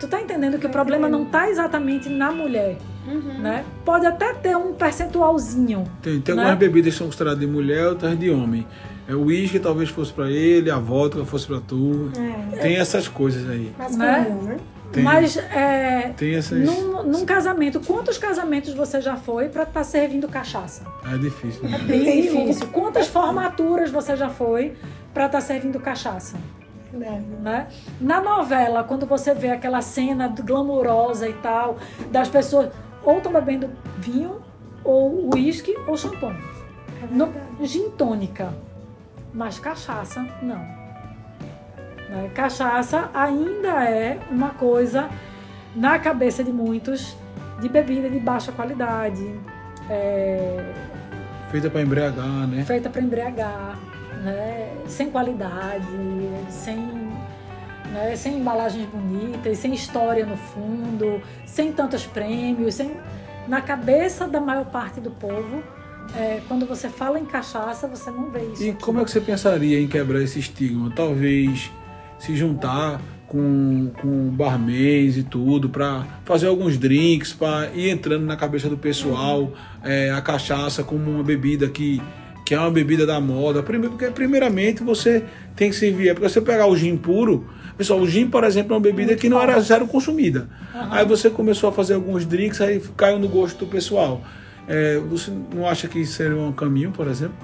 tu 0.00 0.08
tá 0.08 0.20
entendendo 0.20 0.58
que 0.58 0.66
o 0.66 0.70
problema 0.70 1.08
não 1.08 1.24
tá 1.24 1.48
exatamente 1.48 2.08
na 2.08 2.30
mulher, 2.32 2.76
Uhum. 3.06 3.38
né? 3.40 3.64
Pode 3.84 4.06
até 4.06 4.32
ter 4.34 4.56
um 4.56 4.72
percentualzinho, 4.74 5.84
Tem, 6.02 6.20
tem 6.20 6.34
Né? 6.34 6.42
algumas 6.42 6.58
bebidas 6.58 6.92
que 6.94 6.98
são 6.98 7.06
consideradas 7.06 7.40
de 7.40 7.46
mulher, 7.46 7.86
outras 7.88 8.18
de 8.18 8.30
homem. 8.30 8.66
É, 9.06 9.14
o 9.14 9.24
uísque 9.26 9.58
talvez 9.58 9.90
fosse 9.90 10.12
pra 10.12 10.30
ele, 10.30 10.70
a 10.70 10.78
vodka 10.78 11.24
fosse 11.24 11.46
pra 11.46 11.60
tu. 11.60 12.10
É, 12.54 12.56
Tem 12.56 12.76
essas 12.76 13.06
coisas 13.06 13.48
aí. 13.48 13.72
mais 13.78 13.96
Né? 13.96 14.24
comum, 14.24 14.42
né? 14.42 14.56
Tem, 14.90 15.02
mas 15.02 15.36
é, 15.36 16.12
tem 16.16 16.36
essas. 16.36 16.58
num, 16.64 17.02
num 17.02 17.24
casamento, 17.26 17.80
quantos 17.80 18.16
casamentos 18.16 18.72
você 18.74 19.00
já 19.00 19.16
foi 19.16 19.48
pra 19.48 19.64
estar 19.64 19.82
servindo 19.84 20.28
cachaça? 20.28 20.84
É 21.12 21.18
difícil. 21.18 21.68
Né? 21.68 21.78
Bem 21.84 22.04
Nenhum. 22.04 22.44
difícil. 22.46 22.68
Quantas 22.68 23.08
formaturas 23.08 23.90
você 23.90 24.16
já 24.16 24.28
foi 24.30 24.74
pra 25.14 25.26
estar 25.26 25.40
servindo 25.40 25.78
cachaça? 25.80 26.36
Verdade. 26.92 27.24
né? 27.40 27.68
Na 28.00 28.20
novela, 28.20 28.84
quando 28.84 29.06
você 29.06 29.32
vê 29.34 29.48
aquela 29.50 29.80
cena 29.80 30.28
glamurosa 30.28 31.28
e 31.28 31.32
tal, 31.34 31.78
das 32.10 32.28
pessoas 32.28 32.70
ou 33.02 33.18
estão 33.18 33.32
bebendo 33.32 33.70
vinho, 33.98 34.40
ou 34.82 35.30
uísque, 35.34 35.74
ou 35.86 35.96
champanhe. 35.96 36.38
É 37.02 37.06
No, 37.14 37.32
gin 37.62 37.90
tônica, 37.90 38.52
mas 39.32 39.58
cachaça, 39.58 40.24
não. 40.42 40.58
Né? 42.08 42.30
Cachaça 42.34 43.10
ainda 43.12 43.84
é 43.84 44.18
uma 44.30 44.50
coisa, 44.50 45.08
na 45.74 45.98
cabeça 45.98 46.42
de 46.44 46.52
muitos, 46.52 47.16
de 47.60 47.68
bebida 47.68 48.08
de 48.08 48.18
baixa 48.20 48.52
qualidade, 48.52 49.34
é, 49.90 50.72
Feita 51.50 51.68
pra 51.70 51.82
embriagar, 51.82 52.46
né? 52.48 52.64
feita 52.64 52.88
para 52.88 53.00
embriagar, 53.02 53.78
né? 54.24 54.72
sem 54.88 55.10
qualidade, 55.10 55.86
sem, 56.48 56.76
né? 57.92 58.16
sem 58.16 58.38
embalagens 58.38 58.88
bonitas, 58.88 59.58
sem 59.58 59.74
história 59.74 60.24
no 60.24 60.36
fundo, 60.36 61.20
sem 61.46 61.72
tantos 61.72 62.06
prêmios, 62.06 62.74
sem... 62.74 62.92
na 63.46 63.60
cabeça 63.60 64.26
da 64.26 64.40
maior 64.40 64.64
parte 64.64 65.00
do 65.00 65.10
povo, 65.10 65.62
é, 66.16 66.40
quando 66.48 66.66
você 66.66 66.88
fala 66.88 67.18
em 67.18 67.24
cachaça, 67.24 67.86
você 67.86 68.10
não 68.10 68.30
vê 68.30 68.44
isso. 68.52 68.62
E 68.62 68.70
aqui. 68.70 68.82
como 68.82 69.00
é 69.00 69.04
que 69.04 69.10
você 69.10 69.20
pensaria 69.20 69.80
em 69.80 69.86
quebrar 69.86 70.22
esse 70.22 70.38
estigma? 70.38 70.92
Talvez 70.94 71.70
se 72.18 72.34
juntar 72.36 73.00
com 73.26 73.90
com, 74.00 74.30
barmans 74.30 75.16
e 75.16 75.22
tudo, 75.22 75.68
para 75.68 76.06
fazer 76.24 76.46
alguns 76.46 76.78
drinks, 76.78 77.32
para 77.32 77.70
ir 77.74 77.90
entrando 77.90 78.24
na 78.24 78.36
cabeça 78.36 78.68
do 78.68 78.76
pessoal, 78.76 79.52
é, 79.82 80.10
a 80.10 80.20
cachaça 80.20 80.84
como 80.84 81.10
uma 81.10 81.22
bebida 81.22 81.68
que, 81.68 82.00
que 82.44 82.54
é 82.54 82.58
uma 82.58 82.70
bebida 82.70 83.06
da 83.06 83.20
moda. 83.20 83.62
Primeiro, 83.62 83.92
porque 83.96 84.10
primeiramente 84.12 84.82
você 84.82 85.24
tem 85.56 85.70
que 85.70 85.76
servir, 85.76 86.08
é 86.10 86.14
porque 86.14 86.28
você 86.28 86.40
pegar 86.40 86.66
o 86.66 86.76
gin 86.76 86.96
puro, 86.96 87.46
pessoal, 87.76 88.00
o 88.00 88.06
gin, 88.06 88.28
por 88.28 88.44
exemplo, 88.44 88.72
é 88.72 88.76
uma 88.76 88.80
bebida 88.82 89.08
Muito 89.08 89.20
que 89.20 89.28
não 89.28 89.40
era 89.40 89.58
zero 89.60 89.86
consumida. 89.86 90.48
Aham. 90.74 90.88
Aí 90.90 91.04
você 91.06 91.30
começou 91.30 91.70
a 91.70 91.72
fazer 91.72 91.94
alguns 91.94 92.26
drinks, 92.26 92.60
aí 92.60 92.80
caiu 92.96 93.18
no 93.18 93.28
gosto 93.28 93.58
do 93.64 93.66
pessoal. 93.66 94.20
É, 94.68 94.98
você 94.98 95.30
não 95.54 95.66
acha 95.68 95.88
que 95.88 95.98
isso 96.00 96.14
seria 96.14 96.36
um 96.36 96.52
caminho, 96.52 96.90
por 96.90 97.06
exemplo? 97.08 97.36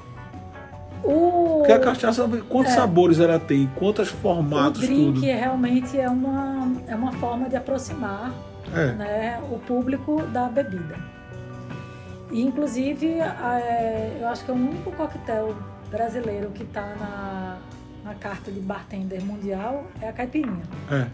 O, 1.03 1.59
Porque 1.59 1.73
a 1.73 1.79
cachaça, 1.79 2.29
quantos 2.49 2.73
É. 2.73 2.77
sabores 2.77 3.19
ela 3.21 3.39
tem, 3.39 3.71
quantos 3.77 4.11
o 4.11 4.17
formatos, 4.17 4.83
drink 4.83 5.15
tudo. 5.15 5.21
realmente 5.23 5.99
é 5.99 6.09
uma, 6.11 6.71
é 6.87 6.95
uma 6.95 7.13
forma 7.13 7.49
de 7.49 7.57
aproximar 7.57 8.33
É. 8.75 8.93
né, 8.93 9.41
o 9.51 9.59
público 9.59 10.23
da 10.33 10.45
bebida. 10.49 10.97
E, 12.31 12.43
inclusive, 12.43 13.07
é, 13.19 14.19
eu 14.21 14.29
acho 14.29 14.45
que 14.45 14.51
é 14.51 14.55
o 14.55 14.57
único 14.57 14.93
coquetel 14.93 15.55
brasileiro 15.91 16.51
que 16.51 16.63
está 16.63 16.95
na, 17.01 17.59
na 18.05 18.15
carta 18.15 18.51
de 18.53 18.61
bartender 18.61 19.23
mundial 19.25 19.85
é 20.01 20.09
a 20.09 20.13
caipirinha, 20.13 20.63
É. 20.91 21.07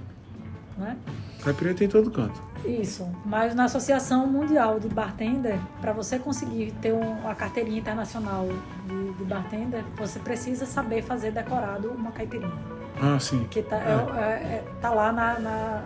né? 0.79 0.97
Caipirinha 1.43 1.75
tem 1.75 1.87
em 1.87 1.91
todo 1.91 2.11
canto. 2.11 2.43
Isso, 2.65 3.09
mas 3.25 3.55
na 3.55 3.65
Associação 3.65 4.27
Mundial 4.27 4.81
de 4.81 4.89
Bartender, 4.89 5.57
para 5.81 5.93
você 5.93 6.19
conseguir 6.19 6.73
ter 6.83 6.93
um- 6.93 7.13
uma 7.21 7.35
carteirinha 7.35 7.79
internacional 7.79 8.49
de, 8.87 9.13
de 9.13 9.25
bartender, 9.25 9.85
você 9.97 10.19
precisa 10.19 10.67
saber 10.67 11.03
fazer 11.03 11.31
decorado 11.31 11.89
uma 11.91 12.11
caipirinha. 12.11 12.53
Ah, 13.01 13.19
sim. 13.21 13.45
Que 13.51 13.63
tá, 13.63 13.77
é- 13.77 14.21
é- 14.21 14.55
é- 14.57 14.65
tá 14.81 14.91
lá 14.91 15.13
na, 15.13 15.39
na, 15.39 15.83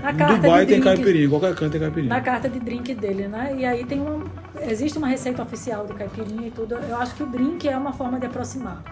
na 0.00 0.12
carta 0.14 0.34
Dubai 0.36 0.60
de 0.66 0.72
tem 0.72 0.80
drink, 0.80 0.96
caipirinha, 0.96 1.28
qualquer 1.28 1.54
canto 1.54 1.72
tem 1.72 1.80
caipirinha. 1.80 2.14
na 2.14 2.20
carta 2.20 2.48
de 2.48 2.58
drink 2.60 2.94
dele, 2.94 3.28
né? 3.28 3.54
E 3.56 3.64
aí 3.64 3.84
tem 3.84 4.00
uma, 4.00 4.24
existe 4.62 4.96
uma 4.98 5.06
receita 5.08 5.42
oficial 5.42 5.86
de 5.86 5.94
caipirinha 5.94 6.48
e 6.48 6.50
tudo. 6.50 6.74
Eu 6.74 6.96
acho 6.96 7.14
que 7.14 7.22
o 7.22 7.26
drink 7.26 7.68
é 7.68 7.76
uma 7.76 7.92
forma 7.92 8.18
de 8.18 8.26
aproximar. 8.26 8.82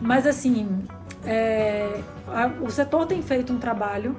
Mas 0.00 0.26
assim, 0.26 0.82
é, 1.24 2.00
a- 2.28 2.50
o 2.60 2.70
setor 2.70 3.06
tem 3.06 3.22
feito 3.22 3.52
um 3.52 3.58
trabalho. 3.58 4.16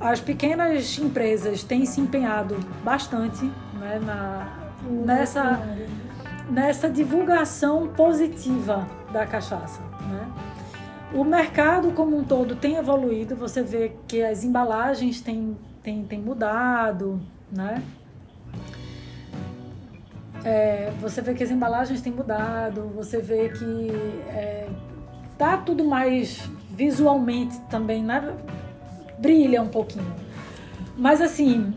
As 0.00 0.20
pequenas 0.20 0.98
empresas 0.98 1.62
têm 1.62 1.84
se 1.84 2.00
empenhado 2.00 2.56
bastante 2.82 3.44
né, 3.78 4.00
na, 4.04 4.48
nessa, 4.88 5.60
nessa 6.48 6.88
divulgação 6.88 7.86
positiva 7.88 8.86
da 9.12 9.26
cachaça. 9.26 9.80
O 11.12 11.24
mercado 11.24 11.90
como 11.92 12.16
um 12.16 12.24
todo 12.24 12.54
tem 12.54 12.76
evoluído, 12.76 13.34
você 13.34 13.62
vê 13.62 13.92
que 14.06 14.22
as 14.22 14.44
embalagens 14.44 15.20
têm, 15.20 15.56
têm, 15.82 16.04
têm 16.04 16.20
mudado, 16.20 17.20
né? 17.50 17.82
É, 20.44 20.92
você 21.00 21.20
vê 21.20 21.34
que 21.34 21.42
as 21.42 21.50
embalagens 21.50 22.00
têm 22.00 22.12
mudado, 22.12 22.90
você 22.94 23.20
vê 23.20 23.48
que 23.48 23.90
é, 24.28 24.68
tá 25.36 25.56
tudo 25.56 25.84
mais 25.84 26.48
visualmente 26.70 27.58
também, 27.68 28.02
né? 28.02 28.36
brilha 29.20 29.62
um 29.62 29.68
pouquinho. 29.68 30.12
Mas 30.96 31.20
assim, 31.20 31.74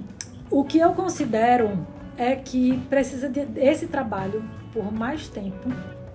o 0.50 0.64
que 0.64 0.80
eu 0.80 0.94
considero 0.94 1.86
é 2.18 2.36
que 2.36 2.78
precisa 2.90 3.30
de 3.30 3.46
esse 3.58 3.88
trabalho 3.88 4.44
por 4.72 4.92
mais 4.92 5.28
tempo, 5.28 5.70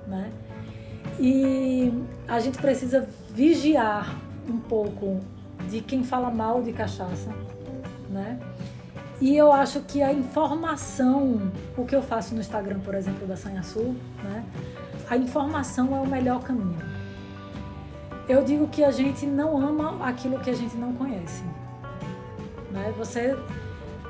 né? 0.06 0.30
E 1.18 1.92
a 2.26 2.38
gente 2.38 2.58
precisa 2.58 3.08
vigiar 3.30 4.14
um 4.48 4.58
pouco 4.58 5.20
de 5.68 5.80
quem 5.80 6.04
fala 6.04 6.30
mal 6.30 6.62
de 6.62 6.72
cachaça, 6.72 7.30
né? 8.08 8.38
E 9.20 9.36
eu 9.36 9.52
acho 9.52 9.80
que 9.80 10.00
a 10.00 10.12
informação, 10.12 11.50
o 11.76 11.84
que 11.84 11.94
eu 11.94 12.02
faço 12.02 12.34
no 12.34 12.40
Instagram, 12.40 12.78
por 12.80 12.94
exemplo, 12.94 13.26
da 13.26 13.36
Sanha 13.36 13.62
Sul, 13.64 13.96
né? 14.22 14.44
A 15.10 15.16
informação 15.16 15.96
é 15.96 16.00
o 16.00 16.06
melhor 16.06 16.40
caminho. 16.42 16.78
Eu 18.28 18.44
digo 18.44 18.68
que 18.68 18.84
a 18.84 18.90
gente 18.90 19.26
não 19.26 19.56
ama 19.56 20.06
aquilo 20.06 20.38
que 20.38 20.50
a 20.50 20.54
gente 20.54 20.76
não 20.76 20.92
conhece. 20.92 21.42
Né? 22.70 22.92
Você, 22.98 23.36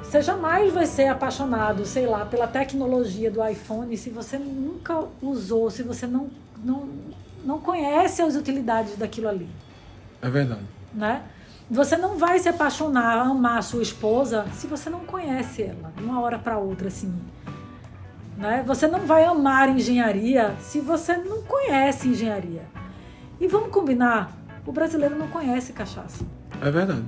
você 0.02 0.20
jamais 0.20 0.72
vai 0.74 0.86
ser 0.86 1.06
apaixonado, 1.06 1.86
sei 1.86 2.04
lá, 2.04 2.26
pela 2.26 2.48
tecnologia 2.48 3.30
do 3.30 3.46
iPhone 3.46 3.96
se 3.96 4.10
você 4.10 4.36
nunca 4.36 5.04
usou, 5.22 5.70
se 5.70 5.84
você 5.84 6.06
não, 6.06 6.28
não, 6.64 6.88
não 7.44 7.58
conhece 7.60 8.22
as 8.22 8.34
utilidades 8.34 8.96
daquilo 8.96 9.28
ali 9.28 9.48
É 10.22 10.28
verdade. 10.28 10.62
né? 10.92 11.22
Você 11.70 11.96
não 11.98 12.16
vai 12.16 12.38
se 12.38 12.48
apaixonar, 12.48 13.18
amar 13.26 13.58
a 13.58 13.62
sua 13.62 13.82
esposa 13.82 14.46
se 14.54 14.66
você 14.66 14.88
não 14.88 15.00
conhece 15.00 15.62
ela 15.62 15.92
de 15.96 16.02
uma 16.02 16.20
hora 16.20 16.38
para 16.38 16.56
outra 16.56 16.88
assim. 16.88 17.14
Né? 18.38 18.62
Você 18.66 18.86
não 18.86 19.00
vai 19.00 19.24
amar 19.24 19.68
engenharia 19.68 20.54
se 20.60 20.80
você 20.80 21.16
não 21.16 21.42
conhece 21.42 22.08
engenharia. 22.08 22.62
E 23.40 23.46
vamos 23.46 23.70
combinar, 23.70 24.32
o 24.66 24.72
brasileiro 24.72 25.16
não 25.16 25.28
conhece 25.28 25.72
cachaça. 25.72 26.24
É 26.60 26.70
verdade. 26.70 27.04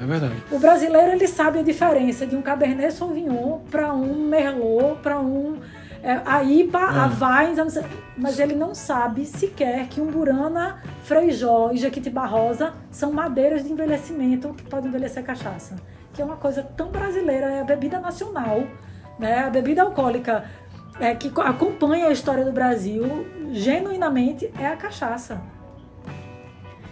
É 0.00 0.06
verdade. 0.06 0.42
O 0.52 0.58
brasileiro 0.60 1.10
ele 1.12 1.26
sabe 1.26 1.58
a 1.58 1.62
diferença 1.62 2.24
de 2.24 2.36
um 2.36 2.42
Cabernet 2.42 2.92
Sauvignon 2.94 3.58
para 3.68 3.92
um 3.92 4.28
Merlot, 4.28 5.00
para 5.02 5.18
um 5.18 5.58
é, 6.02 6.20
a 6.24 6.42
IPA, 6.44 6.78
a 6.78 7.04
Ah. 7.04 7.08
Vines, 7.08 7.58
a 7.58 7.64
não 7.64 7.70
sei- 7.70 7.84
mas 8.16 8.38
ele 8.38 8.54
não 8.54 8.74
sabe 8.74 9.24
sequer 9.26 9.86
que 9.88 10.00
um 10.00 10.06
Burana, 10.06 10.82
Freijó 11.04 11.70
e 11.72 11.76
Jequitibá 11.78 12.26
Rosa 12.26 12.72
são 12.90 13.12
madeiras 13.12 13.64
de 13.64 13.72
envelhecimento 13.72 14.54
que 14.54 14.62
podem 14.64 14.88
envelhecer 14.88 15.24
cachaça. 15.24 15.76
Que 16.12 16.22
é 16.22 16.24
uma 16.24 16.36
coisa 16.36 16.62
tão 16.62 16.88
brasileira, 16.88 17.46
é 17.46 17.60
a 17.60 17.64
bebida 17.64 17.98
nacional, 18.00 18.62
né? 19.18 19.44
A 19.44 19.50
bebida 19.50 19.82
alcoólica 19.82 20.44
é, 21.00 21.14
que 21.14 21.30
co- 21.30 21.40
acompanha 21.42 22.06
a 22.08 22.10
história 22.10 22.44
do 22.44 22.50
Brasil, 22.52 23.04
genuinamente, 23.52 24.52
é 24.58 24.66
a 24.66 24.76
cachaça. 24.76 25.40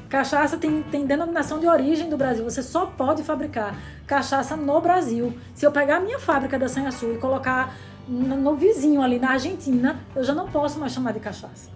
Cachaça 0.09 0.57
tem, 0.57 0.83
tem 0.85 1.05
denominação 1.05 1.59
de 1.59 1.67
origem 1.67 2.09
do 2.09 2.17
Brasil. 2.17 2.45
Você 2.45 2.63
só 2.63 2.87
pode 2.87 3.25
fabricar 3.25 3.75
cachaça 4.07 4.55
no 4.57 4.81
Brasil. 4.81 5.37
Se 5.53 5.67
eu 5.67 5.73
pegar 5.73 5.97
a 5.97 6.01
minha 6.01 6.19
fábrica 6.21 6.57
da 6.57 6.69
Sanha 6.69 6.93
Sul 6.93 7.15
e 7.15 7.19
colocar 7.19 7.75
no, 8.09 8.55
vizinho 8.55 9.03
ali 9.03 9.19
na 9.19 9.31
Argentina, 9.31 9.99
eu 10.15 10.23
já 10.23 10.35
não 10.35 10.49
posso 10.49 10.79
mais 10.79 10.93
chamar 10.93 11.13
de 11.13 11.21
cachaça. 11.21 11.71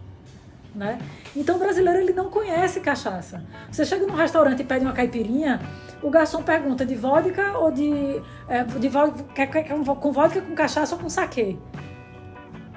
Né? 0.74 0.98
Então 1.34 1.56
o 1.56 1.58
brasileiro 1.58 1.98
ele 1.98 2.12
não 2.12 2.30
conhece 2.30 2.80
cachaça. 2.80 3.42
Você 3.70 3.84
chega 3.84 4.06
num 4.06 4.14
restaurante 4.14 4.60
e 4.60 4.64
pede 4.64 4.84
uma 4.84 4.92
caipirinha, 4.92 5.60
o 6.00 6.08
garçom 6.10 6.42
pergunta 6.42 6.86
de 6.86 6.94
vodka 6.94 7.58
ou 7.58 7.72
de, 7.72 8.22
é, 8.48 8.62
de 8.62 8.88
vodka, 8.88 9.46
com 9.96 10.12
vodka 10.12 10.40
com 10.40 10.54
cachaça 10.54 10.94
ou 10.94 11.00
com 11.00 11.08
saquê. 11.08 11.56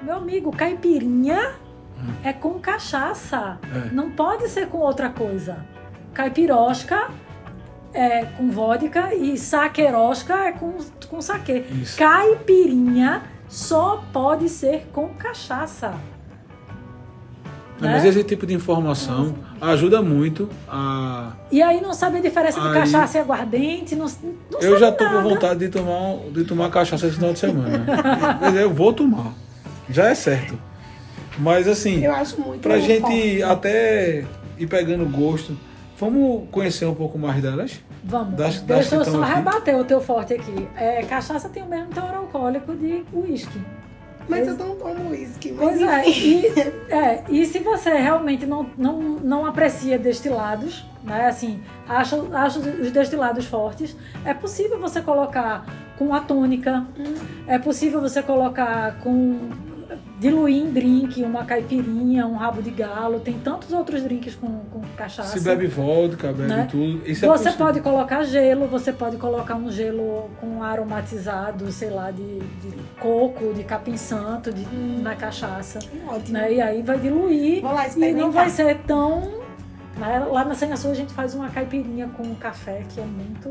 Meu 0.02 0.16
amigo, 0.16 0.50
caipirinha 0.50 1.54
é 2.22 2.32
com 2.32 2.58
cachaça. 2.58 3.58
É. 3.62 3.94
Não 3.94 4.10
pode 4.10 4.48
ser 4.48 4.68
com 4.68 4.78
outra 4.78 5.08
coisa. 5.08 5.64
Caipirosca 6.12 7.10
é 7.92 8.24
com 8.24 8.50
vodka 8.50 9.14
e 9.14 9.38
saquerosca 9.38 10.34
é 10.34 10.52
com, 10.52 10.76
com 11.08 11.20
saquê. 11.20 11.64
Isso. 11.70 11.96
Caipirinha 11.96 13.22
só 13.54 14.02
pode 14.12 14.48
ser 14.48 14.88
com 14.92 15.08
cachaça. 15.10 15.94
Não, 17.80 17.88
Né? 17.88 17.94
Mas 17.94 18.04
esse 18.04 18.22
tipo 18.24 18.46
de 18.46 18.54
informação 18.54 19.34
ajuda 19.60 20.00
muito 20.02 20.48
a. 20.68 21.32
E 21.50 21.62
aí 21.62 21.80
não 21.80 21.92
sabe 21.92 22.18
a 22.18 22.20
diferença 22.20 22.60
de 22.60 22.66
Aí- 22.68 22.74
cachaça 22.74 23.18
e 23.18 23.20
aguardente, 23.20 23.94
não, 23.96 24.06
não 24.50 24.60
Eu 24.60 24.70
sabe 24.70 24.78
já 24.80 24.92
tô 24.92 25.04
nada. 25.04 25.22
com 25.22 25.28
vontade 25.28 25.60
de 25.60 25.68
tomar, 25.68 26.16
de 26.32 26.44
tomar 26.44 26.70
cachaça 26.70 27.06
esse 27.06 27.16
final 27.16 27.32
de 27.32 27.38
semana. 27.38 27.84
Mas 28.40 28.54
eu 28.56 28.72
vou 28.72 28.92
tomar. 28.92 29.32
Já 29.88 30.08
é 30.08 30.14
certo. 30.14 30.58
Mas 31.38 31.66
assim, 31.68 32.04
Eu 32.04 32.12
acho 32.12 32.40
muito 32.40 32.60
pra 32.62 32.78
gente 32.78 33.00
forte. 33.00 33.42
até 33.42 34.24
ir 34.58 34.66
pegando 34.68 35.04
gosto, 35.06 35.56
vamos 35.98 36.48
conhecer 36.50 36.86
um 36.86 36.94
pouco 36.94 37.18
mais 37.18 37.42
delas? 37.42 37.80
Vamos, 38.06 38.34
Das- 38.34 38.60
das 38.60 38.90
deixa 38.90 38.96
eu 38.96 39.04
só 39.04 39.22
aqui. 39.22 39.34
rebater 39.34 39.76
o 39.78 39.84
teu 39.84 40.00
forte 40.00 40.34
aqui. 40.34 40.68
É, 40.76 41.02
cachaça 41.04 41.48
tem 41.48 41.62
o 41.62 41.66
mesmo 41.66 41.88
teor 41.88 42.14
alcoólico 42.14 42.74
de 42.74 43.02
uísque. 43.12 43.60
Mas 44.28 44.46
eu 44.48 44.56
não 44.56 44.76
tomo 44.76 45.10
uísque. 45.10 45.52
mas 45.52 45.68
Pois 45.78 45.82
é 45.82 46.08
e, 46.08 46.46
é, 46.90 47.24
e 47.28 47.44
se 47.46 47.58
você 47.58 47.90
realmente 47.94 48.46
não, 48.46 48.66
não, 48.76 48.98
não 49.00 49.44
aprecia 49.46 49.98
destilados, 49.98 50.84
né, 51.02 51.26
assim, 51.26 51.60
acha, 51.88 52.16
acha 52.32 52.58
os 52.58 52.90
destilados 52.90 53.44
fortes, 53.44 53.94
é 54.24 54.32
possível 54.32 54.78
você 54.80 55.02
colocar 55.02 55.66
com 55.98 56.14
a 56.14 56.20
tônica, 56.20 56.86
é 57.46 57.58
possível 57.58 58.00
você 58.00 58.22
colocar 58.22 58.98
com 59.00 59.38
diluir 60.18 60.62
em 60.62 60.70
drink 60.70 61.22
uma 61.22 61.44
caipirinha, 61.44 62.26
um 62.26 62.36
rabo 62.36 62.62
de 62.62 62.70
galo, 62.70 63.20
tem 63.20 63.34
tantos 63.38 63.72
outros 63.72 64.02
drinks 64.02 64.34
com, 64.36 64.46
com 64.70 64.80
cachaça. 64.96 65.36
Se 65.38 65.44
bebe 65.44 65.66
vodka, 65.66 66.28
bebe 66.32 66.48
Né? 66.48 66.68
tudo. 66.70 67.02
Isso 67.08 67.24
é 67.24 67.28
Você 67.28 67.44
possível. 67.44 67.66
pode 67.66 67.80
colocar 67.80 68.22
gelo, 68.24 68.66
você 68.66 68.92
pode 68.92 69.16
colocar 69.16 69.56
um 69.56 69.70
gelo 69.70 70.30
com 70.40 70.62
aromatizado, 70.62 71.70
sei 71.72 71.90
lá, 71.90 72.10
de, 72.10 72.38
de 72.38 72.74
coco, 73.00 73.52
de 73.54 73.64
capim 73.64 73.96
santo, 73.96 74.52
de, 74.52 74.64
na 75.02 75.14
cachaça. 75.16 75.78
Ótimo. 76.08 76.32
Né? 76.38 76.54
E 76.54 76.60
aí 76.60 76.82
vai 76.82 76.98
diluir 76.98 77.60
Vou 77.62 77.72
lá 77.72 77.86
e 77.88 78.12
não 78.12 78.30
vai 78.30 78.48
ser 78.50 78.78
tão 78.86 79.43
Lá, 79.98 80.18
lá 80.18 80.44
na 80.44 80.54
Senha 80.54 80.76
Sul 80.76 80.90
a 80.90 80.94
gente 80.94 81.12
faz 81.12 81.34
uma 81.34 81.48
caipirinha 81.50 82.08
com 82.08 82.34
café 82.34 82.82
que 82.92 83.00
é 83.00 83.04
muito. 83.04 83.48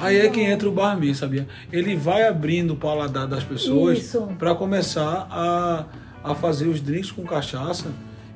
Aí 0.00 0.18
é 0.18 0.28
que 0.28 0.40
entra 0.40 0.68
o 0.68 0.72
barman, 0.72 1.14
sabia? 1.14 1.46
Ele 1.72 1.94
vai 1.94 2.26
abrindo 2.26 2.72
o 2.72 2.76
paladar 2.76 3.26
das 3.28 3.44
pessoas 3.44 4.16
para 4.38 4.54
começar 4.54 5.28
a, 5.30 5.84
a 6.24 6.34
fazer 6.34 6.66
os 6.66 6.80
drinks 6.80 7.12
com 7.12 7.22
cachaça 7.24 7.86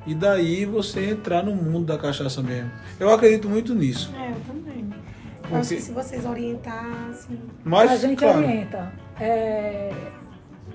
e 0.07 0.15
daí 0.15 0.65
você 0.65 1.09
entrar 1.11 1.43
no 1.43 1.53
mundo 1.53 1.85
da 1.87 1.97
cachaça 1.97 2.41
mesmo. 2.41 2.71
Eu 2.99 3.13
acredito 3.13 3.49
muito 3.49 3.75
nisso. 3.75 4.13
É, 4.17 4.29
eu 4.31 4.35
também. 4.47 4.85
Eu 4.85 5.41
Porque- 5.41 5.55
acho 5.57 5.69
que 5.75 5.81
se 5.81 5.91
vocês 5.91 6.25
orientassem. 6.25 7.39
Mas, 7.63 7.91
a 7.91 7.97
gente 7.97 8.19
claro, 8.19 8.39
orienta. 8.39 8.91
É, 9.19 9.91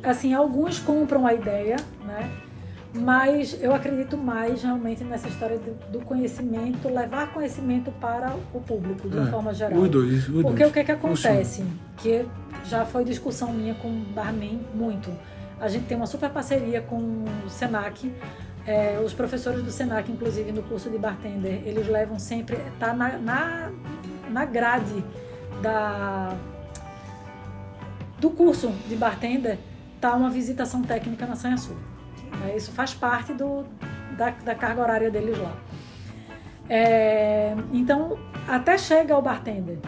assim, 0.02 0.34
alguns 0.34 0.78
compram 0.78 1.26
a 1.26 1.32
ideia, 1.32 1.76
né? 2.06 2.30
Mas 2.94 3.56
eu 3.62 3.74
acredito 3.74 4.16
mais 4.16 4.62
realmente 4.62 5.04
nessa 5.04 5.28
história 5.28 5.58
do, 5.58 5.74
do 5.92 6.00
conhecimento, 6.00 6.88
levar 6.88 7.32
conhecimento 7.34 7.90
para 8.00 8.34
o 8.54 8.60
público, 8.60 9.08
de 9.08 9.16
uma 9.16 9.28
É, 9.28 9.30
forma 9.30 9.52
geral. 9.52 9.78
os 9.78 9.90
dois, 9.90 10.28
os 10.28 10.42
Porque 10.42 10.62
dois. 10.64 10.70
o 10.70 10.72
que 10.72 10.84
que 10.84 10.96
Funciona. 10.96 11.34
acontece? 11.36 11.64
Que 11.98 12.26
já 12.64 12.86
foi 12.86 13.04
discussão 13.04 13.52
minha 13.52 13.74
com 13.74 13.88
o 13.88 14.04
Barman 14.14 14.60
muito. 14.74 15.10
A 15.60 15.68
gente 15.68 15.84
tem 15.86 15.96
uma 15.96 16.06
super 16.06 16.30
parceria 16.30 16.80
com 16.80 16.96
o 17.44 17.50
Senac. 17.50 18.10
É, 18.66 18.98
os 19.04 19.12
professores 19.12 19.62
do 19.62 19.70
Senac, 19.70 20.10
inclusive 20.10 20.50
no 20.52 20.62
curso 20.62 20.88
de 20.88 20.96
bartender, 20.98 21.62
eles 21.66 21.86
levam 21.88 22.18
sempre, 22.18 22.56
tá 22.78 22.92
na, 22.94 23.18
na, 23.18 23.70
na 24.30 24.44
grade 24.44 25.04
da, 25.62 26.34
do 28.18 28.30
curso 28.30 28.72
de 28.88 28.96
bartender, 28.96 29.58
tá 30.00 30.14
uma 30.14 30.30
visitação 30.30 30.82
técnica 30.82 31.26
na 31.26 31.36
Sanha 31.36 31.56
Sul. 31.58 31.76
Né? 32.40 32.54
Isso 32.56 32.72
faz 32.72 32.94
parte 32.94 33.32
do, 33.32 33.64
da, 34.16 34.30
da 34.30 34.54
carga 34.54 34.80
horária 34.82 35.10
deles 35.10 35.38
lá. 35.38 35.52
É, 36.68 37.54
então, 37.72 38.18
até 38.46 38.76
chega 38.76 39.14
ao 39.14 39.22
bartender. 39.22 39.78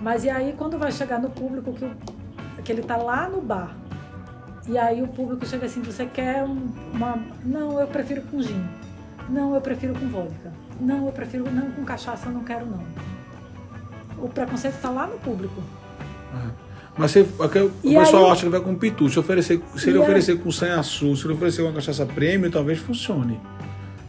Mas 0.00 0.24
e 0.24 0.30
aí, 0.30 0.54
quando 0.56 0.78
vai 0.78 0.90
chegar 0.92 1.18
no 1.18 1.30
público, 1.30 1.72
que, 1.72 1.84
o- 1.84 1.96
que 2.62 2.72
ele 2.72 2.82
tá 2.82 2.96
lá 2.96 3.28
no 3.28 3.40
bar, 3.40 3.74
e 4.66 4.78
aí 4.78 5.02
o 5.02 5.08
público 5.08 5.44
chega 5.46 5.66
assim, 5.66 5.82
você 5.82 6.06
quer 6.06 6.42
um- 6.44 6.72
uma... 6.92 7.18
Não, 7.44 7.78
eu 7.80 7.86
prefiro 7.86 8.22
com 8.22 8.40
gin. 8.42 8.64
Não, 9.28 9.54
eu 9.54 9.60
prefiro 9.60 9.94
com 9.94 10.06
vodka. 10.08 10.52
Não, 10.80 11.06
eu 11.06 11.12
prefiro... 11.12 11.50
Não, 11.50 11.70
com 11.70 11.84
cachaça 11.84 12.28
eu 12.28 12.32
não 12.32 12.44
quero, 12.44 12.66
não. 12.66 12.82
O 14.18 14.28
preconceito 14.28 14.80
tá 14.80 14.88
lá 14.90 15.06
no 15.06 15.18
público. 15.18 15.62
Mas 16.96 17.10
você, 17.10 17.26
aqui 17.40 17.58
o 17.58 17.72
E 17.82 17.94
pessoal 17.94 18.26
aí- 18.26 18.32
acha 18.32 18.42
que 18.44 18.48
vai 18.50 18.60
com 18.60 18.74
pitu. 18.74 19.08
Se, 19.08 19.18
oferecer, 19.18 19.60
se 19.76 19.88
ele 19.90 19.98
aí- 19.98 20.04
oferecer 20.04 20.38
com 20.38 20.50
sanhaçu, 20.52 21.16
se 21.16 21.24
ele 21.26 21.34
oferecer 21.34 21.62
uma 21.62 21.72
cachaça 21.72 22.06
premium, 22.06 22.50
talvez 22.50 22.78
funcione. 22.78 23.40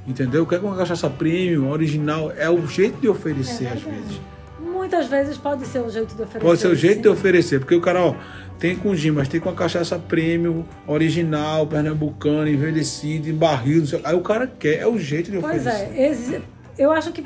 Entendeu? 0.08 0.44
O 0.44 0.46
que 0.46 0.54
é 0.54 0.60
uma 0.60 0.76
cachaça 0.76 1.10
premium, 1.10 1.70
original, 1.72 2.32
é 2.38 2.48
o 2.50 2.66
jeito 2.68 3.02
de 3.02 3.08
oferecer 3.08 3.66
É 3.66 3.70
às 3.70 3.82
vezes. 3.82 4.22
Muitas 4.60 5.08
vezes 5.08 5.36
pode 5.36 5.66
ser 5.66 5.80
o 5.80 5.90
jeito 5.90 6.14
de 6.16 6.22
oferecer. 6.22 6.40
Pode 6.48 6.60
ser 6.62 6.68
o 6.68 6.76
jeito 6.76 6.96
sim. 6.98 7.02
de 7.02 7.08
oferecer, 7.10 7.60
porque 7.60 7.74
o 7.74 7.82
cara, 7.82 8.04
ó, 8.06 8.16
tem 8.60 8.76
com 8.76 8.94
gin, 8.96 9.10
mas 9.12 9.28
tem 9.28 9.40
com 9.40 9.50
a 9.50 9.54
cachaça 9.54 9.98
premium, 9.98 10.64
original, 10.86 11.66
pernambucana, 11.66 12.48
envelhecida, 12.48 13.28
em 13.28 13.34
barril, 13.34 13.80
não 13.80 13.88
sei, 13.88 14.00
aí 14.04 14.16
o 14.16 14.22
cara 14.22 14.46
quer, 14.60 14.76
é 14.80 14.88
o 14.88 15.00
jeito 15.00 15.32
de 15.32 15.40
Pois 15.40 15.66
oferecer. 15.66 15.90
é, 15.98 16.10
exi- 16.12 16.42
eu 16.78 16.92
acho 16.92 17.12
que 17.12 17.26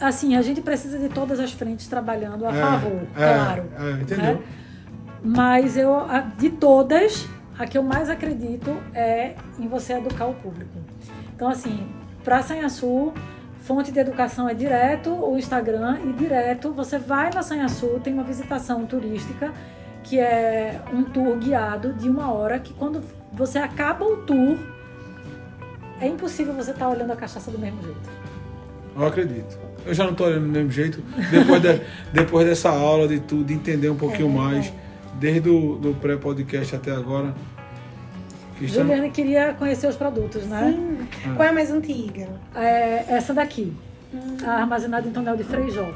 assim, 0.00 0.36
a 0.36 0.42
gente 0.42 0.60
precisa 0.60 0.98
de 0.98 1.08
todas 1.08 1.38
as 1.40 1.52
frentes 1.52 1.86
trabalhando 1.88 2.46
a 2.46 2.54
É, 2.54 2.60
favor, 2.60 3.02
é, 3.16 3.34
claro. 3.34 3.64
é, 3.78 3.90
entendeu? 4.02 4.24
né? 4.34 4.38
Mas 5.22 5.76
eu, 5.76 5.92
de 6.38 6.50
todas, 6.50 7.26
a 7.58 7.66
que 7.66 7.76
eu 7.76 7.82
mais 7.82 8.08
acredito 8.08 8.76
é 8.94 9.34
em 9.58 9.66
você 9.66 9.94
educar 9.94 10.26
o 10.26 10.34
público. 10.34 10.78
Então, 11.34 11.48
assim, 11.48 11.86
para 12.22 12.42
Sanhaçu, 12.42 13.12
fonte 13.60 13.90
de 13.90 13.98
educação 13.98 14.48
é 14.48 14.54
direto 14.54 15.10
o 15.10 15.36
Instagram 15.36 15.98
e 16.04 16.12
direto 16.12 16.72
você 16.72 16.98
vai 16.98 17.30
na 17.34 17.42
Sanhaçu, 17.42 18.00
tem 18.02 18.12
uma 18.14 18.22
visitação 18.22 18.86
turística 18.86 19.52
que 20.04 20.20
é 20.20 20.80
um 20.92 21.02
tour 21.02 21.36
guiado 21.36 21.92
de 21.94 22.08
uma 22.08 22.32
hora 22.32 22.60
que 22.60 22.72
quando 22.74 23.02
você 23.32 23.58
acaba 23.58 24.04
o 24.04 24.18
tour 24.18 24.56
é 26.00 26.06
impossível 26.06 26.52
você 26.54 26.70
estar 26.70 26.88
olhando 26.88 27.12
a 27.12 27.16
cachaça 27.16 27.50
do 27.50 27.58
mesmo 27.58 27.82
jeito. 27.82 28.08
Eu 28.94 29.06
acredito. 29.06 29.58
Eu 29.86 29.94
já 29.94 30.04
não 30.04 30.14
tô 30.14 30.24
olhando 30.24 30.42
do 30.44 30.48
mesmo 30.50 30.70
jeito. 30.70 31.02
Depois, 31.30 31.62
de- 31.62 31.80
depois 32.12 32.46
dessa 32.46 32.70
aula 32.70 33.06
de 33.06 33.20
tudo, 33.20 33.44
de 33.44 33.54
entender 33.54 33.88
um 33.88 33.96
pouquinho 33.96 34.28
É, 34.28 34.32
mais, 34.32 34.66
é. 34.66 34.72
desde 35.18 35.48
o 35.48 35.76
do 35.76 35.94
pré-podcast 35.94 36.74
até 36.76 36.90
agora. 36.92 37.34
que 38.58 38.64
estamos- 38.64 38.88
Juliane 38.88 39.10
queria 39.10 39.54
conhecer 39.54 39.86
os 39.86 39.96
produtos, 39.96 40.44
né? 40.46 40.74
Sim. 40.74 41.32
Qual 41.34 41.46
é 41.46 41.50
a 41.50 41.52
mais 41.52 41.70
antiga? 41.70 42.28
É 42.54 43.04
essa 43.08 43.32
daqui, 43.34 43.72
a 44.46 44.50
armazenada 44.52 45.06
em 45.06 45.12
tonel 45.12 45.36
de 45.36 45.44
Freijó. 45.44 45.88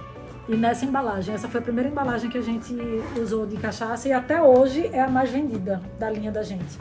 E 0.49 0.57
nessa 0.57 0.84
embalagem, 0.84 1.34
essa 1.34 1.49
foi 1.49 1.61
a 1.61 1.62
primeira 1.62 1.88
embalagem 1.88 2.28
que 2.28 2.36
a 2.36 2.43
gente 2.43 2.74
usou 3.20 3.47
de 3.47 3.57
cachaça 3.57 4.09
e 4.09 4.12
até 4.12 4.43
hoje 4.43 4.91
é 4.93 5.01
a 5.01 5.09
mais 5.09 5.30
vendida 5.30 5.80
da 5.99 6.11
linha 6.11 6.30
da 6.30 6.43
gente. 6.43 6.76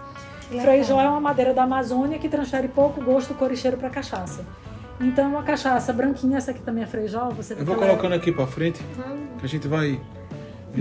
Freijó 0.62 1.00
é 1.00 1.08
uma 1.08 1.22
madeira 1.22 1.54
da 1.54 1.64
Amazônia 1.64 2.18
que 2.18 2.28
transfere 2.28 2.68
pouco 2.68 3.00
gosto 3.02 3.34
cor 3.36 3.52
e 3.52 3.56
cheiro 3.56 3.78
para 3.78 3.90
cachaça. 3.90 4.44
Então, 5.00 5.30
uma 5.30 5.44
cachaça 5.44 5.94
branquinha, 5.94 6.38
essa 6.38 6.52
aqui 6.52 6.62
também 6.62 6.84
é 6.84 6.88
Freijó, 6.88 7.30
você 7.30 7.54
Eu 7.54 7.64
vou 7.66 7.76
que 7.76 7.84
ela 7.84 7.86
é- 7.86 7.96
colocando 7.96 8.16
aqui 8.16 8.32
pra 8.32 8.46
frente, 8.46 8.82
Hum, 8.98 9.28
que 9.40 9.46
a 9.46 9.50
gente 9.50 9.68
vai 9.68 10.00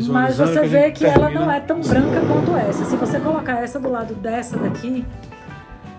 Mas 0.08 0.36
você 0.38 0.58
a 0.58 0.62
vê 0.62 0.90
que 0.90 1.04
ela 1.04 1.26
termina. 1.26 1.40
não 1.46 1.52
é 1.52 1.60
tão 1.60 1.80
branca 1.80 2.20
quanto 2.26 2.56
essa. 2.56 2.84
Se 2.84 2.96
você 2.96 3.18
colocar 3.20 3.62
essa 3.62 3.78
do 3.78 3.88
lado 3.90 4.14
dessa 4.14 4.56
daqui, 4.58 5.04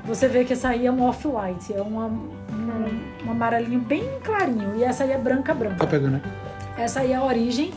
você 0.05 0.27
vê 0.27 0.43
que 0.43 0.53
essa 0.53 0.69
aí 0.69 0.85
é 0.85 0.91
um 0.91 1.01
off-white, 1.03 1.73
é 1.73 1.81
uma, 1.81 2.05
um, 2.07 2.99
um 3.27 3.31
amarelinho 3.31 3.79
bem 3.79 4.03
clarinho. 4.23 4.75
E 4.75 4.83
essa 4.83 5.03
aí 5.05 5.11
é 5.11 5.17
branca 5.17 5.53
branca. 5.53 5.75
Tá 5.77 5.87
pegando, 5.87 6.13
né? 6.13 6.21
Essa 6.77 6.99
aí 7.01 7.13
é 7.13 7.15
a 7.15 7.23
origem, 7.23 7.71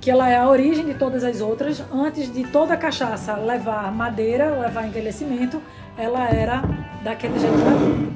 que 0.00 0.10
ela 0.10 0.28
é 0.30 0.36
a 0.36 0.48
origem 0.48 0.84
de 0.86 0.94
todas 0.94 1.24
as 1.24 1.40
outras. 1.40 1.82
Antes 1.92 2.32
de 2.32 2.44
toda 2.44 2.74
a 2.74 2.76
cachaça 2.76 3.34
levar 3.34 3.92
madeira, 3.92 4.50
levar 4.56 4.86
envelhecimento, 4.86 5.60
ela 5.98 6.26
era 6.28 6.62
daquele 7.02 7.38
jeito 7.38 7.56
dali. 7.58 8.12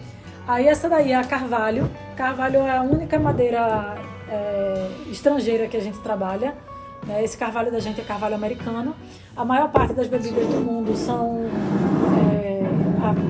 Aí 0.47 0.69
essa 0.69 0.89
daí 0.89 1.13
é 1.13 1.17
a 1.17 1.25
carvalho. 1.25 1.91
Carvalho 2.17 2.59
é 2.59 2.77
a 2.77 2.83
única 2.83 3.19
madeira 3.19 3.97
é, 4.29 4.91
estrangeira 5.11 5.67
que 5.67 5.77
a 5.77 5.81
gente 5.81 5.99
trabalha. 6.01 6.55
né? 7.07 7.25
Esse 7.25 7.37
carvalho 7.37 7.73
da 7.73 7.81
gente 7.81 8.01
é 8.01 8.05
carvalho 8.05 8.35
americano. 8.35 8.95
A 9.35 9.45
maior 9.45 9.71
parte 9.71 9.95
das 9.95 10.07
bebidas 10.07 10.47
do 10.47 10.61
mundo 10.61 10.95
são 10.97 11.47
é, 12.31 12.63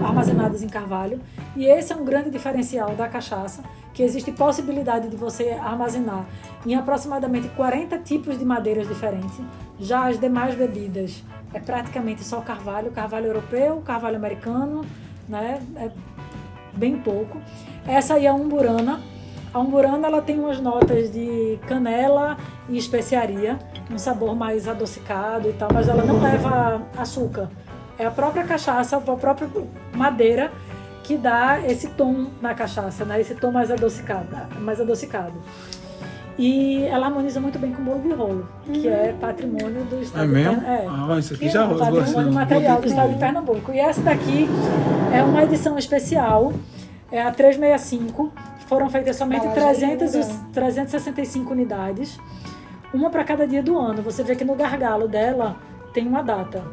armazenadas 0.05 0.63
em 0.65 0.69
carvalho. 0.69 1.21
E 1.57 1.67
esse 1.67 1.93
é 1.93 1.97
um 1.97 2.05
grande 2.05 2.31
diferencial 2.31 2.97
da 2.97 3.09
cachaça, 3.09 3.63
que 3.93 4.03
existe 4.03 4.33
possibilidade 4.33 5.09
de 5.09 5.17
você 5.17 5.51
armazenar 5.51 6.27
em 6.67 6.75
aproximadamente 6.75 7.49
40 7.51 7.97
tipos 7.99 8.37
de 8.37 8.45
madeiras 8.45 8.89
diferentes. 8.89 9.41
Já 9.79 10.09
as 10.09 10.19
demais 10.19 10.57
bebidas 10.57 11.23
é 11.53 11.61
praticamente 11.61 12.25
só 12.25 12.41
carvalho, 12.41 12.91
carvalho 12.91 13.27
europeu, 13.27 13.81
carvalho 13.87 14.17
americano, 14.17 14.85
né? 15.29 15.63
É 15.77 15.91
bem 16.77 16.97
pouco. 16.97 17.39
Essa 17.87 18.15
aí 18.15 18.27
é 18.27 18.29
a 18.29 18.35
umburana. 18.35 19.01
A 19.53 19.59
umburana 19.61 20.09
ela 20.09 20.21
tem 20.21 20.39
umas 20.39 20.61
notas 20.61 21.13
de 21.13 21.59
canela 21.67 22.37
e 22.69 22.77
especiaria, 22.77 23.59
um 23.91 23.99
sabor 23.99 24.35
mais 24.35 24.67
adocicado 24.67 25.49
e 25.49 25.53
tal, 25.53 25.69
mas 25.73 25.89
ela 25.89 26.05
não 26.05 26.21
leva 26.21 26.83
açúcar. 26.99 27.49
É 27.97 28.05
a 28.05 28.11
própria 28.11 28.45
cachaça, 28.45 28.97
a 28.97 29.01
própria 29.01 29.49
madeira 29.95 30.51
que 31.05 31.17
dá 31.17 31.61
esse 31.61 31.89
tom 31.91 32.31
na 32.41 32.55
cachaça, 32.55 33.05
né? 33.05 33.21
Esse 33.21 33.35
tom 33.35 33.53
mais 33.53 33.71
adocicado, 33.71 34.27
mais 34.59 34.81
adocicado. 34.81 35.35
E 36.37 36.83
ela 36.87 37.07
harmoniza 37.07 37.41
muito 37.41 37.59
bem 37.61 37.73
com 37.73 37.83
o 37.83 37.85
bolo 37.85 38.01
de 38.01 38.13
rolo, 38.13 38.49
que 38.65 38.89
é 38.89 39.15
patrimônio 39.21 39.85
do 39.85 40.03
estado 40.03 40.25
É 40.25 40.27
de 40.27 40.33
mesmo? 40.33 40.61
Pernambuco. 40.61 41.11
É. 41.11 41.15
Ah, 41.15 41.19
isso 41.19 41.35
aqui 41.35 41.49
já 41.49 41.61
eu 41.63 41.69
vou 41.69 41.79
Patrimônio 41.79 42.11
assim, 42.21 42.31
material 42.31 42.81
do 42.81 42.87
estado 42.89 43.13
de. 43.13 43.19
Pernambuco. 43.19 43.73
E 43.73 43.79
essa 43.79 44.01
daqui 44.01 44.49
é 45.13 45.23
uma 45.23 45.45
edição 45.45 45.79
especial, 45.79 46.53
é 47.13 47.23
a 47.23 47.31
365. 47.31 48.33
Foram 48.67 48.91
feitas 48.91 49.15
somente 49.17 49.47
Embalagem 49.47 49.97
300, 49.97 50.15
e- 50.15 50.19
linda. 50.19 50.35
365 50.53 51.53
unidades, 51.53 52.19
uma 52.93 53.11
para 53.11 53.23
cada 53.23 53.47
dia 53.47 53.63
do 53.63 53.79
ano. 53.79 54.03
Você 54.03 54.25
vê 54.25 54.35
que 54.35 54.45
no 54.45 54.57
gargalo 54.57 55.07
dela 55.07 55.57
tem 55.93 56.07
uma 56.09 56.23
data. 56.23 56.65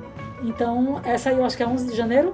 Então, 0.44 1.00
essa 1.04 1.30
aí 1.30 1.38
eu 1.38 1.46
acho 1.46 1.56
que 1.56 1.62
é 1.62 1.68
11 1.68 1.88
de 1.88 1.96
janeiro. 1.96 2.34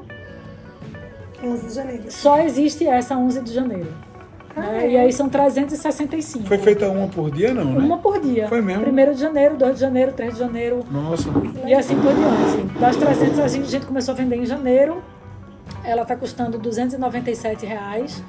11 1.44 1.68
de 1.68 1.74
janeiro. 1.74 2.04
Só 2.10 2.40
existe 2.40 2.88
essa 2.88 3.18
11 3.18 3.42
de 3.42 3.54
janeiro. 3.54 3.94
Né? 4.58 4.90
E 4.92 4.98
aí 4.98 5.14
são 5.14 5.30
365. 5.30 6.46
Foi 6.48 6.58
feita 6.58 6.90
uma 6.90 7.08
por 7.08 7.30
dia, 7.30 7.54
não, 7.54 7.66
né? 7.66 7.80
Uma 7.86 7.98
por 8.00 8.20
dia. 8.20 8.48
Foi 8.48 8.62
mesmo? 8.62 8.88
1 8.88 9.14
de 9.14 9.22
janeiro, 9.22 9.56
2 9.56 9.76
de 9.76 9.80
janeiro, 9.82 10.12
3 10.14 10.34
de 10.34 10.40
janeiro, 10.40 10.84
Nossa. 10.92 11.30
E 11.66 11.74
assim 11.74 11.96
por 11.96 12.14
diante. 12.14 12.80
Das 12.80 12.96
300 12.96 13.40
a 13.40 13.48
gente, 13.48 13.68
a 13.70 13.86
começou 13.86 14.14
a 14.14 14.18
vender 14.18 14.38
em 14.38 14.46
janeiro. 14.46 15.02
Ela 15.84 16.02
está 16.02 16.16
custando 16.16 16.58
297 16.58 17.66
reais. 17.66 18.24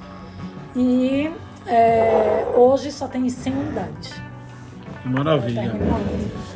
E 0.75 1.31
é, 1.65 2.45
hoje 2.55 2.91
só 2.91 3.07
tem 3.07 3.27
100 3.27 3.53
unidades. 3.53 4.13
Que 5.01 5.09
maravilha. 5.09 5.73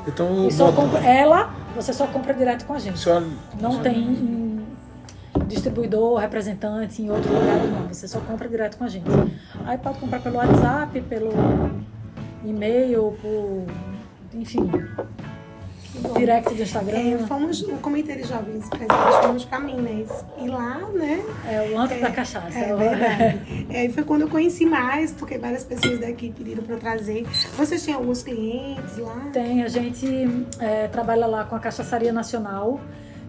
Então, 0.08 0.48
E 0.48 0.52
só 0.52 0.66
bota- 0.66 0.82
compra, 0.82 1.00
ela, 1.10 1.52
você 1.76 1.94
só 1.94 2.06
compra 2.08 2.34
direto 2.34 2.66
com 2.66 2.74
a 2.74 2.80
gente. 2.80 3.00
Senhora- 3.00 3.26
Não 3.60 3.80
tem 3.80 3.98
em, 3.98 4.43
distribuidor, 5.48 6.20
representante 6.20 7.02
em 7.02 7.10
outro 7.10 7.34
lugar, 7.34 7.64
não. 7.66 7.88
Você 7.88 8.08
só 8.08 8.20
compra 8.20 8.48
direto 8.48 8.78
com 8.78 8.84
a 8.84 8.88
gente. 8.88 9.10
Aí 9.66 9.78
pode 9.78 10.00
comprar 10.00 10.20
pelo 10.20 10.38
WhatsApp, 10.38 11.02
pelo 11.02 11.32
e-mail, 12.44 13.18
por. 13.22 13.66
enfim. 14.34 14.70
Direct 16.18 16.54
do 16.56 16.64
Instagram. 16.64 16.98
É, 16.98 17.18
fomos 17.28 17.62
Comitê 17.82 18.16
de 18.16 18.24
Jovens 18.28 18.68
Presentes, 18.68 19.16
fomos 19.22 19.46
para 19.46 19.60
Minas. 19.60 20.26
E 20.40 20.48
lá, 20.48 20.80
né? 20.92 21.24
É 21.48 21.72
o 21.72 21.80
antro 21.80 22.00
da 22.02 22.10
cachaça. 22.10 22.58
É 22.58 22.76
verdade. 22.76 23.68
Aí 23.70 23.94
foi 23.94 24.04
quando 24.04 24.22
eu 24.22 24.28
conheci 24.28 24.66
mais, 24.66 25.12
porque 25.12 25.38
várias 25.38 25.64
pessoas 25.64 26.00
daqui 26.00 26.34
pediram 26.36 26.64
para 26.64 26.78
trazer. 26.78 27.26
Vocês 27.56 27.86
têm 27.86 27.94
alguns 27.94 28.24
clientes 28.24 28.98
lá? 28.98 29.30
Tem, 29.32 29.62
a 29.64 29.68
gente 29.68 30.08
é, 30.60 30.88
trabalha 30.88 31.28
lá 31.28 31.44
com 31.46 31.56
a 31.56 31.60
Cachaçaria 31.60 32.12
Nacional, 32.12 32.82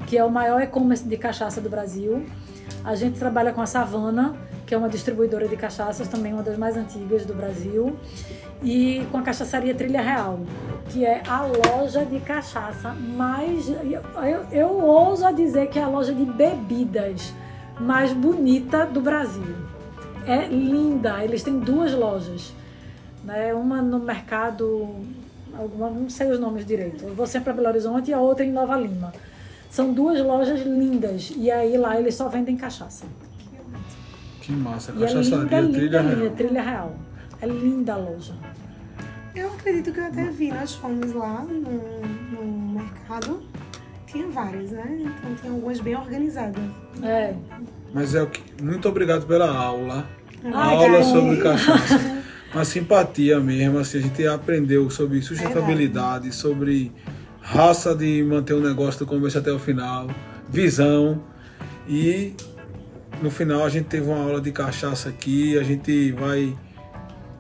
que 0.07 0.17
é 0.17 0.25
o 0.25 0.31
maior 0.31 0.63
e-commerce 0.63 1.07
de 1.07 1.17
cachaça 1.17 1.61
do 1.61 1.69
Brasil. 1.69 2.25
A 2.85 2.95
gente 2.95 3.19
trabalha 3.19 3.53
com 3.53 3.61
a 3.61 3.67
Savana, 3.67 4.35
que 4.67 4.75
é 4.75 4.79
uma 4.79 4.89
distribuidora 4.89 5.49
de 5.49 5.57
cachaças, 5.57 6.09
também 6.09 6.33
uma 6.33 6.43
das 6.43 6.57
mais 6.57 6.77
antigas 6.77 7.25
do 7.25 7.35
Brasil 7.35 7.97
e 8.63 9.07
com 9.13 9.19
a 9.19 9.23
cachaçaria 9.23 9.75
Trilha 9.75 10.01
Real, 10.01 10.41
que 10.89 11.05
é 11.05 11.23
a 11.29 11.43
loja 11.43 12.05
de 12.05 12.19
cachaça 12.21 12.93
mais. 12.93 13.69
Eu, 13.69 14.47
eu, 14.51 14.69
ouso 14.83 15.31
dizer 15.35 15.69
que 15.69 15.79
é 15.79 15.83
a 15.83 15.89
loja 15.89 16.15
de 16.15 16.25
bebidas 16.25 17.33
mais 17.79 18.13
bonita 18.13 18.87
do 18.87 19.01
Brasil. 19.01 19.55
É 20.27 20.47
linda, 20.47 21.23
eles 21.23 21.43
têm 21.43 21.59
duas 21.59 21.93
lojas. 21.93 22.55
Né? 23.23 23.53
Uma 23.53 23.83
no 23.83 23.99
mercado, 23.99 24.89
alguma, 25.57 25.91
não 25.91 26.09
sei 26.09 26.31
os 26.31 26.41
nomes 26.41 26.65
direito. 26.65 27.05
Eu 27.05 27.15
vou 27.15 27.27
sempre 27.27 27.45
para 27.45 27.53
Belo 27.55 27.69
Horizonte 27.69 28.11
e 28.11 28.15
a 28.15 28.21
outra 28.21 28.45
em 28.45 28.53
Nova 28.53 28.77
Lima. 28.77 29.13
São 29.71 29.93
duas 29.93 30.21
lojas 30.25 30.61
lindas. 30.65 31.33
E 31.37 31.51
aí 31.51 31.77
lá 31.77 31.99
eles 31.99 32.15
só 32.15 32.29
vendem 32.29 32.57
cachaça. 32.57 33.05
Que 34.41 34.53
massa, 34.53 34.93
E 34.93 35.03
é 35.03 35.07
cachaçaria 35.07 35.61
linda, 35.61 35.61
linda, 35.61 35.79
Trilha 35.79 36.01
linda, 36.03 36.15
Real. 36.17 36.31
Trilha 36.37 36.63
Real. 36.63 36.97
É 37.41 37.47
linda 37.47 37.93
a 37.95 37.97
loja. 37.97 38.35
Eu 39.35 39.49
acredito 39.53 39.93
que 39.93 39.99
eu 39.99 40.05
até 40.05 40.25
vi, 40.31 40.51
nós 40.53 40.75
fomos 40.75 41.13
lá 41.13 41.43
no, 41.43 41.61
no 41.61 42.79
mercado. 42.81 43.43
Tinha 44.07 44.29
várias, 44.29 44.71
né? 44.71 44.99
Então 45.01 45.35
tinha 45.35 45.53
algumas 45.53 45.81
bem 45.81 45.97
organizadas. 45.97 46.63
É, 47.03 47.35
Mas 47.93 48.15
é 48.15 48.23
o 48.23 48.29
que. 48.29 48.63
Muito 48.63 48.89
obrigado 48.89 49.27
pela 49.27 49.51
aula. 49.51 50.07
A 50.45 50.69
Ai, 50.69 50.75
aula 50.77 50.99
Gabi. 50.99 51.05
sobre 51.11 51.37
cachaça. 51.39 52.25
Uma 52.55 52.65
simpatia 52.65 53.41
mesmo, 53.41 53.79
assim, 53.79 53.99
a 53.99 54.01
gente 54.03 54.25
aprendeu 54.29 54.89
sobre 54.89 55.21
sustentabilidade, 55.21 56.33
sobre 56.33 56.93
raça 57.45 57.95
de 57.95 58.25
manter 58.25 58.55
o 58.55 58.61
negócio 58.61 59.01
do 59.01 59.07
começo 59.07 59.39
até 59.39 59.53
o 59.53 59.59
final, 59.59 60.09
visão. 60.49 61.23
E 61.87 62.35
no 63.23 63.31
final 63.31 63.65
a 63.65 63.69
gente 63.69 63.85
teve 63.85 64.09
uma 64.09 64.19
aula 64.19 64.41
de 64.41 64.51
cachaça 64.51 65.11
aqui, 65.11 65.57
a 65.59 65.63
gente 65.63 66.11
vai 66.13 66.57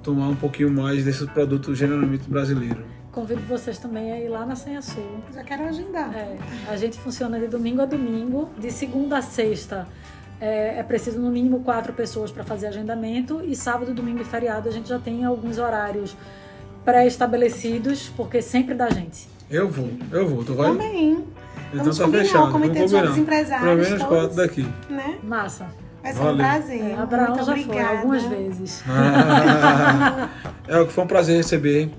tomar 0.02 0.28
um 0.28 0.36
pouquinho 0.36 0.70
mais 0.70 1.04
desse 1.04 1.26
produto 1.28 1.74
generalmente 1.74 2.28
brasileiro. 2.28 2.84
convido 3.10 3.40
vocês 3.42 3.78
também 3.78 4.12
a 4.12 4.20
ir 4.20 4.28
lá 4.28 4.44
na 4.44 4.54
Senha 4.54 4.82
Sul. 4.82 5.20
Já 5.32 5.42
quero 5.42 5.64
agendar. 5.64 6.14
É, 6.14 6.36
a 6.68 6.76
gente 6.76 6.98
funciona 6.98 7.40
de 7.40 7.46
domingo 7.46 7.80
a 7.80 7.86
domingo, 7.86 8.50
de 8.58 8.70
segunda 8.70 9.18
a 9.18 9.22
sexta. 9.22 9.86
É, 10.40 10.80
é 10.80 10.82
preciso 10.82 11.18
no 11.18 11.30
mínimo 11.30 11.60
quatro 11.60 11.92
pessoas 11.94 12.30
para 12.30 12.44
fazer 12.44 12.66
agendamento 12.66 13.40
e 13.42 13.56
sábado, 13.56 13.94
domingo 13.94 14.20
e 14.20 14.24
feriado 14.24 14.68
a 14.68 14.72
gente 14.72 14.88
já 14.88 14.98
tem 14.98 15.24
alguns 15.24 15.58
horários 15.58 16.14
pré-estabelecidos, 16.84 18.10
porque 18.14 18.42
sempre 18.42 18.74
dá 18.74 18.90
gente. 18.90 19.33
Eu 19.50 19.68
vou, 19.68 19.90
eu 20.10 20.28
vou, 20.28 20.44
tu 20.44 20.54
vai? 20.54 20.70
Também. 20.70 21.12
Então 21.72 21.78
Vamos 21.84 21.98
tá 21.98 22.04
combinar, 22.04 22.24
fechado, 22.24 22.52
Comitê 22.52 22.74
vamos 22.74 22.90
de 22.90 22.96
Jovens 22.96 23.08
combinar. 23.08 23.22
Empresários, 23.22 23.68
Pelo 23.68 23.76
menos 23.82 24.02
quatro 24.04 24.36
daqui. 24.36 24.66
Né? 24.88 25.18
Massa. 25.22 25.66
Vai 26.02 26.12
ser 26.12 26.18
Valeu. 26.18 26.34
um 26.34 26.38
prazer. 26.38 26.80
É, 26.82 26.94
Abraão 26.94 27.28
Muito 27.28 27.44
já 27.44 27.52
obrigada. 27.52 27.88
foi 27.88 27.96
algumas 27.96 28.22
vezes. 28.24 28.84
é 30.68 30.78
o 30.78 30.86
que 30.86 30.92
foi 30.92 31.04
um 31.04 31.06
prazer 31.06 31.36
receber 31.36 31.90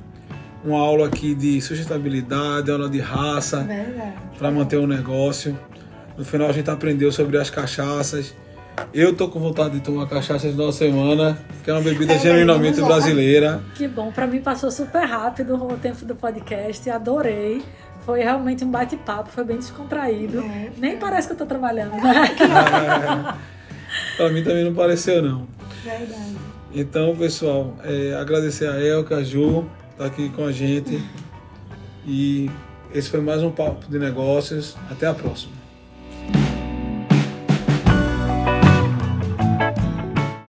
uma 0.64 0.80
aula 0.80 1.08
aqui 1.08 1.36
de 1.36 1.60
sustentabilidade, 1.62 2.72
aula 2.72 2.90
de 2.90 3.00
raça, 3.00 3.68
para 4.38 4.52
manter 4.52 4.78
o 4.78 4.88
negócio. 4.88 5.58
No 6.18 6.24
final 6.24 6.50
a 6.50 6.52
gente 6.52 6.70
aprendeu 6.70 7.12
sobre 7.12 7.38
as 7.38 7.50
cachaças. 7.50 8.34
Eu 8.94 9.16
tô 9.16 9.28
com 9.28 9.40
vontade 9.40 9.76
de 9.76 9.80
tomar 9.82 10.08
cachaça 10.08 10.50
de 10.50 10.56
nossa 10.56 10.78
semana, 10.80 11.38
que 11.64 11.70
é 11.70 11.74
uma 11.74 11.82
bebida 11.82 12.14
É, 12.14 12.20
genuinamente 12.20 12.76
vamos 12.80 12.90
lá. 12.90 12.96
brasileira. 12.98 13.62
Que 13.76 13.88
bom, 13.88 14.12
para 14.12 14.26
mim 14.28 14.40
passou 14.42 14.72
super 14.72 15.04
rápido 15.06 15.56
o 15.56 15.78
tempo 15.78 16.06
do 16.06 16.16
podcast, 16.16 16.90
adorei. 16.90 17.62
Foi 18.06 18.22
realmente 18.22 18.64
um 18.64 18.70
bate-papo, 18.70 19.30
foi 19.30 19.44
bem 19.44 19.58
descontraído. 19.58 20.40
É, 20.40 20.70
Nem 20.78 20.98
parece 20.98 21.28
que 21.28 21.34
eu 21.34 21.38
tô 21.38 21.46
trabalhando, 21.46 21.92
né? 21.96 22.36
Para 24.18 24.30
mim 24.30 24.44
também 24.44 24.64
não 24.64 24.74
pareceu 24.74 25.22
não. 25.22 25.48
Verdade. 25.84 26.36
Então, 26.74 27.16
pessoal, 27.16 27.76
é, 27.84 28.14
agradecer 28.20 28.68
a 28.70 28.80
Elka, 28.80 29.18
a 29.18 29.24
Ju, 29.24 29.66
tá 29.98 30.06
aqui 30.06 30.30
com 30.30 30.46
a 30.46 30.52
gente. 30.52 31.02
E 32.06 32.50
esse 32.94 33.10
foi 33.10 33.22
mais 33.22 33.42
um 33.42 33.52
papo 33.52 33.90
de 33.90 33.98
negócios. 33.98 34.76
Até 34.92 35.08
a 35.08 35.14
próxima. 35.14 35.54